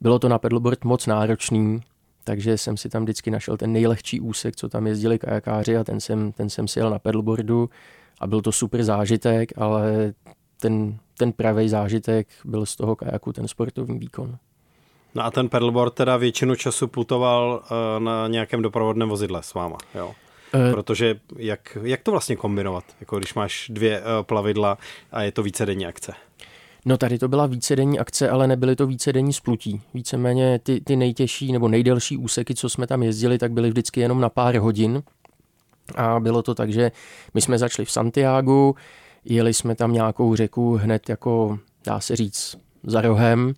bylo 0.00 0.18
to 0.18 0.28
na 0.28 0.38
pedalboard 0.38 0.84
moc 0.84 1.06
náročný, 1.06 1.80
takže 2.24 2.58
jsem 2.58 2.76
si 2.76 2.88
tam 2.88 3.02
vždycky 3.02 3.30
našel 3.30 3.56
ten 3.56 3.72
nejlehčí 3.72 4.20
úsek, 4.20 4.56
co 4.56 4.68
tam 4.68 4.86
jezdili 4.86 5.18
kajakáři 5.18 5.76
a 5.76 5.84
ten 5.84 6.00
jsem, 6.00 6.32
ten 6.32 6.50
jsem 6.50 6.68
si 6.68 6.78
jel 6.78 6.90
na 6.90 6.98
pedalboardu 6.98 7.70
a 8.20 8.26
byl 8.26 8.40
to 8.40 8.52
super 8.52 8.82
zážitek, 8.82 9.52
ale 9.56 10.14
ten 10.60 10.98
ten 11.22 11.32
pravý 11.32 11.68
zážitek 11.68 12.28
byl 12.44 12.66
z 12.66 12.76
toho 12.76 12.96
kajaku 12.96 13.32
ten 13.32 13.48
sportovní 13.48 13.98
výkon. 13.98 14.38
No 15.14 15.24
a 15.24 15.30
ten 15.30 15.48
pedalboard 15.48 15.94
teda 15.94 16.16
většinu 16.16 16.54
času 16.54 16.88
putoval 16.88 17.62
uh, 17.62 18.04
na 18.04 18.28
nějakém 18.28 18.62
doprovodném 18.62 19.08
vozidle 19.08 19.42
s 19.42 19.54
váma, 19.54 19.76
jo? 19.94 20.14
Uh, 20.54 20.70
Protože 20.70 21.20
jak, 21.36 21.78
jak 21.82 22.02
to 22.02 22.10
vlastně 22.10 22.36
kombinovat, 22.36 22.84
jako 23.00 23.18
když 23.18 23.34
máš 23.34 23.70
dvě 23.74 24.00
uh, 24.00 24.06
plavidla 24.22 24.78
a 25.12 25.22
je 25.22 25.32
to 25.32 25.42
vícedenní 25.42 25.86
akce? 25.86 26.12
No 26.84 26.96
tady 26.96 27.18
to 27.18 27.28
byla 27.28 27.46
vícedenní 27.46 27.98
akce, 27.98 28.30
ale 28.30 28.46
nebyly 28.46 28.76
to 28.76 28.86
vícedenní 28.86 29.32
splutí. 29.32 29.80
Víceméně 29.94 30.58
ty, 30.58 30.80
ty 30.80 30.96
nejtěžší 30.96 31.52
nebo 31.52 31.68
nejdelší 31.68 32.16
úseky, 32.16 32.54
co 32.54 32.68
jsme 32.68 32.86
tam 32.86 33.02
jezdili, 33.02 33.38
tak 33.38 33.52
byly 33.52 33.68
vždycky 33.68 34.00
jenom 34.00 34.20
na 34.20 34.28
pár 34.28 34.56
hodin. 34.56 35.02
A 35.96 36.20
bylo 36.20 36.42
to 36.42 36.54
tak, 36.54 36.72
že 36.72 36.92
my 37.34 37.40
jsme 37.40 37.58
začali 37.58 37.86
v 37.86 37.90
Santiago, 37.90 38.74
jeli 39.24 39.54
jsme 39.54 39.74
tam 39.74 39.92
nějakou 39.92 40.36
řeku 40.36 40.76
hned 40.76 41.08
jako, 41.08 41.58
dá 41.84 42.00
se 42.00 42.16
říct, 42.16 42.56
za 42.84 43.00
rohem 43.00 43.54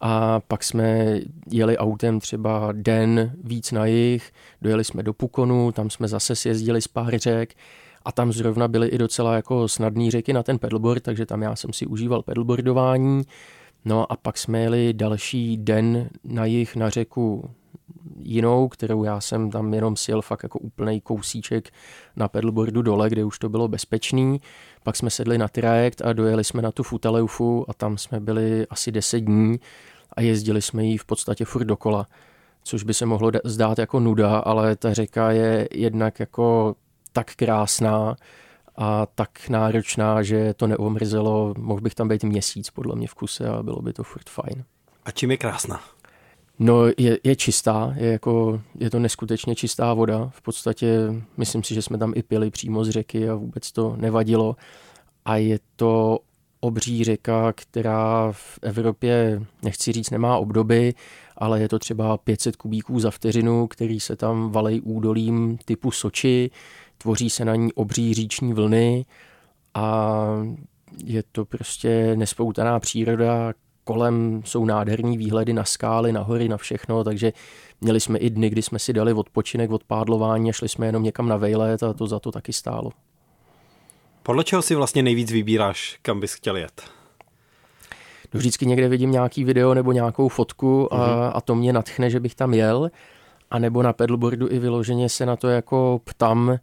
a 0.00 0.40
pak 0.40 0.64
jsme 0.64 1.18
jeli 1.50 1.78
autem 1.78 2.20
třeba 2.20 2.68
den 2.72 3.32
víc 3.44 3.72
na 3.72 3.86
jich, 3.86 4.32
dojeli 4.62 4.84
jsme 4.84 5.02
do 5.02 5.12
Pukonu, 5.12 5.72
tam 5.72 5.90
jsme 5.90 6.08
zase 6.08 6.36
sjezdili 6.36 6.82
z 6.82 6.88
pár 6.88 7.18
řek 7.18 7.54
a 8.04 8.12
tam 8.12 8.32
zrovna 8.32 8.68
byly 8.68 8.88
i 8.88 8.98
docela 8.98 9.34
jako 9.34 9.68
snadné 9.68 10.10
řeky 10.10 10.32
na 10.32 10.42
ten 10.42 10.58
pedalboard, 10.58 11.02
takže 11.02 11.26
tam 11.26 11.42
já 11.42 11.56
jsem 11.56 11.72
si 11.72 11.86
užíval 11.86 12.22
pedalboardování. 12.22 13.22
No 13.84 14.12
a 14.12 14.16
pak 14.16 14.38
jsme 14.38 14.60
jeli 14.60 14.92
další 14.92 15.56
den 15.56 16.08
na 16.24 16.44
jich 16.44 16.76
na 16.76 16.90
řeku 16.90 17.50
jinou, 18.18 18.68
kterou 18.68 19.04
já 19.04 19.20
jsem 19.20 19.50
tam 19.50 19.74
jenom 19.74 19.96
sjel 19.96 20.22
fakt 20.22 20.42
jako 20.42 20.58
úplný 20.58 21.00
kousíček 21.00 21.70
na 22.16 22.28
pedalboardu 22.28 22.82
dole, 22.82 23.10
kde 23.10 23.24
už 23.24 23.38
to 23.38 23.48
bylo 23.48 23.68
bezpečný. 23.68 24.40
Pak 24.82 24.96
jsme 24.96 25.10
sedli 25.10 25.38
na 25.38 25.48
trajekt 25.48 26.02
a 26.02 26.12
dojeli 26.12 26.44
jsme 26.44 26.62
na 26.62 26.72
tu 26.72 26.82
Futaleufu 26.82 27.64
a 27.68 27.74
tam 27.74 27.98
jsme 27.98 28.20
byli 28.20 28.66
asi 28.70 28.92
10 28.92 29.20
dní 29.20 29.60
a 30.12 30.20
jezdili 30.20 30.62
jsme 30.62 30.84
ji 30.84 30.98
v 30.98 31.04
podstatě 31.04 31.44
furt 31.44 31.64
dokola, 31.64 32.06
což 32.62 32.82
by 32.82 32.94
se 32.94 33.06
mohlo 33.06 33.30
zdát 33.44 33.78
jako 33.78 34.00
nuda, 34.00 34.38
ale 34.38 34.76
ta 34.76 34.94
řeka 34.94 35.30
je 35.30 35.68
jednak 35.72 36.20
jako 36.20 36.74
tak 37.14 37.34
krásná 37.34 38.16
a 38.76 39.06
tak 39.06 39.48
náročná, 39.48 40.22
že 40.22 40.54
to 40.54 40.66
neomrzelo. 40.66 41.54
Mohl 41.58 41.80
bych 41.80 41.94
tam 41.94 42.08
být 42.08 42.24
měsíc 42.24 42.70
podle 42.70 42.96
mě 42.96 43.08
v 43.08 43.14
kuse 43.14 43.48
a 43.48 43.62
bylo 43.62 43.82
by 43.82 43.92
to 43.92 44.02
furt 44.02 44.28
fajn. 44.28 44.64
A 45.04 45.10
čím 45.10 45.30
je 45.30 45.36
krásná? 45.36 45.80
No, 46.58 46.86
je, 46.98 47.18
je 47.24 47.36
čistá, 47.36 47.94
je, 47.96 48.12
jako, 48.12 48.60
je 48.78 48.90
to 48.90 48.98
neskutečně 48.98 49.54
čistá 49.54 49.94
voda. 49.94 50.30
V 50.34 50.42
podstatě 50.42 51.14
myslím 51.36 51.62
si, 51.62 51.74
že 51.74 51.82
jsme 51.82 51.98
tam 51.98 52.12
i 52.16 52.22
pili 52.22 52.50
přímo 52.50 52.84
z 52.84 52.90
řeky 52.90 53.28
a 53.28 53.34
vůbec 53.34 53.72
to 53.72 53.96
nevadilo. 53.96 54.56
A 55.24 55.36
je 55.36 55.58
to 55.76 56.18
obří 56.64 57.04
řeka, 57.04 57.52
která 57.52 58.32
v 58.32 58.58
Evropě, 58.62 59.42
nechci 59.62 59.92
říct, 59.92 60.10
nemá 60.10 60.36
obdoby, 60.36 60.94
ale 61.36 61.60
je 61.60 61.68
to 61.68 61.78
třeba 61.78 62.18
500 62.18 62.56
kubíků 62.56 63.00
za 63.00 63.10
vteřinu, 63.10 63.66
který 63.66 64.00
se 64.00 64.16
tam 64.16 64.50
valej 64.50 64.80
údolím 64.84 65.58
typu 65.64 65.90
Soči, 65.90 66.50
tvoří 66.98 67.30
se 67.30 67.44
na 67.44 67.56
ní 67.56 67.72
obří 67.72 68.14
říční 68.14 68.52
vlny 68.52 69.04
a 69.74 70.26
je 71.04 71.22
to 71.32 71.44
prostě 71.44 72.16
nespoutaná 72.16 72.80
příroda, 72.80 73.52
kolem 73.84 74.42
jsou 74.44 74.64
nádherní 74.64 75.18
výhledy 75.18 75.52
na 75.52 75.64
skály, 75.64 76.12
na 76.12 76.22
hory, 76.22 76.48
na 76.48 76.56
všechno, 76.56 77.04
takže 77.04 77.32
měli 77.80 78.00
jsme 78.00 78.18
i 78.18 78.30
dny, 78.30 78.50
kdy 78.50 78.62
jsme 78.62 78.78
si 78.78 78.92
dali 78.92 79.12
odpočinek 79.12 79.70
od 79.70 79.84
pádlování 79.84 80.50
a 80.50 80.52
šli 80.52 80.68
jsme 80.68 80.86
jenom 80.86 81.02
někam 81.02 81.28
na 81.28 81.36
vejlet 81.36 81.82
a 81.82 81.92
to 81.92 82.06
za 82.06 82.18
to 82.18 82.32
taky 82.32 82.52
stálo. 82.52 82.90
Podle 84.26 84.44
čeho 84.44 84.62
si 84.62 84.74
vlastně 84.74 85.02
nejvíc 85.02 85.32
vybíráš, 85.32 85.98
kam 86.02 86.20
bys 86.20 86.34
chtěl 86.34 86.56
jet? 86.56 86.82
No 88.34 88.38
vždycky 88.38 88.66
někde 88.66 88.88
vidím 88.88 89.10
nějaký 89.10 89.44
video 89.44 89.74
nebo 89.74 89.92
nějakou 89.92 90.28
fotku 90.28 90.94
a, 90.94 90.96
mm-hmm. 90.96 91.32
a 91.34 91.40
to 91.40 91.54
mě 91.54 91.72
natchne, 91.72 92.10
že 92.10 92.20
bych 92.20 92.34
tam 92.34 92.54
jel. 92.54 92.90
A 93.50 93.58
nebo 93.58 93.82
na 93.82 93.92
pedalboardu 93.92 94.48
i 94.50 94.58
vyloženě 94.58 95.08
se 95.08 95.26
na 95.26 95.36
to 95.36 95.48
jako 95.48 96.00
ptam, 96.04 96.58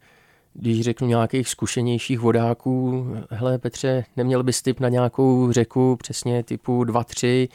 když 0.53 0.81
řeknu 0.81 1.07
nějakých 1.07 1.47
zkušenějších 1.47 2.19
vodáků, 2.19 3.07
hele 3.29 3.57
Petře, 3.57 4.05
neměl 4.17 4.43
bys 4.43 4.61
tip 4.61 4.79
na 4.79 4.89
nějakou 4.89 5.51
řeku 5.51 5.95
přesně 5.95 6.43
typu 6.43 6.83
2-3, 6.83 7.49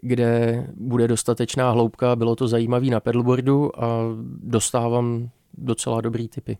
kde 0.00 0.64
bude 0.76 1.08
dostatečná 1.08 1.70
hloubka, 1.70 2.16
bylo 2.16 2.36
to 2.36 2.48
zajímavý 2.48 2.90
na 2.90 3.00
pedalboardu 3.00 3.84
a 3.84 3.98
dostávám 4.42 5.28
docela 5.58 6.00
dobrý 6.00 6.28
typy. 6.28 6.58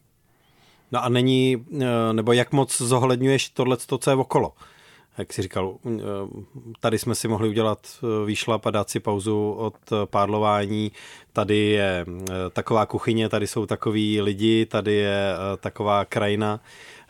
No 0.92 1.04
a 1.04 1.08
není, 1.08 1.66
eh, 1.80 2.12
nebo 2.12 2.32
jak 2.32 2.52
moc 2.52 2.82
zohledňuješ 2.82 3.48
tohle, 3.48 3.76
co 3.76 4.10
je 4.10 4.16
okolo? 4.16 4.52
Jak 5.18 5.32
jsi 5.32 5.42
říkal, 5.42 5.74
eh, 5.86 6.00
tady 6.80 6.98
jsme 6.98 7.14
si 7.14 7.28
mohli 7.28 7.48
udělat 7.48 7.78
eh, 8.02 8.26
výšlap 8.26 8.66
a 8.66 8.70
dát 8.70 8.90
si 8.90 9.00
pauzu 9.00 9.52
od 9.52 9.74
pádlování. 10.04 10.92
Tady 11.32 11.56
je 11.58 12.06
taková 12.52 12.86
kuchyně, 12.86 13.28
tady 13.28 13.46
jsou 13.46 13.66
takový 13.66 14.20
lidi, 14.20 14.66
tady 14.66 14.92
je 14.92 15.32
taková 15.60 16.04
krajina. 16.04 16.60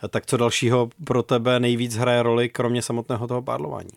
Tak 0.09 0.25
co 0.25 0.37
dalšího 0.37 0.89
pro 1.03 1.23
tebe 1.23 1.59
nejvíc 1.59 1.95
hraje 1.95 2.23
roli, 2.23 2.49
kromě 2.49 2.81
samotného 2.81 3.27
toho 3.27 3.41
pádlování? 3.41 3.89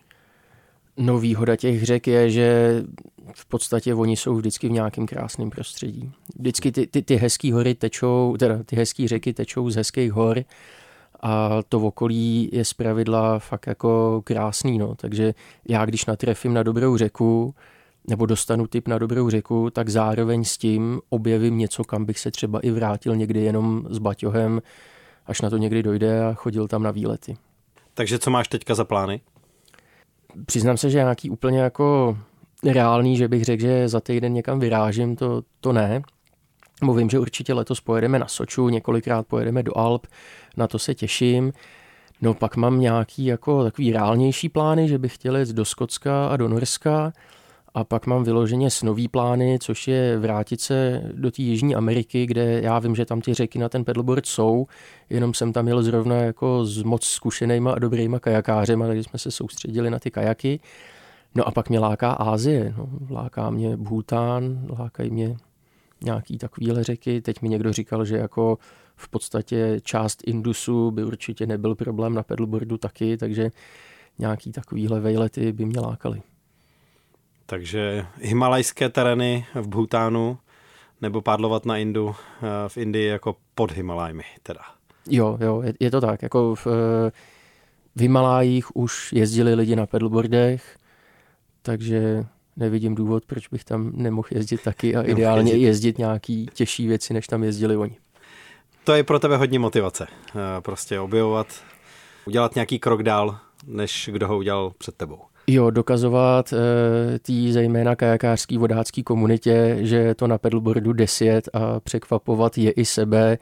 No 0.97 1.19
výhoda 1.19 1.55
těch 1.55 1.83
řek 1.83 2.07
je, 2.07 2.29
že 2.29 2.83
v 3.33 3.45
podstatě 3.45 3.95
oni 3.95 4.17
jsou 4.17 4.35
vždycky 4.35 4.67
v 4.67 4.71
nějakém 4.71 5.05
krásném 5.05 5.49
prostředí. 5.49 6.11
Vždycky 6.39 6.71
ty, 6.71 6.87
ty, 6.87 7.01
ty 7.01 7.15
hezké 7.15 7.53
hory 7.53 7.75
tečou, 7.75 8.35
teda 8.39 8.63
ty 8.63 8.75
hezké 8.75 9.07
řeky 9.07 9.33
tečou 9.33 9.69
z 9.69 9.75
hezkých 9.75 10.11
hor 10.11 10.43
a 11.19 11.63
to 11.69 11.79
okolí 11.79 12.49
je 12.53 12.65
zpravidla 12.65 13.39
fakt 13.39 13.67
jako 13.67 14.21
krásný, 14.23 14.77
no. 14.77 14.95
Takže 14.95 15.33
já, 15.67 15.85
když 15.85 16.05
natrefím 16.05 16.53
na 16.53 16.63
dobrou 16.63 16.97
řeku, 16.97 17.55
nebo 18.07 18.25
dostanu 18.25 18.67
tip 18.67 18.87
na 18.87 18.97
dobrou 18.97 19.29
řeku, 19.29 19.69
tak 19.69 19.89
zároveň 19.89 20.43
s 20.43 20.57
tím 20.57 21.01
objevím 21.09 21.57
něco, 21.57 21.83
kam 21.83 22.05
bych 22.05 22.19
se 22.19 22.31
třeba 22.31 22.59
i 22.59 22.71
vrátil 22.71 23.15
někdy 23.15 23.41
jenom 23.41 23.87
s 23.89 23.97
baťohem, 23.97 24.61
až 25.25 25.41
na 25.41 25.49
to 25.49 25.57
někdy 25.57 25.83
dojde 25.83 26.25
a 26.25 26.33
chodil 26.33 26.67
tam 26.67 26.83
na 26.83 26.91
výlety. 26.91 27.37
Takže 27.93 28.19
co 28.19 28.29
máš 28.29 28.47
teďka 28.47 28.75
za 28.75 28.85
plány? 28.85 29.21
Přiznám 30.45 30.77
se, 30.77 30.89
že 30.89 30.97
nějaký 30.97 31.29
úplně 31.29 31.59
jako 31.59 32.17
reálný, 32.63 33.17
že 33.17 33.27
bych 33.27 33.45
řekl, 33.45 33.61
že 33.61 33.87
za 33.87 33.99
týden 33.99 34.33
někam 34.33 34.59
vyrážím, 34.59 35.15
to, 35.15 35.41
to 35.61 35.73
ne. 35.73 36.01
Mluvím, 36.81 37.09
že 37.09 37.19
určitě 37.19 37.53
letos 37.53 37.81
pojedeme 37.81 38.19
na 38.19 38.27
Soču, 38.27 38.69
několikrát 38.69 39.27
pojedeme 39.27 39.63
do 39.63 39.77
Alp, 39.77 40.07
na 40.57 40.67
to 40.67 40.79
se 40.79 40.95
těším. 40.95 41.53
No 42.21 42.33
pak 42.33 42.55
mám 42.55 42.79
nějaký 42.79 43.25
jako 43.25 43.63
takový 43.63 43.91
reálnější 43.91 44.49
plány, 44.49 44.87
že 44.87 44.97
bych 44.97 45.15
chtěl 45.15 45.37
jít 45.37 45.49
do 45.49 45.65
Skotska 45.65 46.27
a 46.27 46.37
do 46.37 46.47
Norska 46.47 47.13
a 47.77 47.83
pak 47.83 48.07
mám 48.07 48.23
vyloženě 48.23 48.69
snový 48.69 49.07
plány, 49.07 49.59
což 49.61 49.87
je 49.87 50.17
vrátit 50.17 50.61
se 50.61 51.01
do 51.13 51.31
té 51.31 51.41
Jižní 51.41 51.75
Ameriky, 51.75 52.25
kde 52.25 52.61
já 52.61 52.79
vím, 52.79 52.95
že 52.95 53.05
tam 53.05 53.21
ty 53.21 53.33
řeky 53.33 53.59
na 53.59 53.69
ten 53.69 53.83
pedalboard 53.83 54.25
jsou, 54.25 54.67
jenom 55.09 55.33
jsem 55.33 55.53
tam 55.53 55.67
jel 55.67 55.83
zrovna 55.83 56.15
jako 56.15 56.65
s 56.65 56.83
moc 56.83 57.05
zkušenýma 57.05 57.71
a 57.71 57.79
dobrýma 57.79 58.19
kajakářema, 58.19 58.87
takže 58.87 59.03
jsme 59.03 59.19
se 59.19 59.31
soustředili 59.31 59.89
na 59.89 59.99
ty 59.99 60.11
kajaky. 60.11 60.59
No 61.35 61.47
a 61.47 61.51
pak 61.51 61.69
mě 61.69 61.79
láká 61.79 62.11
Ázie, 62.11 62.73
no, 62.77 62.89
láká 63.09 63.49
mě 63.49 63.77
Bhután, 63.77 64.67
lákají 64.79 65.09
mě 65.09 65.37
nějaký 66.03 66.37
takovýhle 66.37 66.83
řeky. 66.83 67.21
Teď 67.21 67.41
mi 67.41 67.49
někdo 67.49 67.73
říkal, 67.73 68.05
že 68.05 68.17
jako 68.17 68.57
v 68.95 69.09
podstatě 69.09 69.79
část 69.83 70.23
Indusu 70.27 70.91
by 70.91 71.03
určitě 71.03 71.45
nebyl 71.45 71.75
problém 71.75 72.13
na 72.13 72.23
pedalboardu 72.23 72.77
taky, 72.77 73.17
takže 73.17 73.51
nějaký 74.19 74.51
takovýhle 74.51 74.99
vejlety 74.99 75.51
by 75.51 75.65
mě 75.65 75.79
lákaly. 75.79 76.21
Takže 77.49 78.05
himalajské 78.21 78.89
terény 78.89 79.45
v 79.55 79.67
Bhutánu 79.67 80.37
nebo 81.01 81.21
pádlovat 81.21 81.65
na 81.65 81.77
Indu 81.77 82.15
eh, 82.15 82.69
v 82.69 82.77
Indii 82.77 83.07
jako 83.07 83.35
pod 83.55 83.71
Himalajmi 83.71 84.23
teda. 84.43 84.61
Jo, 85.09 85.37
jo, 85.41 85.61
je, 85.61 85.73
je 85.79 85.91
to 85.91 86.01
tak. 86.01 86.23
Jako 86.23 86.55
v, 86.55 86.67
eh, 86.67 87.11
v 87.95 88.01
Himalájích 88.01 88.75
už 88.75 89.13
jezdili 89.13 89.53
lidi 89.53 89.75
na 89.75 89.85
pedalboardech, 89.85 90.77
takže 91.61 92.25
nevidím 92.55 92.95
důvod, 92.95 93.25
proč 93.25 93.47
bych 93.47 93.63
tam 93.63 93.91
nemohl 93.93 94.27
jezdit 94.31 94.63
taky 94.63 94.95
a 94.95 95.01
ideálně 95.01 95.51
jezdit. 95.51 95.65
jezdit 95.65 95.97
nějaký 95.97 96.49
těžší 96.53 96.87
věci, 96.87 97.13
než 97.13 97.27
tam 97.27 97.43
jezdili 97.43 97.77
oni. 97.77 97.97
To 98.83 98.93
je 98.93 99.03
pro 99.03 99.19
tebe 99.19 99.37
hodně 99.37 99.59
motivace. 99.59 100.07
Eh, 100.29 100.61
prostě 100.61 100.99
objevovat, 100.99 101.47
udělat 102.25 102.55
nějaký 102.55 102.79
krok 102.79 103.03
dál, 103.03 103.39
než 103.65 104.09
kdo 104.13 104.27
ho 104.27 104.37
udělal 104.37 104.73
před 104.77 104.95
tebou. 104.95 105.19
Jo, 105.49 105.69
dokazovat 105.69 106.53
e, 106.53 106.57
tý 107.19 107.53
zejména 107.53 107.95
kajakářský 107.95 108.57
vodácký 108.57 109.03
komunitě, 109.03 109.77
že 109.79 110.15
to 110.15 110.27
na 110.27 110.37
pedalboardu 110.37 110.93
desjet 110.93 111.49
a 111.53 111.79
překvapovat 111.79 112.57
je 112.57 112.71
i 112.71 112.85
sebe, 112.85 113.37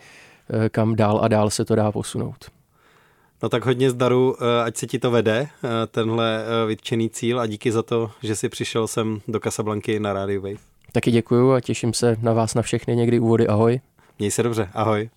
e, 0.65 0.69
kam 0.69 0.95
dál 0.95 1.19
a 1.23 1.27
dál 1.27 1.49
se 1.49 1.65
to 1.65 1.75
dá 1.75 1.91
posunout. 1.91 2.45
No 3.43 3.49
tak 3.49 3.65
hodně 3.65 3.91
zdaru, 3.91 4.35
eh, 4.41 4.63
ať 4.63 4.77
se 4.77 4.87
ti 4.87 4.99
to 4.99 5.11
vede, 5.11 5.47
tenhle 5.91 6.43
vytčený 6.67 7.09
cíl 7.09 7.39
a 7.39 7.45
díky 7.45 7.71
za 7.71 7.83
to, 7.83 8.11
že 8.23 8.35
jsi 8.35 8.49
přišel 8.49 8.87
sem 8.87 9.21
do 9.27 9.39
Casablanky 9.39 9.99
na 9.99 10.13
Radio 10.13 10.41
Wave. 10.41 10.55
Taky 10.91 11.11
děkuju 11.11 11.51
a 11.51 11.61
těším 11.61 11.93
se 11.93 12.17
na 12.21 12.33
vás 12.33 12.53
na 12.53 12.61
všechny 12.61 12.95
někdy 12.95 13.19
úvody. 13.19 13.47
Ahoj. 13.47 13.79
Měj 14.19 14.31
se 14.31 14.43
dobře, 14.43 14.69
ahoj. 14.73 15.09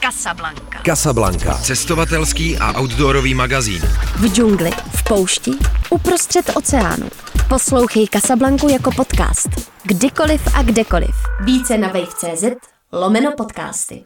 Casablanca. 0.00 0.82
Casablanca. 0.86 1.54
Cestovatelský 1.54 2.58
a 2.58 2.80
outdoorový 2.80 3.34
magazín. 3.34 3.82
V 4.16 4.26
džungli. 4.34 4.70
Poušti, 5.10 5.50
uprostřed 5.90 6.50
oceánu. 6.56 7.08
Poslouchej 7.48 8.06
Casablanku 8.06 8.68
jako 8.68 8.90
podcast. 8.96 9.48
Kdykoliv 9.82 10.54
a 10.54 10.62
kdekoliv. 10.62 11.14
Více 11.44 11.78
na 11.78 11.88
wave.cz 11.88 12.44
lomeno 12.92 13.32
podcasty. 13.36 14.04